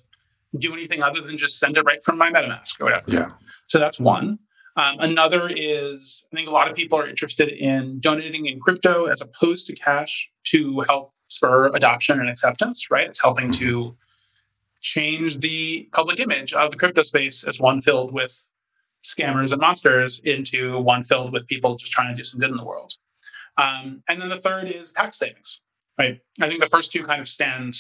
do 0.59 0.73
anything 0.73 1.03
other 1.03 1.21
than 1.21 1.37
just 1.37 1.59
send 1.59 1.77
it 1.77 1.83
right 1.83 2.03
from 2.03 2.19
my 2.19 2.31
MetaMask 2.31 2.81
or 2.81 2.85
whatever. 2.85 3.11
Yeah. 3.11 3.31
So 3.67 3.79
that's 3.79 3.99
one. 3.99 4.39
Um, 4.77 4.99
another 5.01 5.49
is 5.49 6.27
I 6.33 6.37
think 6.37 6.49
a 6.49 6.53
lot 6.53 6.71
of 6.71 6.77
people 6.77 6.99
are 6.99 7.07
interested 7.07 7.49
in 7.49 7.99
donating 7.99 8.47
in 8.47 8.61
crypto 8.61 9.07
as 9.07 9.23
opposed 9.23 9.67
to 9.69 9.75
cash 9.75 10.31
to 10.45 10.81
help 10.81 11.13
spur 11.29 11.69
adoption 11.75 12.21
and 12.21 12.29
acceptance, 12.29 12.91
right? 12.91 13.09
It's 13.09 13.21
helping 13.21 13.51
to 13.53 13.97
change 14.83 15.39
the 15.39 15.89
public 15.93 16.21
image 16.21 16.53
of 16.53 16.71
the 16.71 16.77
crypto 16.77 17.03
space 17.03 17.43
as 17.43 17.59
one 17.59 17.81
filled 17.81 18.13
with 18.13 18.47
scammers 19.03 19.53
and 19.53 19.61
monsters 19.61 20.21
into 20.21 20.79
one 20.79 21.03
filled 21.03 21.33
with 21.33 21.47
people 21.47 21.77
just 21.77 21.93
trying 21.93 22.09
to 22.09 22.15
do 22.15 22.25
some 22.25 22.39
good 22.39 22.51
in 22.51 22.57
the 22.57 22.65
world. 22.65 22.95
Um, 23.59 24.03
and 24.09 24.21
then 24.21 24.29
the 24.29 24.37
third 24.37 24.69
is 24.69 24.93
tax 24.93 25.19
savings, 25.19 25.61
right? 25.99 26.21
I 26.41 26.49
think 26.49 26.61
the 26.61 26.67
first 26.67 26.93
two 26.93 27.03
kind 27.03 27.21
of 27.21 27.29
stand 27.29 27.77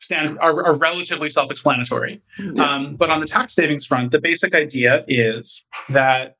stand 0.00 0.38
are, 0.40 0.64
are 0.64 0.74
relatively 0.74 1.30
self-explanatory. 1.30 2.20
Yeah. 2.38 2.62
Um, 2.62 2.96
but 2.96 3.10
on 3.10 3.20
the 3.20 3.26
tax 3.26 3.54
savings 3.54 3.86
front, 3.86 4.10
the 4.10 4.20
basic 4.20 4.54
idea 4.54 5.04
is 5.08 5.64
that 5.88 6.36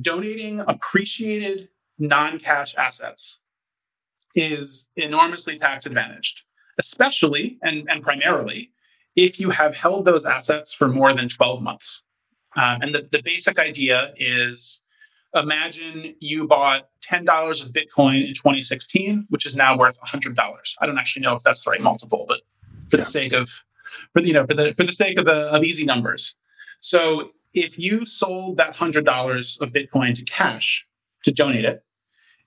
donating 0.00 0.60
appreciated 0.60 1.68
non-cash 1.98 2.74
assets 2.74 3.38
is 4.34 4.86
enormously 4.96 5.56
tax 5.56 5.86
advantaged, 5.86 6.42
especially 6.78 7.58
and, 7.62 7.88
and 7.88 8.02
primarily 8.02 8.72
if 9.14 9.38
you 9.38 9.50
have 9.50 9.76
held 9.76 10.04
those 10.04 10.24
assets 10.24 10.72
for 10.72 10.88
more 10.88 11.14
than 11.14 11.28
12 11.28 11.62
months. 11.62 12.02
Um, 12.56 12.82
and 12.82 12.94
the, 12.94 13.08
the 13.10 13.22
basic 13.22 13.58
idea 13.58 14.12
is 14.16 14.80
imagine 15.34 16.14
you 16.20 16.46
bought 16.46 16.88
$10 17.08 17.62
of 17.62 17.72
Bitcoin 17.72 18.26
in 18.26 18.34
2016, 18.34 19.26
which 19.30 19.46
is 19.46 19.56
now 19.56 19.76
worth 19.76 20.00
$100. 20.00 20.36
I 20.80 20.86
don't 20.86 20.98
actually 20.98 21.22
know 21.22 21.34
if 21.34 21.42
that's 21.42 21.64
the 21.64 21.70
right 21.70 21.80
multiple, 21.80 22.24
but 22.28 22.40
for 22.88 22.96
yeah. 22.96 23.04
the 23.04 23.10
sake 23.10 23.32
of 23.32 23.64
for 24.12 24.20
you 24.20 24.32
know 24.32 24.46
for 24.46 24.54
the 24.54 24.74
for 24.74 24.84
the 24.84 24.92
sake 24.92 25.18
of 25.18 25.24
the 25.24 25.52
of 25.52 25.64
easy 25.64 25.84
numbers. 25.84 26.36
So 26.80 27.32
if 27.52 27.78
you 27.78 28.04
sold 28.06 28.56
that 28.58 28.76
hundred 28.76 29.04
dollars 29.04 29.58
of 29.60 29.70
Bitcoin 29.70 30.14
to 30.14 30.24
cash 30.24 30.86
to 31.24 31.32
donate 31.32 31.64
it, 31.64 31.84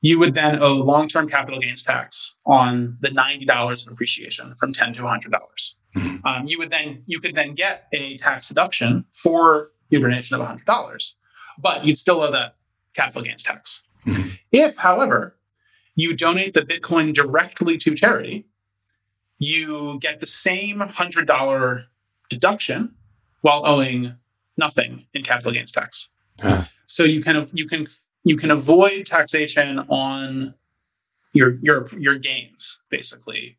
you 0.01 0.19
would 0.19 0.35
then 0.35 0.61
owe 0.61 0.73
long-term 0.73 1.27
capital 1.27 1.59
gains 1.59 1.83
tax 1.83 2.35
on 2.45 2.97
the 3.01 3.11
ninety 3.11 3.45
dollars 3.45 3.85
of 3.85 3.93
appreciation 3.93 4.53
from 4.55 4.73
ten 4.73 4.93
to 4.93 5.07
hundred 5.07 5.31
dollars. 5.31 5.75
Mm-hmm. 5.95 6.25
Um, 6.25 6.45
you 6.45 6.57
would 6.59 6.69
then 6.69 7.03
you 7.05 7.19
could 7.19 7.35
then 7.35 7.55
get 7.55 7.88
a 7.93 8.17
tax 8.17 8.47
deduction 8.49 9.05
for 9.13 9.71
your 9.89 10.01
donation 10.01 10.39
of 10.39 10.45
hundred 10.45 10.65
dollars, 10.65 11.15
but 11.57 11.85
you'd 11.85 11.97
still 11.97 12.21
owe 12.21 12.31
that 12.31 12.56
capital 12.97 13.21
gains 13.21 13.43
tax. 13.43 13.83
Mm-hmm. 14.05 14.29
If, 14.51 14.75
however, 14.77 15.37
you 15.95 16.15
donate 16.15 16.53
the 16.53 16.61
Bitcoin 16.61 17.13
directly 17.13 17.77
to 17.77 17.95
charity, 17.95 18.45
you 19.39 19.99
get 19.99 20.19
the 20.19 20.27
same 20.27 20.79
$100 20.79 21.85
deduction 22.29 22.95
while 23.41 23.65
owing 23.65 24.15
nothing 24.57 25.05
in 25.13 25.23
capital 25.23 25.51
gains 25.51 25.71
tax. 25.71 26.09
So 26.87 27.03
you 27.03 27.21
can 27.21 27.47
you 27.53 27.67
can 27.67 27.87
you 28.23 28.37
can 28.37 28.51
avoid 28.51 29.05
taxation 29.05 29.79
on 29.89 30.55
your 31.33 31.57
your 31.61 31.87
your 31.97 32.17
gains 32.17 32.79
basically 32.89 33.57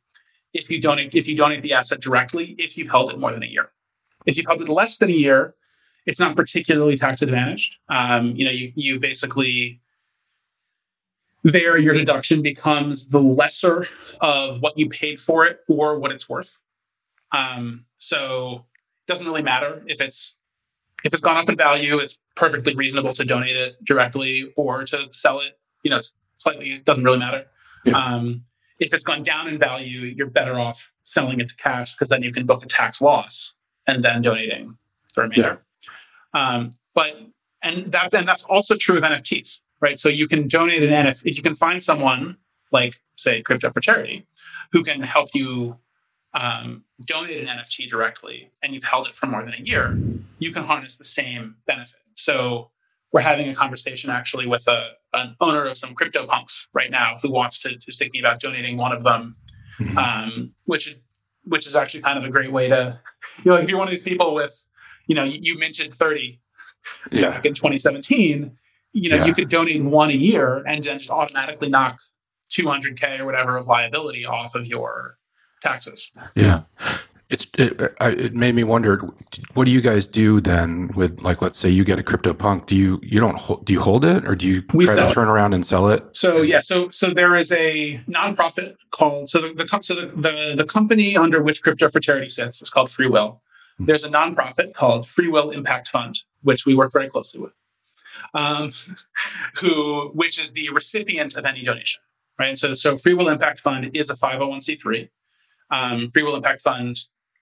if 0.54 0.70
you 0.70 0.80
donate 0.80 1.14
if 1.14 1.26
you 1.26 1.36
donate 1.36 1.62
the 1.62 1.72
asset 1.72 2.00
directly 2.00 2.56
if 2.58 2.76
you've 2.76 2.90
held 2.90 3.10
it 3.10 3.18
more 3.18 3.32
than 3.32 3.42
a 3.42 3.46
year. 3.46 3.70
If 4.26 4.36
you've 4.36 4.46
held 4.46 4.60
it 4.60 4.68
less 4.68 4.98
than 4.98 5.08
a 5.08 5.12
year, 5.12 5.54
it's 6.08 6.18
not 6.18 6.34
particularly 6.34 6.96
tax 6.96 7.20
advantaged. 7.20 7.76
Um, 7.90 8.34
you 8.34 8.46
know, 8.46 8.50
you 8.50 8.72
you 8.74 8.98
basically 8.98 9.78
there 11.44 11.76
your 11.76 11.92
deduction 11.92 12.40
becomes 12.40 13.08
the 13.08 13.20
lesser 13.20 13.86
of 14.22 14.62
what 14.62 14.76
you 14.78 14.88
paid 14.88 15.20
for 15.20 15.44
it 15.44 15.60
or 15.68 15.98
what 15.98 16.10
it's 16.10 16.26
worth. 16.26 16.60
Um, 17.30 17.84
so 17.98 18.64
it 19.06 19.10
doesn't 19.10 19.26
really 19.26 19.42
matter 19.42 19.84
if 19.86 20.00
it's 20.00 20.38
if 21.04 21.12
it's 21.12 21.22
gone 21.22 21.36
up 21.36 21.48
in 21.50 21.56
value, 21.56 21.98
it's 21.98 22.18
perfectly 22.34 22.74
reasonable 22.74 23.12
to 23.12 23.24
donate 23.24 23.54
it 23.54 23.84
directly 23.84 24.50
or 24.56 24.84
to 24.86 25.10
sell 25.12 25.40
it. 25.40 25.58
You 25.82 25.90
know, 25.90 25.98
it's 25.98 26.14
slightly 26.38 26.72
it 26.72 26.86
doesn't 26.86 27.04
really 27.04 27.18
matter. 27.18 27.44
Yeah. 27.84 27.98
Um, 27.98 28.44
if 28.78 28.94
it's 28.94 29.04
gone 29.04 29.24
down 29.24 29.46
in 29.46 29.58
value, 29.58 30.00
you're 30.00 30.26
better 30.30 30.58
off 30.58 30.90
selling 31.04 31.38
it 31.40 31.50
to 31.50 31.56
cash 31.56 31.94
because 31.94 32.08
then 32.08 32.22
you 32.22 32.32
can 32.32 32.46
book 32.46 32.64
a 32.64 32.66
tax 32.66 33.02
loss 33.02 33.52
and 33.86 34.02
then 34.02 34.22
donating 34.22 34.78
the 35.14 35.22
remainder. 35.22 35.60
Um, 36.34 36.76
but 36.94 37.16
and 37.62 37.86
that's 37.86 38.14
and 38.14 38.26
that's 38.26 38.44
also 38.44 38.76
true 38.76 38.96
of 38.96 39.02
NFTs, 39.02 39.60
right? 39.80 39.98
So 39.98 40.08
you 40.08 40.28
can 40.28 40.48
donate 40.48 40.82
an 40.82 40.90
NFT 40.90 41.26
if 41.26 41.36
you 41.36 41.42
can 41.42 41.54
find 41.54 41.82
someone 41.82 42.36
like 42.70 43.00
say 43.16 43.42
Crypto 43.42 43.70
for 43.70 43.80
Charity 43.80 44.26
who 44.72 44.82
can 44.82 45.00
help 45.02 45.30
you 45.34 45.78
um, 46.34 46.84
donate 47.04 47.40
an 47.40 47.46
NFT 47.46 47.88
directly 47.88 48.50
and 48.62 48.74
you've 48.74 48.84
held 48.84 49.06
it 49.06 49.14
for 49.14 49.26
more 49.26 49.42
than 49.42 49.54
a 49.54 49.62
year, 49.62 49.98
you 50.38 50.52
can 50.52 50.62
harness 50.62 50.96
the 50.96 51.04
same 51.04 51.56
benefit. 51.66 52.00
So 52.14 52.70
we're 53.12 53.22
having 53.22 53.48
a 53.48 53.54
conversation 53.54 54.10
actually 54.10 54.46
with 54.46 54.68
a, 54.68 54.90
an 55.14 55.34
owner 55.40 55.66
of 55.66 55.78
some 55.78 55.94
crypto 55.94 56.26
punks 56.26 56.68
right 56.74 56.90
now 56.90 57.18
who 57.22 57.30
wants 57.30 57.58
to 57.60 57.78
who's 57.86 57.96
thinking 57.96 58.20
about 58.20 58.40
donating 58.40 58.76
one 58.76 58.92
of 58.92 59.02
them, 59.02 59.36
mm-hmm. 59.80 59.96
um, 59.96 60.54
which 60.64 60.96
which 61.44 61.66
is 61.66 61.74
actually 61.74 62.02
kind 62.02 62.18
of 62.18 62.24
a 62.24 62.30
great 62.30 62.52
way 62.52 62.68
to, 62.68 63.00
you 63.42 63.50
know, 63.50 63.56
if 63.56 63.70
you're 63.70 63.78
one 63.78 63.88
of 63.88 63.90
these 63.90 64.02
people 64.02 64.34
with, 64.34 64.66
you 65.08 65.14
know, 65.14 65.24
you, 65.24 65.38
you 65.42 65.58
minted 65.58 65.92
30 65.92 66.40
yeah. 67.10 67.30
back 67.30 67.44
in 67.44 67.54
2017, 67.54 68.56
you 68.92 69.10
know, 69.10 69.16
yeah. 69.16 69.24
you 69.24 69.34
could 69.34 69.48
donate 69.48 69.82
one 69.82 70.10
a 70.10 70.14
year 70.14 70.62
and 70.66 70.84
then 70.84 70.98
just 70.98 71.10
automatically 71.10 71.68
knock 71.68 71.98
200k 72.50 73.18
or 73.18 73.24
whatever 73.24 73.56
of 73.56 73.66
liability 73.66 74.24
off 74.24 74.54
of 74.54 74.66
your 74.66 75.18
taxes. 75.62 76.12
Yeah. 76.34 76.62
It's 77.30 77.46
it, 77.58 77.78
it 78.00 78.34
made 78.34 78.54
me 78.54 78.64
wonder 78.64 78.96
what 79.52 79.66
do 79.66 79.70
you 79.70 79.82
guys 79.82 80.06
do 80.06 80.40
then 80.40 80.90
with 80.96 81.20
like 81.20 81.42
let's 81.42 81.58
say 81.58 81.68
you 81.68 81.84
get 81.84 81.98
a 81.98 82.02
crypto 82.02 82.32
punk 82.32 82.66
do 82.66 82.74
you 82.74 82.98
you 83.02 83.20
don't 83.20 83.36
hold, 83.36 83.66
do 83.66 83.74
you 83.74 83.82
hold 83.82 84.06
it 84.06 84.26
or 84.26 84.34
do 84.34 84.46
you 84.46 84.62
we 84.72 84.86
try 84.86 84.94
to 84.94 85.12
turn 85.12 85.28
around 85.28 85.52
and 85.52 85.66
sell 85.66 85.88
it 85.88 86.02
so 86.12 86.40
yeah 86.40 86.60
so 86.60 86.88
so 86.88 87.10
there 87.10 87.34
is 87.34 87.52
a 87.52 87.98
nonprofit 88.08 88.76
called 88.92 89.28
so 89.28 89.42
the, 89.42 89.52
the 89.52 89.78
so 89.82 89.94
the, 89.94 90.06
the, 90.06 90.54
the 90.56 90.64
company 90.64 91.18
under 91.18 91.42
which 91.42 91.62
crypto 91.62 91.90
for 91.90 92.00
charity 92.00 92.30
sits 92.30 92.62
is 92.62 92.70
called 92.70 92.90
free 92.90 93.08
will. 93.08 93.42
There's 93.78 94.04
a 94.04 94.08
nonprofit 94.08 94.74
called 94.74 95.08
free 95.08 95.28
will 95.28 95.50
impact 95.50 95.88
fund 95.88 96.22
which 96.42 96.66
we 96.66 96.74
work 96.74 96.92
very 96.92 97.08
closely 97.08 97.40
with 97.40 97.52
um, 98.34 98.70
who 99.60 100.10
which 100.14 100.38
is 100.38 100.52
the 100.52 100.68
recipient 100.70 101.36
of 101.36 101.44
any 101.46 101.62
donation 101.62 102.00
right 102.38 102.58
so 102.58 102.74
so 102.74 102.96
free 102.96 103.14
will 103.14 103.28
impact 103.28 103.60
fund 103.60 103.90
is 103.94 104.10
a 104.10 104.14
501c3 104.14 105.08
um, 105.70 106.06
free 106.08 106.22
will 106.22 106.36
impact 106.36 106.62
fund 106.62 106.98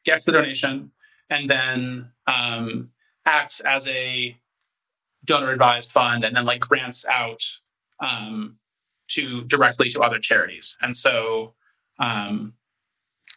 gets 0.06 0.24
the 0.24 0.32
donation, 0.32 0.92
and 1.28 1.50
then 1.50 2.08
um, 2.26 2.90
acts 3.26 3.60
as 3.60 3.86
a 3.88 4.36
donor 5.24 5.50
advised 5.50 5.90
fund 5.90 6.24
and 6.24 6.34
then 6.34 6.44
like 6.44 6.60
grants 6.60 7.04
out 7.04 7.42
um, 7.98 8.56
to 9.08 9.42
directly 9.44 9.90
to 9.90 10.00
other 10.00 10.20
charities. 10.20 10.76
And 10.80 10.96
so 10.96 11.54
um, 11.98 12.54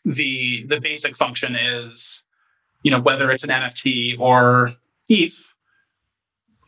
the 0.06 0.66
the 0.68 0.80
basic 0.80 1.16
function 1.16 1.56
is, 1.56 2.24
you 2.84 2.92
know, 2.92 3.00
whether 3.00 3.32
it's 3.32 3.44
an 3.44 3.50
NFT 3.50 4.20
or 4.20 4.72
ETH, 5.08 5.54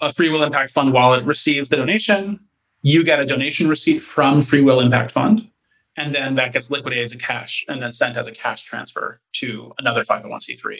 a 0.01 0.11
Free 0.11 0.29
Will 0.29 0.43
Impact 0.43 0.71
Fund 0.71 0.93
wallet 0.93 1.23
receives 1.25 1.69
the 1.69 1.75
donation. 1.75 2.39
You 2.81 3.03
get 3.03 3.19
a 3.19 3.25
donation 3.25 3.69
receipt 3.69 3.99
from 3.99 4.41
Free 4.41 4.61
Will 4.61 4.79
Impact 4.79 5.11
Fund 5.11 5.51
and 5.97 6.15
then 6.15 6.35
that 6.35 6.53
gets 6.53 6.71
liquidated 6.71 7.09
to 7.09 7.17
cash 7.17 7.65
and 7.67 7.81
then 7.81 7.93
sent 7.93 8.17
as 8.17 8.27
a 8.27 8.31
cash 8.31 8.63
transfer 8.63 9.19
to 9.33 9.73
another 9.77 10.03
501c3 10.03 10.79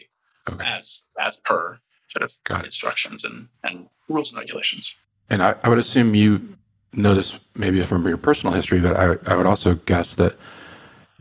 okay. 0.50 0.66
as 0.66 1.02
as 1.20 1.38
per 1.38 1.80
sort 2.10 2.24
of 2.24 2.34
Got 2.44 2.66
instructions 2.66 3.24
and, 3.24 3.48
and 3.64 3.88
rules 4.10 4.32
and 4.32 4.40
regulations. 4.40 4.96
And 5.30 5.42
I, 5.42 5.56
I 5.64 5.70
would 5.70 5.80
assume 5.80 6.14
you 6.14 6.58
know 6.94 7.14
this 7.14 7.38
maybe 7.56 7.82
from 7.84 8.06
your 8.08 8.18
personal 8.18 8.54
history, 8.54 8.80
but 8.80 8.98
I, 8.98 9.16
I 9.32 9.36
would 9.36 9.46
also 9.46 9.76
guess 9.86 10.14
that 10.16 10.36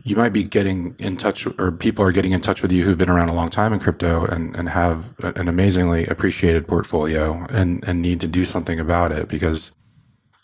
you 0.03 0.17
might 0.17 0.33
be 0.33 0.43
getting 0.43 0.95
in 0.99 1.17
touch 1.17 1.47
or 1.59 1.73
people 1.73 2.05
are 2.05 2.13
getting 2.13 2.33
in 2.33 2.41
touch 2.41 2.63
with 2.63 2.73
you 2.73 2.85
who've 2.85 2.99
been 2.99 3.11
around 3.11 3.29
a 3.29 3.35
long 3.35 3.51
time 3.51 3.73
in 3.73 3.81
crypto 3.81 4.25
and, 4.25 4.57
and 4.57 4.69
have 4.69 5.15
an 5.21 5.49
amazingly 5.49 6.07
appreciated 6.07 6.67
portfolio 6.67 7.47
and, 7.51 7.85
and 7.87 8.01
need 8.01 8.21
to 8.21 8.27
do 8.27 8.45
something 8.45 8.81
about 8.81 9.13
it 9.13 9.29
because 9.29 9.73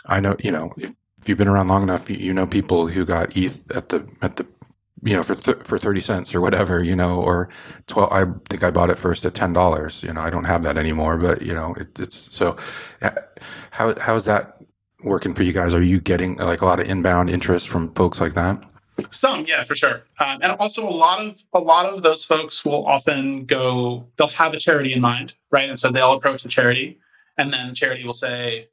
I 0.07 0.20
know, 0.20 0.36
you 0.38 0.52
know, 0.52 0.72
if, 0.76 0.92
you've 1.26 1.38
been 1.38 1.48
around 1.48 1.68
long 1.68 1.82
enough, 1.82 2.09
you, 2.09 2.16
you 2.16 2.32
know 2.32 2.46
people 2.46 2.86
who 2.86 3.04
got 3.04 3.36
ETH 3.36 3.61
at 3.72 3.88
the 3.88 4.07
at 4.22 4.36
the 4.36 4.46
you 5.02 5.14
know 5.14 5.22
for 5.22 5.34
th- 5.34 5.59
for 5.59 5.76
30 5.76 6.00
cents 6.00 6.34
or 6.34 6.40
whatever 6.40 6.82
you 6.82 6.96
know 6.96 7.20
or 7.20 7.50
12 7.86 8.12
i 8.12 8.24
think 8.48 8.64
i 8.64 8.70
bought 8.70 8.88
it 8.88 8.96
first 8.96 9.26
at 9.26 9.34
$10 9.34 10.02
you 10.02 10.12
know 10.12 10.22
i 10.22 10.30
don't 10.30 10.44
have 10.44 10.62
that 10.62 10.78
anymore 10.78 11.18
but 11.18 11.42
you 11.42 11.52
know 11.52 11.74
it, 11.74 11.98
it's 11.98 12.16
so 12.16 12.57
uh, 13.02 13.11
how 13.72 13.94
how's 14.00 14.24
that 14.24 14.57
working 15.02 15.34
for 15.34 15.42
you 15.42 15.52
guys? 15.52 15.74
Are 15.74 15.82
you 15.82 16.00
getting 16.00 16.36
like 16.36 16.61
a 16.61 16.66
lot 16.66 16.80
of 16.80 16.86
inbound 16.86 17.30
interest 17.30 17.68
from 17.68 17.94
folks 17.94 18.20
like 18.20 18.34
that 18.34 18.62
some 19.11 19.44
yeah 19.47 19.62
for 19.62 19.74
sure 19.74 20.05
um, 20.20 20.38
and 20.42 20.53
also 20.53 20.82
a 20.82 20.88
lot 20.88 21.24
of 21.24 21.42
a 21.53 21.61
lot 21.61 21.86
of 21.86 22.03
those 22.03 22.24
folks 22.24 22.64
will 22.64 22.86
often 22.86 23.44
go 23.44 24.07
they'll 24.16 24.26
have 24.28 24.55
a 24.55 24.59
charity 24.59 24.92
in 24.92 25.01
mind 25.01 25.34
right 25.51 25.68
and 25.68 25.78
so 25.78 25.90
they'll 25.90 26.12
approach 26.12 26.42
the 26.42 26.49
charity 26.49 26.99
and 27.36 27.53
then 27.53 27.68
the 27.68 27.74
charity 27.74 28.05
will 28.05 28.14
say 28.14 28.68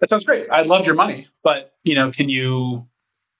that 0.00 0.10
sounds 0.10 0.24
great. 0.24 0.46
I 0.50 0.62
love 0.62 0.86
your 0.86 0.94
money, 0.94 1.28
but 1.42 1.74
you 1.82 1.94
know, 1.94 2.10
can 2.10 2.28
you 2.28 2.86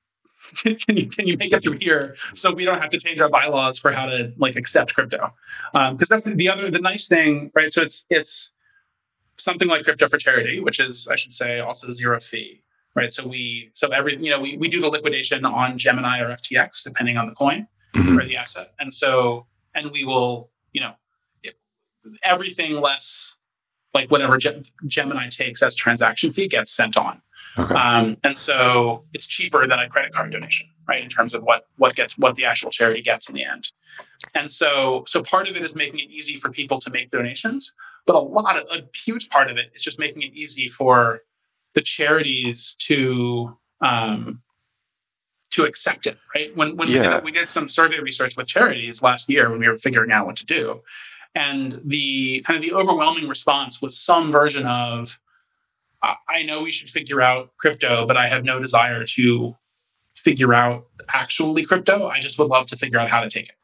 can 0.56 0.96
you 0.96 1.06
can 1.06 1.26
you 1.26 1.36
make 1.36 1.52
it 1.52 1.62
through 1.62 1.78
here 1.78 2.16
so 2.34 2.52
we 2.52 2.64
don't 2.64 2.80
have 2.80 2.90
to 2.90 2.98
change 2.98 3.20
our 3.20 3.28
bylaws 3.28 3.78
for 3.78 3.92
how 3.92 4.06
to 4.06 4.32
like 4.36 4.56
accept 4.56 4.94
crypto? 4.94 5.32
Because 5.72 5.90
um, 5.90 5.96
that's 6.08 6.24
the, 6.24 6.34
the 6.34 6.48
other 6.48 6.70
the 6.70 6.80
nice 6.80 7.06
thing, 7.06 7.50
right? 7.54 7.72
So 7.72 7.82
it's 7.82 8.04
it's 8.10 8.52
something 9.36 9.68
like 9.68 9.84
crypto 9.84 10.08
for 10.08 10.18
charity, 10.18 10.60
which 10.60 10.80
is 10.80 11.06
I 11.08 11.16
should 11.16 11.34
say 11.34 11.60
also 11.60 11.92
zero 11.92 12.18
fee, 12.18 12.62
right? 12.98 13.12
So 13.12 13.26
we 13.26 13.70
so 13.74 13.88
every 13.88 14.16
you 14.16 14.30
know 14.30 14.40
we 14.40 14.56
we 14.56 14.68
do 14.68 14.80
the 14.80 14.88
liquidation 14.88 15.44
on 15.44 15.78
Gemini 15.78 16.20
or 16.20 16.28
FTX 16.30 16.82
depending 16.82 17.16
on 17.16 17.26
the 17.26 17.34
coin 17.34 17.66
mm-hmm. 17.94 18.18
or 18.18 18.24
the 18.24 18.36
asset, 18.36 18.68
and 18.80 18.92
so 18.92 19.46
and 19.74 19.90
we 19.90 20.04
will 20.04 20.50
you 20.72 20.82
know 20.82 20.94
everything 22.22 22.80
less 22.80 23.36
like 23.94 24.10
whatever 24.10 24.36
Gemini 24.86 25.28
takes 25.28 25.62
as 25.62 25.74
transaction 25.74 26.32
fee 26.32 26.48
gets 26.48 26.70
sent 26.70 26.96
on. 26.96 27.22
Okay. 27.56 27.74
Um, 27.74 28.16
and 28.22 28.36
so 28.36 29.04
it's 29.14 29.26
cheaper 29.26 29.66
than 29.66 29.78
a 29.78 29.88
credit 29.88 30.12
card 30.12 30.30
donation, 30.30 30.66
right? 30.88 31.02
In 31.02 31.08
terms 31.08 31.34
of 31.34 31.42
what 31.42 31.66
what 31.76 31.94
gets 31.94 32.18
what 32.18 32.34
the 32.34 32.44
actual 32.44 32.70
charity 32.70 33.02
gets 33.02 33.28
in 33.28 33.34
the 33.34 33.44
end. 33.44 33.70
And 34.34 34.50
so 34.50 35.04
so 35.06 35.22
part 35.22 35.48
of 35.48 35.56
it 35.56 35.62
is 35.62 35.74
making 35.74 36.00
it 36.00 36.10
easy 36.10 36.36
for 36.36 36.50
people 36.50 36.78
to 36.80 36.90
make 36.90 37.10
donations, 37.10 37.72
but 38.06 38.16
a 38.16 38.20
lot 38.20 38.56
of 38.56 38.64
a 38.70 38.84
huge 38.96 39.28
part 39.30 39.50
of 39.50 39.56
it 39.56 39.70
is 39.74 39.82
just 39.82 39.98
making 39.98 40.22
it 40.22 40.32
easy 40.34 40.68
for 40.68 41.22
the 41.74 41.82
charities 41.82 42.74
to 42.80 43.56
um, 43.80 44.42
to 45.50 45.64
accept 45.64 46.06
it, 46.06 46.18
right? 46.34 46.54
When 46.56 46.76
when 46.76 46.88
yeah. 46.88 47.00
we, 47.00 47.14
did, 47.14 47.24
we 47.24 47.32
did 47.32 47.48
some 47.48 47.68
survey 47.68 48.00
research 48.00 48.36
with 48.36 48.48
charities 48.48 49.02
last 49.02 49.28
year 49.28 49.50
when 49.50 49.60
we 49.60 49.68
were 49.68 49.76
figuring 49.76 50.12
out 50.12 50.26
what 50.26 50.36
to 50.36 50.46
do, 50.46 50.82
and 51.34 51.80
the 51.84 52.42
kind 52.46 52.56
of 52.56 52.62
the 52.62 52.72
overwhelming 52.72 53.28
response 53.28 53.80
was 53.80 53.98
some 53.98 54.32
version 54.32 54.66
of 54.66 55.18
i 56.28 56.42
know 56.42 56.62
we 56.62 56.70
should 56.70 56.88
figure 56.88 57.20
out 57.20 57.56
crypto 57.56 58.06
but 58.06 58.16
i 58.16 58.26
have 58.26 58.44
no 58.44 58.60
desire 58.60 59.04
to 59.04 59.56
figure 60.14 60.54
out 60.54 60.86
actually 61.12 61.64
crypto 61.64 62.06
i 62.08 62.20
just 62.20 62.38
would 62.38 62.48
love 62.48 62.66
to 62.66 62.76
figure 62.76 62.98
out 62.98 63.10
how 63.10 63.20
to 63.20 63.28
take 63.28 63.48
it 63.48 63.54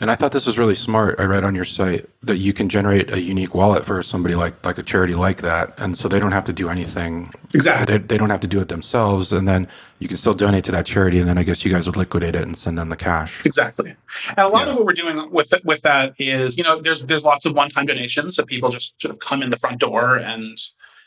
and 0.00 0.10
I 0.10 0.16
thought 0.16 0.32
this 0.32 0.46
was 0.46 0.58
really 0.58 0.74
smart. 0.74 1.20
I 1.20 1.24
read 1.24 1.44
on 1.44 1.54
your 1.54 1.64
site 1.64 2.08
that 2.22 2.38
you 2.38 2.52
can 2.52 2.68
generate 2.68 3.12
a 3.12 3.20
unique 3.20 3.54
wallet 3.54 3.84
for 3.84 4.02
somebody 4.02 4.34
like 4.34 4.64
like 4.66 4.76
a 4.76 4.82
charity 4.82 5.14
like 5.14 5.40
that, 5.42 5.78
and 5.78 5.96
so 5.96 6.08
they 6.08 6.18
don't 6.18 6.32
have 6.32 6.44
to 6.44 6.52
do 6.52 6.68
anything. 6.68 7.32
Exactly. 7.54 7.98
They, 7.98 8.04
they 8.04 8.18
don't 8.18 8.30
have 8.30 8.40
to 8.40 8.48
do 8.48 8.60
it 8.60 8.68
themselves, 8.68 9.32
and 9.32 9.46
then 9.46 9.68
you 10.00 10.08
can 10.08 10.16
still 10.16 10.34
donate 10.34 10.64
to 10.64 10.72
that 10.72 10.84
charity, 10.84 11.20
and 11.20 11.28
then 11.28 11.38
I 11.38 11.44
guess 11.44 11.64
you 11.64 11.72
guys 11.72 11.86
would 11.86 11.96
liquidate 11.96 12.34
it 12.34 12.42
and 12.42 12.56
send 12.56 12.76
them 12.76 12.88
the 12.88 12.96
cash. 12.96 13.46
Exactly. 13.46 13.94
And 14.30 14.38
a 14.38 14.48
lot 14.48 14.66
yeah. 14.66 14.72
of 14.72 14.76
what 14.76 14.86
we're 14.86 14.94
doing 14.94 15.30
with 15.30 15.52
with 15.64 15.82
that 15.82 16.14
is, 16.18 16.58
you 16.58 16.64
know, 16.64 16.80
there's 16.80 17.02
there's 17.04 17.24
lots 17.24 17.46
of 17.46 17.54
one 17.54 17.68
time 17.68 17.86
donations 17.86 18.34
that 18.36 18.46
people 18.46 18.70
just 18.70 19.00
sort 19.00 19.12
of 19.12 19.20
come 19.20 19.42
in 19.42 19.50
the 19.50 19.56
front 19.56 19.78
door 19.78 20.16
and 20.16 20.58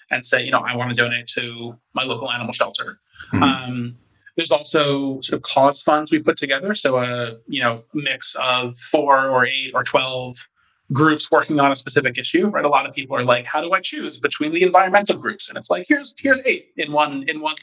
and 0.10 0.26
say, 0.26 0.44
you 0.46 0.52
know, 0.52 0.60
I 0.60 0.78
want 0.78 0.90
to 0.92 0.96
donate 0.96 1.28
to 1.28 1.78
my 1.94 2.04
local 2.04 2.32
animal 2.32 2.54
shelter. 2.54 3.00
Mm-hmm. 3.34 3.44
Um, 3.44 3.96
there's 4.38 4.52
also 4.52 5.20
sort 5.22 5.34
of 5.34 5.42
cause 5.42 5.82
funds 5.82 6.12
we 6.12 6.20
put 6.20 6.38
together. 6.38 6.74
So 6.76 6.98
a 6.98 7.34
you 7.48 7.60
know 7.60 7.84
mix 7.94 8.36
of 8.40 8.78
four 8.78 9.28
or 9.28 9.46
eight 9.46 9.72
or 9.74 9.84
twelve 9.84 10.48
groups 10.94 11.30
working 11.30 11.60
on 11.60 11.72
a 11.72 11.76
specific 11.76 12.18
issue, 12.18 12.48
right? 12.48 12.64
A 12.64 12.70
lot 12.70 12.86
of 12.86 12.96
people 12.96 13.18
are 13.18 13.24
like, 13.24 13.44
how 13.44 13.62
do 13.62 13.74
I 13.74 13.82
choose 13.82 14.20
between 14.20 14.54
the 14.54 14.64
environmental 14.64 15.18
groups? 15.18 15.50
And 15.50 15.58
it's 15.58 15.70
like, 15.70 15.86
here's 15.90 16.16
here's 16.18 16.46
eight 16.46 16.70
in 16.78 16.94
one 16.94 17.26
in 17.28 17.42
one, 17.42 17.56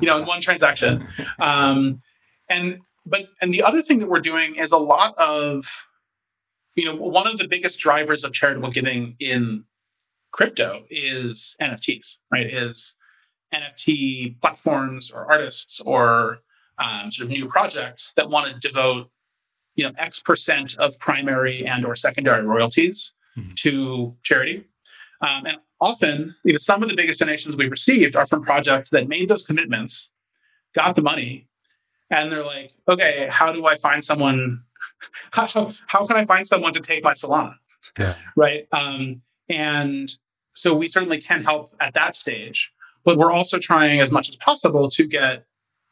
you 0.00 0.06
know, 0.06 0.18
in 0.18 0.26
one 0.26 0.40
transaction. 0.40 1.06
Um, 1.38 2.00
and 2.48 2.78
but 3.04 3.26
and 3.42 3.52
the 3.52 3.62
other 3.62 3.82
thing 3.82 3.98
that 3.98 4.08
we're 4.08 4.20
doing 4.20 4.54
is 4.54 4.72
a 4.72 4.78
lot 4.78 5.14
of, 5.18 5.66
you 6.76 6.84
know, 6.84 6.94
one 6.94 7.26
of 7.26 7.38
the 7.38 7.48
biggest 7.48 7.80
drivers 7.80 8.24
of 8.24 8.32
charitable 8.32 8.70
giving 8.70 9.16
in 9.18 9.64
crypto 10.30 10.84
is 10.90 11.56
NFTs, 11.60 12.18
right? 12.32 12.46
Is 12.46 12.96
NFT 13.54 14.40
platforms 14.40 15.10
or 15.10 15.30
artists 15.30 15.80
or 15.80 16.40
um, 16.78 17.10
sort 17.10 17.26
of 17.26 17.30
new 17.30 17.46
projects 17.46 18.12
that 18.16 18.28
want 18.28 18.48
to 18.48 18.68
devote 18.68 19.10
you 19.76 19.84
know 19.84 19.92
X 19.98 20.20
percent 20.20 20.76
of 20.78 20.98
primary 20.98 21.66
and 21.66 21.84
or 21.84 21.96
secondary 21.96 22.44
royalties 22.44 23.12
mm-hmm. 23.36 23.52
to 23.56 24.16
charity. 24.22 24.64
Um, 25.20 25.46
and 25.46 25.58
often, 25.80 26.34
you 26.44 26.52
know, 26.52 26.58
some 26.58 26.82
of 26.82 26.88
the 26.88 26.96
biggest 26.96 27.20
donations 27.20 27.56
we've 27.56 27.70
received 27.70 28.16
are 28.16 28.26
from 28.26 28.42
projects 28.42 28.90
that 28.90 29.08
made 29.08 29.28
those 29.28 29.44
commitments, 29.44 30.10
got 30.74 30.94
the 30.94 31.02
money, 31.02 31.48
and 32.10 32.30
they're 32.30 32.44
like, 32.44 32.72
okay, 32.88 33.28
how 33.30 33.52
do 33.52 33.66
I 33.66 33.76
find 33.76 34.04
someone? 34.04 34.62
How, 35.32 35.46
how 35.86 36.06
can 36.06 36.16
I 36.16 36.26
find 36.26 36.46
someone 36.46 36.74
to 36.74 36.80
take 36.80 37.02
my 37.02 37.12
Solana? 37.12 37.54
Yeah. 37.98 38.14
Right. 38.36 38.68
Um, 38.70 39.22
and 39.48 40.10
so 40.54 40.74
we 40.74 40.88
certainly 40.88 41.18
can 41.18 41.42
help 41.42 41.70
at 41.80 41.94
that 41.94 42.14
stage, 42.14 42.70
but 43.04 43.18
we're 43.18 43.32
also 43.32 43.58
trying 43.58 44.00
as 44.00 44.10
much 44.10 44.28
as 44.28 44.36
possible 44.36 44.90
to 44.90 45.06
get 45.06 45.44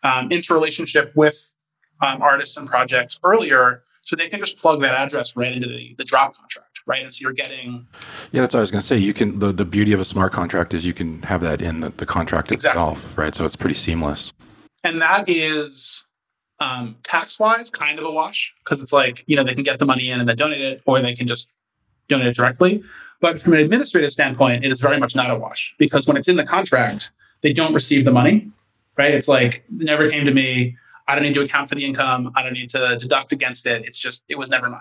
um, 0.02 0.30
interrelationship 0.30 1.12
with 1.14 1.52
um, 2.00 2.20
artists 2.20 2.56
and 2.56 2.66
projects 2.66 3.18
earlier 3.22 3.84
so 4.02 4.16
they 4.16 4.28
can 4.28 4.40
just 4.40 4.58
plug 4.58 4.80
that 4.80 4.94
address 4.94 5.36
right 5.36 5.52
into 5.52 5.68
the, 5.68 5.94
the 5.96 6.04
drop 6.04 6.34
contract 6.34 6.72
right? 6.86 7.02
And 7.02 7.12
so 7.12 7.22
you're 7.22 7.32
getting 7.32 7.86
yeah 8.32 8.40
that's 8.40 8.54
what 8.54 8.58
i 8.58 8.60
was 8.60 8.70
going 8.70 8.80
to 8.80 8.86
say. 8.86 8.98
You 8.98 9.14
can 9.14 9.38
the, 9.38 9.52
the 9.52 9.64
beauty 9.64 9.92
of 9.92 10.00
a 10.00 10.04
smart 10.04 10.32
contract 10.32 10.74
is 10.74 10.84
you 10.84 10.94
can 10.94 11.22
have 11.22 11.40
that 11.42 11.62
in 11.62 11.80
the, 11.80 11.90
the 11.90 12.06
contract 12.06 12.52
exactly. 12.52 12.80
itself 12.80 13.18
right? 13.18 13.34
So 13.34 13.44
it's 13.44 13.56
pretty 13.56 13.74
seamless. 13.74 14.32
And 14.84 15.00
that 15.00 15.28
is 15.28 16.06
um, 16.60 16.96
tax 17.02 17.38
wise 17.38 17.70
kind 17.70 17.98
of 17.98 18.04
a 18.04 18.10
wash 18.10 18.54
because 18.64 18.80
it's 18.80 18.92
like 18.92 19.24
you 19.26 19.36
know 19.36 19.44
they 19.44 19.54
can 19.54 19.64
get 19.64 19.78
the 19.78 19.84
money 19.84 20.10
in 20.10 20.20
and 20.20 20.28
then 20.28 20.36
donate 20.36 20.60
it 20.60 20.82
or 20.86 21.00
they 21.00 21.14
can 21.14 21.26
just 21.26 21.50
donate 22.08 22.28
it 22.28 22.36
directly 22.36 22.82
but 23.22 23.40
from 23.40 23.54
an 23.54 23.60
administrative 23.60 24.12
standpoint 24.12 24.64
it 24.64 24.70
is 24.70 24.82
very 24.82 24.98
much 24.98 25.16
not 25.16 25.30
a 25.30 25.36
wash 25.36 25.74
because 25.78 26.06
when 26.06 26.18
it's 26.18 26.28
in 26.28 26.36
the 26.36 26.44
contract 26.44 27.10
they 27.40 27.52
don't 27.52 27.72
receive 27.72 28.04
the 28.04 28.12
money 28.12 28.50
right 28.98 29.14
it's 29.14 29.28
like 29.28 29.54
it 29.54 29.64
never 29.70 30.08
came 30.08 30.26
to 30.26 30.34
me 30.34 30.76
I 31.06 31.14
don't 31.14 31.24
need 31.24 31.34
to 31.34 31.42
account 31.42 31.68
for 31.68 31.74
the 31.74 31.84
income. 31.84 32.32
I 32.36 32.42
don't 32.42 32.52
need 32.52 32.70
to 32.70 32.96
deduct 32.98 33.32
against 33.32 33.66
it. 33.66 33.84
It's 33.84 33.98
just, 33.98 34.24
it 34.28 34.38
was 34.38 34.50
never 34.50 34.68
mine. 34.70 34.80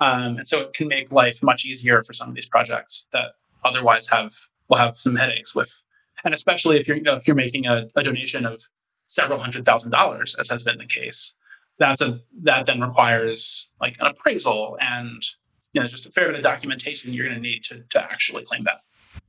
Um, 0.00 0.38
and 0.38 0.48
so 0.48 0.60
it 0.60 0.72
can 0.72 0.88
make 0.88 1.12
life 1.12 1.42
much 1.42 1.64
easier 1.64 2.02
for 2.02 2.12
some 2.12 2.28
of 2.28 2.34
these 2.34 2.48
projects 2.48 3.06
that 3.12 3.32
otherwise 3.64 4.08
have, 4.08 4.32
will 4.68 4.78
have 4.78 4.96
some 4.96 5.16
headaches 5.16 5.54
with. 5.54 5.82
And 6.24 6.34
especially 6.34 6.78
if 6.78 6.88
you're, 6.88 6.96
you 6.96 7.02
know, 7.02 7.14
if 7.14 7.26
you're 7.26 7.36
making 7.36 7.66
a, 7.66 7.88
a 7.94 8.02
donation 8.02 8.44
of 8.44 8.62
several 9.06 9.38
hundred 9.38 9.64
thousand 9.64 9.90
dollars, 9.90 10.34
as 10.38 10.48
has 10.48 10.62
been 10.62 10.78
the 10.78 10.86
case, 10.86 11.34
that's 11.78 12.00
a, 12.00 12.20
that 12.42 12.66
then 12.66 12.80
requires 12.80 13.68
like 13.80 13.96
an 14.00 14.06
appraisal 14.06 14.76
and, 14.80 15.22
you 15.74 15.82
know, 15.82 15.86
just 15.88 16.06
a 16.06 16.10
fair 16.12 16.28
bit 16.28 16.36
of 16.36 16.42
documentation 16.42 17.12
you're 17.12 17.26
going 17.26 17.36
to 17.36 17.42
need 17.42 17.62
to, 17.64 17.84
to 17.90 18.02
actually 18.02 18.44
claim 18.44 18.64
that. 18.64 18.80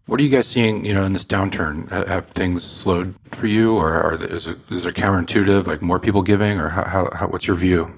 What 0.06 0.20
are 0.20 0.24
you 0.24 0.30
guys 0.30 0.48
seeing, 0.48 0.86
you 0.86 0.94
know, 0.94 1.04
in 1.04 1.14
this 1.14 1.26
downturn? 1.26 1.90
Have 2.08 2.28
things 2.30 2.64
slowed 2.64 3.16
for 3.32 3.48
you, 3.48 3.76
or 3.76 3.94
are, 3.94 4.24
is 4.24 4.46
it 4.46 4.60
is 4.70 4.86
it 4.86 4.96
counterintuitive, 4.96 5.66
like 5.66 5.82
more 5.82 6.00
people 6.00 6.22
giving, 6.22 6.60
or 6.60 6.70
how, 6.70 6.84
how, 6.86 7.10
how 7.14 7.28
what's 7.28 7.48
your 7.48 7.56
view? 7.56 7.92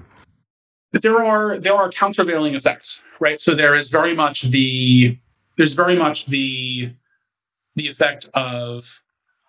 There 0.92 1.22
are 1.22 1.58
there 1.58 1.74
are 1.74 1.90
countervailing 1.90 2.54
effects, 2.54 3.02
right? 3.20 3.38
So 3.38 3.54
there 3.54 3.74
is 3.74 3.90
very 3.90 4.14
much 4.14 4.42
the 4.42 5.18
there's 5.56 5.74
very 5.74 5.96
much 5.96 6.26
the 6.26 6.94
the 7.76 7.88
effect 7.88 8.28
of 8.32 9.02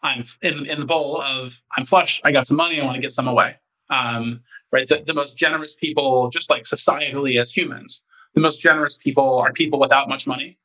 I'm 0.04 0.24
in, 0.42 0.66
in 0.66 0.82
the 0.82 0.86
bowl 0.86 1.22
of 1.22 1.62
I'm 1.78 1.86
flush, 1.86 2.20
I 2.26 2.34
got 2.34 2.46
some 2.46 2.58
money, 2.58 2.82
I 2.82 2.84
want 2.84 2.96
to 2.96 3.02
give 3.02 3.14
some 3.14 3.28
away. 3.28 3.56
Um, 3.90 4.42
right? 4.72 4.88
The, 4.88 5.02
the 5.06 5.14
most 5.14 5.38
generous 5.38 5.76
people, 5.76 6.30
just 6.30 6.50
like 6.50 6.64
societally 6.64 7.40
as 7.40 7.52
humans, 7.52 8.04
the 8.34 8.42
most 8.42 8.62
generous 8.62 8.98
people 8.98 9.40
are 9.40 9.52
people 9.52 9.80
without 9.80 10.10
much 10.10 10.28
money. 10.28 10.58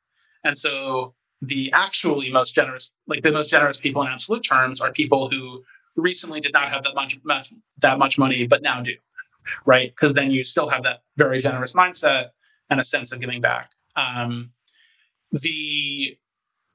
And 0.45 0.59
so 0.59 1.15
the 1.41 1.71
actually 1.73 2.31
most 2.31 2.55
generous, 2.55 2.91
like 3.07 3.23
the 3.23 3.33
most 3.33 3.51
generous 3.51 3.79
people 3.79 4.03
in 4.03 4.09
absolute 4.09 4.45
terms, 4.45 4.81
are 4.81 4.93
people 4.93 5.29
who 5.29 5.63
recently 5.97 6.41
did 6.41 6.53
not 6.53 6.69
have 6.69 6.83
that 6.85 6.95
much, 6.95 7.19
much 7.25 7.53
that 7.79 7.99
much 7.99 8.19
money, 8.19 8.47
but 8.47 8.63
now 8.63 8.83
do, 8.83 8.95
right? 9.65 9.91
Because 9.91 10.15
then 10.15 10.31
you 10.31 10.45
still 10.45 10.69
have 10.69 10.83
that 10.83 11.03
very 11.17 11.41
generous 11.41 11.73
mindset 11.73 12.31
and 12.71 12.81
a 12.81 12.85
sense 12.85 13.13
of 13.13 13.21
giving 13.21 13.41
back. 13.41 13.73
Um, 13.97 14.51
the 15.31 16.17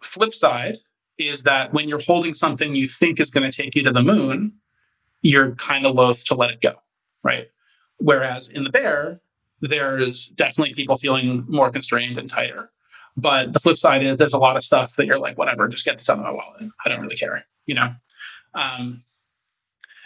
flip 0.02 0.34
side 0.34 0.78
is 1.18 1.44
that 1.44 1.74
when 1.74 1.90
you're 1.90 2.02
holding 2.02 2.34
something 2.34 2.76
you 2.76 2.88
think 2.88 3.20
is 3.20 3.30
going 3.30 3.50
to 3.50 3.56
take 3.56 3.76
you 3.76 3.84
to 3.84 3.92
the 3.92 4.04
moon, 4.04 4.54
you're 5.22 5.56
kind 5.56 5.86
of 5.86 5.96
loath 5.96 6.24
to 6.26 6.36
let 6.36 6.50
it 6.50 6.62
go, 6.62 6.76
right? 7.24 7.50
Whereas 7.98 8.48
in 8.48 8.64
the 8.64 8.70
bear, 8.70 9.20
there's 9.62 10.28
definitely 10.30 10.74
people 10.74 10.98
feeling 10.98 11.46
more 11.48 11.70
constrained 11.70 12.18
and 12.18 12.30
tighter. 12.30 12.70
But 13.18 13.54
the 13.54 13.60
flip 13.60 13.78
side 13.78 14.04
is 14.04 14.18
there's 14.18 14.34
a 14.34 14.40
lot 14.40 14.56
of 14.56 14.64
stuff 14.64 14.96
that 14.96 15.06
you're 15.06 15.20
like, 15.20 15.38
whatever, 15.38 15.68
just 15.68 15.86
get 15.86 15.98
this 15.98 16.10
out 16.10 16.20
of 16.20 16.24
my 16.24 16.32
wallet. 16.32 16.72
I 16.86 16.90
don't 16.90 17.02
really 17.02 17.18
care, 17.18 17.46
you 17.66 17.76
know. 17.76 17.92
Um, 18.54 19.04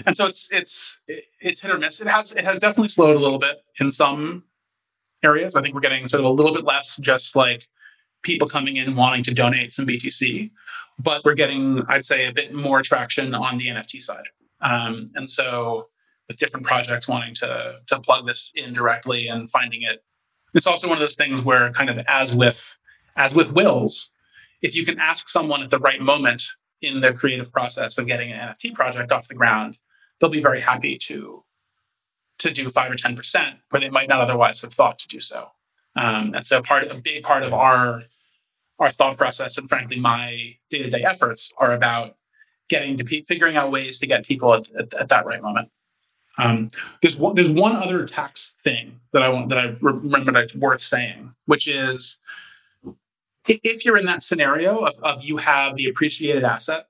and 0.05 0.17
so 0.17 0.25
it's 0.25 0.51
it's 0.51 0.99
it's 1.39 1.61
hit 1.61 1.71
or 1.71 1.77
miss. 1.77 2.01
It 2.01 2.07
has 2.07 2.31
it 2.31 2.43
has 2.43 2.59
definitely 2.59 2.89
slowed 2.89 3.15
a 3.15 3.19
little 3.19 3.39
bit 3.39 3.57
in 3.79 3.91
some 3.91 4.43
areas. 5.23 5.55
I 5.55 5.61
think 5.61 5.75
we're 5.75 5.81
getting 5.81 6.07
sort 6.07 6.21
of 6.21 6.25
a 6.25 6.29
little 6.29 6.53
bit 6.53 6.63
less 6.63 6.97
just 6.97 7.35
like 7.35 7.67
people 8.23 8.47
coming 8.47 8.77
in 8.77 8.95
wanting 8.95 9.23
to 9.23 9.33
donate 9.33 9.73
some 9.73 9.85
BTC, 9.85 10.49
but 10.99 11.23
we're 11.23 11.35
getting 11.35 11.83
I'd 11.87 12.05
say 12.05 12.27
a 12.27 12.33
bit 12.33 12.53
more 12.53 12.81
traction 12.81 13.35
on 13.35 13.57
the 13.57 13.67
NFT 13.67 14.01
side. 14.01 14.25
Um, 14.61 15.05
and 15.15 15.29
so 15.29 15.87
with 16.33 16.39
different 16.39 16.65
projects 16.65 17.07
wanting 17.07 17.33
to 17.35 17.79
to 17.87 17.99
plug 17.99 18.25
this 18.25 18.51
in 18.55 18.73
directly 18.73 19.27
and 19.27 19.49
finding 19.49 19.83
it, 19.83 20.03
it's 20.53 20.67
also 20.67 20.87
one 20.87 20.97
of 20.97 21.01
those 21.01 21.15
things 21.15 21.41
where 21.41 21.71
kind 21.71 21.89
of 21.89 21.99
as 22.07 22.35
with 22.35 22.75
as 23.15 23.35
with 23.35 23.53
wills, 23.53 24.09
if 24.61 24.75
you 24.75 24.85
can 24.85 24.99
ask 24.99 25.29
someone 25.29 25.61
at 25.61 25.69
the 25.69 25.79
right 25.79 26.01
moment 26.01 26.43
in 26.81 26.99
their 27.01 27.13
creative 27.13 27.51
process 27.51 27.97
of 27.97 28.07
getting 28.07 28.31
an 28.31 28.39
NFT 28.39 28.73
project 28.73 29.11
off 29.11 29.27
the 29.27 29.35
ground, 29.35 29.77
they'll 30.19 30.29
be 30.29 30.41
very 30.41 30.61
happy 30.61 30.97
to 30.97 31.43
to 32.39 32.51
do 32.51 32.69
five 32.69 32.91
or 32.91 32.95
ten 32.95 33.15
percent 33.15 33.57
where 33.69 33.79
they 33.79 33.89
might 33.89 34.09
not 34.09 34.21
otherwise 34.21 34.61
have 34.61 34.73
thought 34.73 34.97
to 34.99 35.07
do 35.07 35.21
so. 35.21 35.51
Um, 35.95 36.33
and 36.33 36.47
so, 36.47 36.61
part 36.61 36.89
a 36.89 36.95
big 36.95 37.23
part 37.23 37.43
of 37.43 37.53
our 37.53 38.03
our 38.79 38.89
thought 38.89 39.17
process 39.17 39.57
and 39.57 39.69
frankly 39.69 39.99
my 39.99 40.55
day 40.71 40.81
to 40.81 40.89
day 40.89 41.03
efforts 41.03 41.53
are 41.59 41.73
about 41.73 42.15
getting 42.69 42.97
to 42.97 43.03
pe- 43.03 43.21
figuring 43.21 43.55
out 43.55 43.71
ways 43.71 43.99
to 43.99 44.07
get 44.07 44.25
people 44.25 44.53
at, 44.53 44.69
at, 44.71 44.93
at 44.95 45.09
that 45.09 45.25
right 45.27 45.43
moment. 45.43 45.69
Um, 46.37 46.67
there's 47.01 47.17
one, 47.17 47.35
there's 47.35 47.49
one 47.49 47.75
other 47.75 48.05
tax 48.05 48.55
thing 48.63 48.99
that 49.11 49.21
I 49.21 49.29
want 49.29 49.49
that 49.49 49.57
I 49.59 49.75
remember 49.81 50.31
that's 50.31 50.55
worth 50.55 50.81
saying, 50.81 51.33
which 51.45 51.67
is 51.67 52.17
if 53.45 53.85
you're 53.85 53.97
in 53.97 54.05
that 54.05 54.23
scenario 54.23 54.79
of, 54.79 54.97
of 55.03 55.21
you 55.21 55.37
have 55.37 55.75
the 55.75 55.87
appreciated 55.87 56.43
asset 56.43 56.85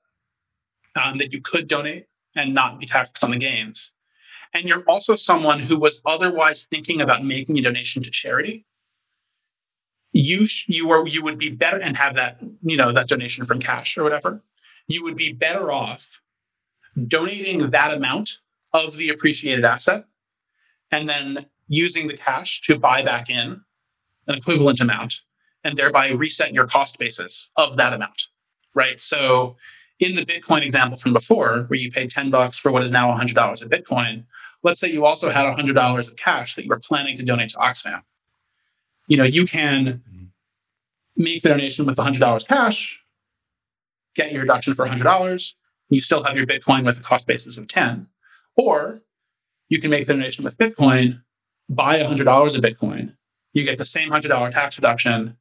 um, 0.96 1.18
that 1.18 1.34
you 1.34 1.42
could 1.42 1.68
donate 1.68 2.06
and 2.36 2.54
not 2.54 2.80
be 2.80 2.86
taxed 2.86 3.24
on 3.24 3.32
the 3.32 3.38
gains, 3.38 3.94
and 4.54 4.66
you're 4.66 4.84
also 4.88 5.16
someone 5.16 5.60
who 5.60 5.80
was 5.80 6.02
otherwise 6.06 6.66
thinking 6.66 7.02
about 7.02 7.24
making 7.24 7.58
a 7.58 7.62
donation 7.62 8.04
to 8.04 8.12
charity, 8.12 8.66
you 10.14 10.46
sh- 10.46 10.66
you 10.68 10.92
are 10.92 11.06
you 11.08 11.24
would 11.24 11.40
be 11.40 11.50
better 11.50 11.80
and 11.80 11.98
have 11.98 12.14
that 12.16 12.40
you 12.62 12.78
know 12.78 12.92
that 12.92 13.08
donation 13.08 13.46
from 13.46 13.60
cash 13.60 13.98
or 13.98 14.04
whatever. 14.04 14.42
You 14.88 15.04
would 15.04 15.18
be 15.18 15.34
better 15.34 15.72
off 15.72 16.22
donating 17.08 17.72
that 17.72 17.94
amount 17.94 18.40
of 18.74 18.98
the 18.98 19.10
appreciated 19.10 19.66
asset 19.66 20.04
and 20.92 21.08
then 21.08 21.46
using 21.68 22.08
the 22.08 22.18
cash 22.18 22.62
to 22.62 22.78
buy 22.78 23.02
back 23.02 23.30
in 23.30 23.62
an 24.28 24.36
equivalent 24.36 24.80
amount 24.80 25.22
and 25.64 25.78
thereby 25.78 26.10
reset 26.10 26.54
your 26.54 26.68
cost 26.68 27.00
basis 27.00 27.50
of 27.56 27.78
that 27.78 27.94
amount, 27.94 28.24
right? 28.74 29.02
So 29.02 29.56
in 30.00 30.16
the 30.16 30.26
Bitcoin 30.26 30.64
example 30.64 30.98
from 30.98 31.14
before, 31.14 31.66
where 31.68 31.80
you 31.80 31.92
paid 31.92 32.12
10 32.12 32.30
bucks 32.30 32.58
for 32.58 32.72
what 32.72 32.84
is 32.84 32.92
now 32.92 33.16
$100 33.16 33.62
of 33.62 33.70
Bitcoin, 33.70 34.26
let's 34.62 34.80
say 34.80 34.90
you 34.92 35.06
also 35.06 35.30
had 35.30 35.46
$100 35.46 36.08
of 36.08 36.16
cash 36.16 36.56
that 36.56 36.64
you 36.64 36.70
were 36.70 36.80
planning 36.80 37.16
to 37.18 37.24
donate 37.24 37.50
to 37.50 37.58
Oxfam. 37.58 38.02
You 39.08 39.18
know, 39.18 39.24
you 39.24 39.46
can 39.46 40.02
make 41.16 41.44
the 41.44 41.50
donation 41.50 41.86
with 41.86 41.98
$100 41.98 42.48
cash, 42.48 43.02
get 44.16 44.32
your 44.32 44.42
deduction 44.42 44.74
for 44.74 44.86
$100, 44.86 45.54
you 45.90 46.02
still 46.02 46.24
have 46.24 46.36
your 46.36 46.48
Bitcoin 46.48 46.86
with 46.86 46.98
a 46.98 47.02
cost 47.02 47.28
basis 47.28 47.58
of 47.58 47.68
10. 47.68 48.08
Or 48.56 49.02
you 49.70 49.80
can 49.80 49.90
make 49.90 50.06
the 50.06 50.14
donation 50.14 50.44
with 50.44 50.58
Bitcoin, 50.58 51.22
buy 51.70 52.00
$100 52.00 52.56
of 52.56 52.62
Bitcoin, 52.62 53.16
you 53.54 53.64
get 53.64 53.78
the 53.78 53.86
same 53.86 54.10
$100 54.10 54.52
tax 54.52 54.78
reduction, 54.78 55.38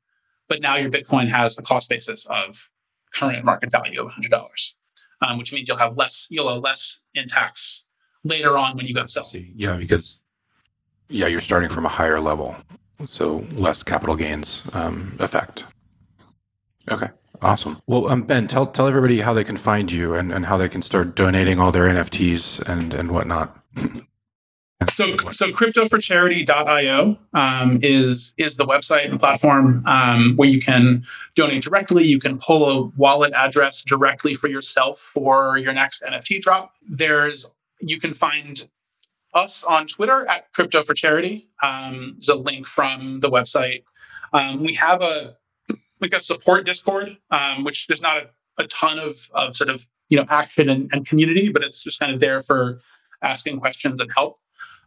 but 0.49 0.61
now 0.61 0.77
your 0.77 0.91
Bitcoin 0.91 1.29
has 1.29 1.59
a 1.59 1.63
cost 1.63 1.89
basis 1.89 2.27
of 2.27 2.69
current 3.15 3.45
market 3.45 3.71
value 3.71 4.01
of 4.01 4.13
$100, 4.13 4.73
um, 5.21 5.39
which 5.39 5.53
means 5.53 5.69
you'll 5.69 5.77
have 5.79 5.97
less, 5.97 6.27
you'll 6.31 6.49
owe 6.49 6.59
less 6.59 7.01
in 7.15 7.29
tax 7.29 7.85
later 8.25 8.57
on 8.57 8.77
when 8.77 8.87
you 8.87 8.95
go 8.95 9.07
sell. 9.07 9.31
Yeah, 9.33 9.77
because 9.77 10.23
yeah, 11.09 11.27
you're 11.27 11.41
starting 11.41 11.69
from 11.69 11.87
a 11.87 11.91
higher 11.91 12.21
level 12.21 12.57
so 13.07 13.45
less 13.53 13.83
capital 13.83 14.17
gains 14.17 14.63
um, 14.73 15.17
effect. 15.19 15.65
Okay. 16.91 17.09
Awesome. 17.43 17.83
Well, 17.89 18.09
um, 18.09 18.23
Ben, 18.23 18.47
tell 18.47 18.67
tell 18.67 18.87
everybody 18.87 19.21
how 19.21 19.35
they 19.35 19.43
can 19.43 19.57
find 19.57 19.91
you 19.91 20.15
and, 20.15 20.33
and 20.33 20.47
how 20.47 20.57
they 20.57 20.69
can 20.69 20.81
start 20.81 21.17
donating 21.17 21.59
all 21.59 21.73
their 21.73 21.85
NFTs 21.85 22.61
and 22.69 22.95
and 22.95 23.11
whatnot. 23.11 23.59
so 24.91 25.17
so 25.33 25.51
cryptoforcharity.io 25.51 27.19
um, 27.35 27.79
is 27.83 28.33
is 28.39 28.57
the 28.57 28.65
website 28.65 29.11
and 29.11 29.19
platform 29.19 29.83
um, 29.87 30.37
where 30.37 30.49
you 30.49 30.61
can 30.61 31.05
donate 31.35 31.65
directly. 31.65 32.05
You 32.05 32.21
can 32.21 32.39
pull 32.39 32.71
a 32.71 32.85
wallet 32.97 33.33
address 33.33 33.83
directly 33.83 34.35
for 34.37 34.47
yourself 34.47 35.01
for 35.01 35.59
your 35.59 35.73
next 35.73 36.03
NFT 36.03 36.41
drop. 36.41 36.75
There's 36.89 37.51
you 37.81 37.99
can 37.99 38.15
find 38.15 38.69
us 39.35 39.65
on 39.65 39.89
Twitter 39.89 40.29
at 40.29 40.53
Crypto 40.53 40.85
for 40.85 40.95
Charity. 40.95 41.49
Um, 41.61 42.13
there's 42.19 42.29
a 42.29 42.37
link 42.37 42.69
from 42.69 43.19
the 43.19 43.31
website. 43.31 43.83
Um, 44.33 44.63
we 44.63 44.75
have 44.75 45.03
a 45.03 45.37
like 46.03 46.11
got 46.11 46.25
support 46.25 46.67
Discord, 46.67 47.17
um, 47.31 47.65
which 47.65 47.87
there's 47.87 48.03
not 48.03 48.17
a, 48.19 48.31
a, 48.59 48.67
ton 48.67 48.99
of, 48.99 49.31
of 49.33 49.57
sort 49.57 49.71
of 49.71 49.87
you 50.09 50.19
know 50.19 50.27
action 50.29 50.69
and, 50.69 50.91
and, 50.93 51.07
community, 51.07 51.49
but 51.49 51.63
it's 51.63 51.83
just 51.83 51.99
kind 51.99 52.13
of 52.13 52.21
there 52.21 52.43
for 52.43 52.81
asking 53.23 53.61
questions 53.61 54.01
and 54.01 54.11
help. 54.13 54.39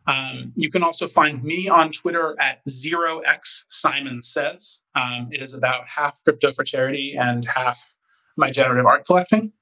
Um, 0.08 0.54
you 0.56 0.70
can 0.70 0.84
also 0.84 1.08
find 1.08 1.44
me 1.44 1.68
on 1.68 1.92
Twitter 1.92 2.36
at 2.40 2.60
zero 2.70 3.20
x 3.20 3.66
Simon 3.70 4.22
says. 4.22 4.82
Um, 4.94 5.30
it 5.32 5.42
is 5.42 5.54
about 5.54 5.88
half 5.88 6.24
crypto 6.24 6.52
for 6.52 6.64
charity 6.64 7.16
and 7.18 7.46
half 7.46 7.96
my 8.38 8.52
generative 8.52 8.86
art 8.86 9.06
collecting. 9.06 9.54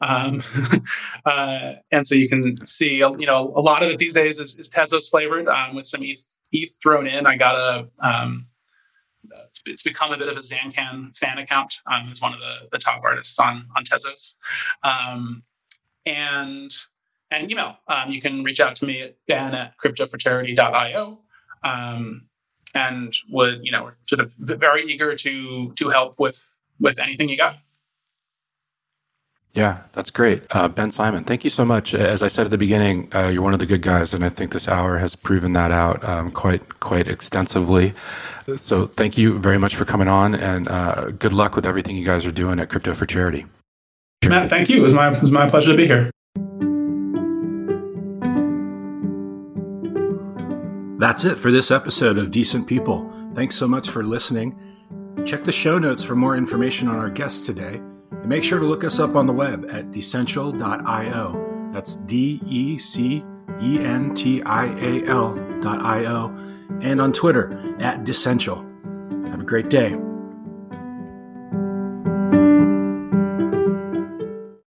Um, 0.00 0.40
uh, 1.26 1.74
and 1.90 2.06
so 2.06 2.14
you 2.14 2.28
can 2.28 2.66
see, 2.66 2.96
you 2.96 3.26
know, 3.26 3.52
a 3.54 3.60
lot 3.60 3.82
of 3.82 3.90
it 3.90 3.98
these 3.98 4.14
days 4.14 4.38
is, 4.40 4.56
is 4.56 4.70
Tezos 4.70 5.10
flavored 5.10 5.48
um, 5.48 5.74
with 5.74 5.86
some 5.86 6.02
ETH, 6.02 6.24
ETH 6.52 6.74
thrown 6.82 7.06
in. 7.06 7.26
I 7.26 7.36
got 7.36 7.56
a 7.56 7.88
um, 8.06 8.46
it's, 9.66 9.82
become 9.82 10.12
a 10.12 10.18
bit 10.18 10.28
of 10.28 10.36
a 10.36 10.40
Zancan 10.40 11.16
fan 11.16 11.38
account. 11.38 11.80
Um, 11.86 12.06
who's 12.06 12.20
one 12.20 12.32
of 12.32 12.40
the, 12.40 12.68
the 12.70 12.78
top 12.78 13.02
artists 13.04 13.38
on 13.38 13.66
on 13.76 13.84
Tezos, 13.84 14.34
um, 14.82 15.42
and 16.06 16.70
and 17.30 17.50
email. 17.50 17.78
Um, 17.88 18.10
you 18.10 18.20
can 18.20 18.42
reach 18.42 18.60
out 18.60 18.76
to 18.76 18.86
me 18.86 19.02
at 19.02 19.16
ben 19.26 19.54
at 19.54 19.74
cryptoforcharity.io. 19.78 21.20
Um, 21.62 22.26
and 22.74 23.14
would 23.28 23.60
you 23.62 23.72
know 23.72 23.92
sort 24.08 24.20
of 24.20 24.32
very 24.34 24.84
eager 24.84 25.14
to 25.16 25.72
to 25.72 25.88
help 25.88 26.18
with 26.18 26.44
with 26.78 26.98
anything 26.98 27.28
you 27.28 27.36
got. 27.36 27.56
Yeah, 29.52 29.78
that's 29.92 30.10
great. 30.10 30.44
Uh, 30.52 30.68
ben 30.68 30.92
Simon, 30.92 31.24
thank 31.24 31.42
you 31.42 31.50
so 31.50 31.64
much. 31.64 31.92
As 31.92 32.22
I 32.22 32.28
said 32.28 32.44
at 32.44 32.52
the 32.52 32.58
beginning, 32.58 33.08
uh, 33.12 33.26
you're 33.28 33.42
one 33.42 33.52
of 33.52 33.58
the 33.58 33.66
good 33.66 33.82
guys, 33.82 34.14
and 34.14 34.24
I 34.24 34.28
think 34.28 34.52
this 34.52 34.68
hour 34.68 34.98
has 34.98 35.16
proven 35.16 35.54
that 35.54 35.72
out 35.72 36.04
um, 36.08 36.30
quite 36.30 36.78
quite 36.78 37.08
extensively. 37.08 37.92
So 38.56 38.86
thank 38.86 39.18
you 39.18 39.40
very 39.40 39.58
much 39.58 39.74
for 39.74 39.84
coming 39.84 40.06
on, 40.06 40.36
and 40.36 40.68
uh, 40.68 41.10
good 41.10 41.32
luck 41.32 41.56
with 41.56 41.66
everything 41.66 41.96
you 41.96 42.04
guys 42.04 42.24
are 42.24 42.32
doing 42.32 42.60
at 42.60 42.68
Crypto 42.68 42.94
for 42.94 43.06
Charity. 43.06 43.46
Matt, 44.24 44.50
thank 44.50 44.68
you. 44.68 44.78
It 44.78 44.82
was 44.82 44.94
my 44.94 45.12
it 45.12 45.20
was 45.20 45.32
my 45.32 45.48
pleasure 45.48 45.72
to 45.72 45.76
be 45.76 45.86
here. 45.86 46.10
That's 51.00 51.24
it 51.24 51.38
for 51.38 51.50
this 51.50 51.72
episode 51.72 52.18
of 52.18 52.30
Decent 52.30 52.68
People. 52.68 53.10
Thanks 53.34 53.56
so 53.56 53.66
much 53.66 53.88
for 53.88 54.04
listening. 54.04 54.56
Check 55.24 55.42
the 55.42 55.52
show 55.52 55.78
notes 55.78 56.04
for 56.04 56.14
more 56.14 56.36
information 56.36 56.86
on 56.86 56.98
our 56.98 57.10
guests 57.10 57.44
today 57.44 57.80
and 58.10 58.26
make 58.26 58.44
sure 58.44 58.58
to 58.58 58.64
look 58.64 58.84
us 58.84 58.98
up 58.98 59.16
on 59.16 59.26
the 59.26 59.32
web 59.32 59.66
at 59.70 59.90
decential.io. 59.90 61.70
That's 61.72 61.96
D 61.96 62.40
E 62.46 62.78
C 62.78 63.24
E 63.60 63.78
N 63.78 64.14
T 64.14 64.42
I 64.42 64.66
A 64.66 65.06
L.io. 65.06 66.36
And 66.80 67.00
on 67.00 67.12
Twitter 67.12 67.76
at 67.78 68.04
Decential. 68.04 68.64
Have 69.30 69.40
a 69.40 69.44
great 69.44 69.68
day. 69.68 69.94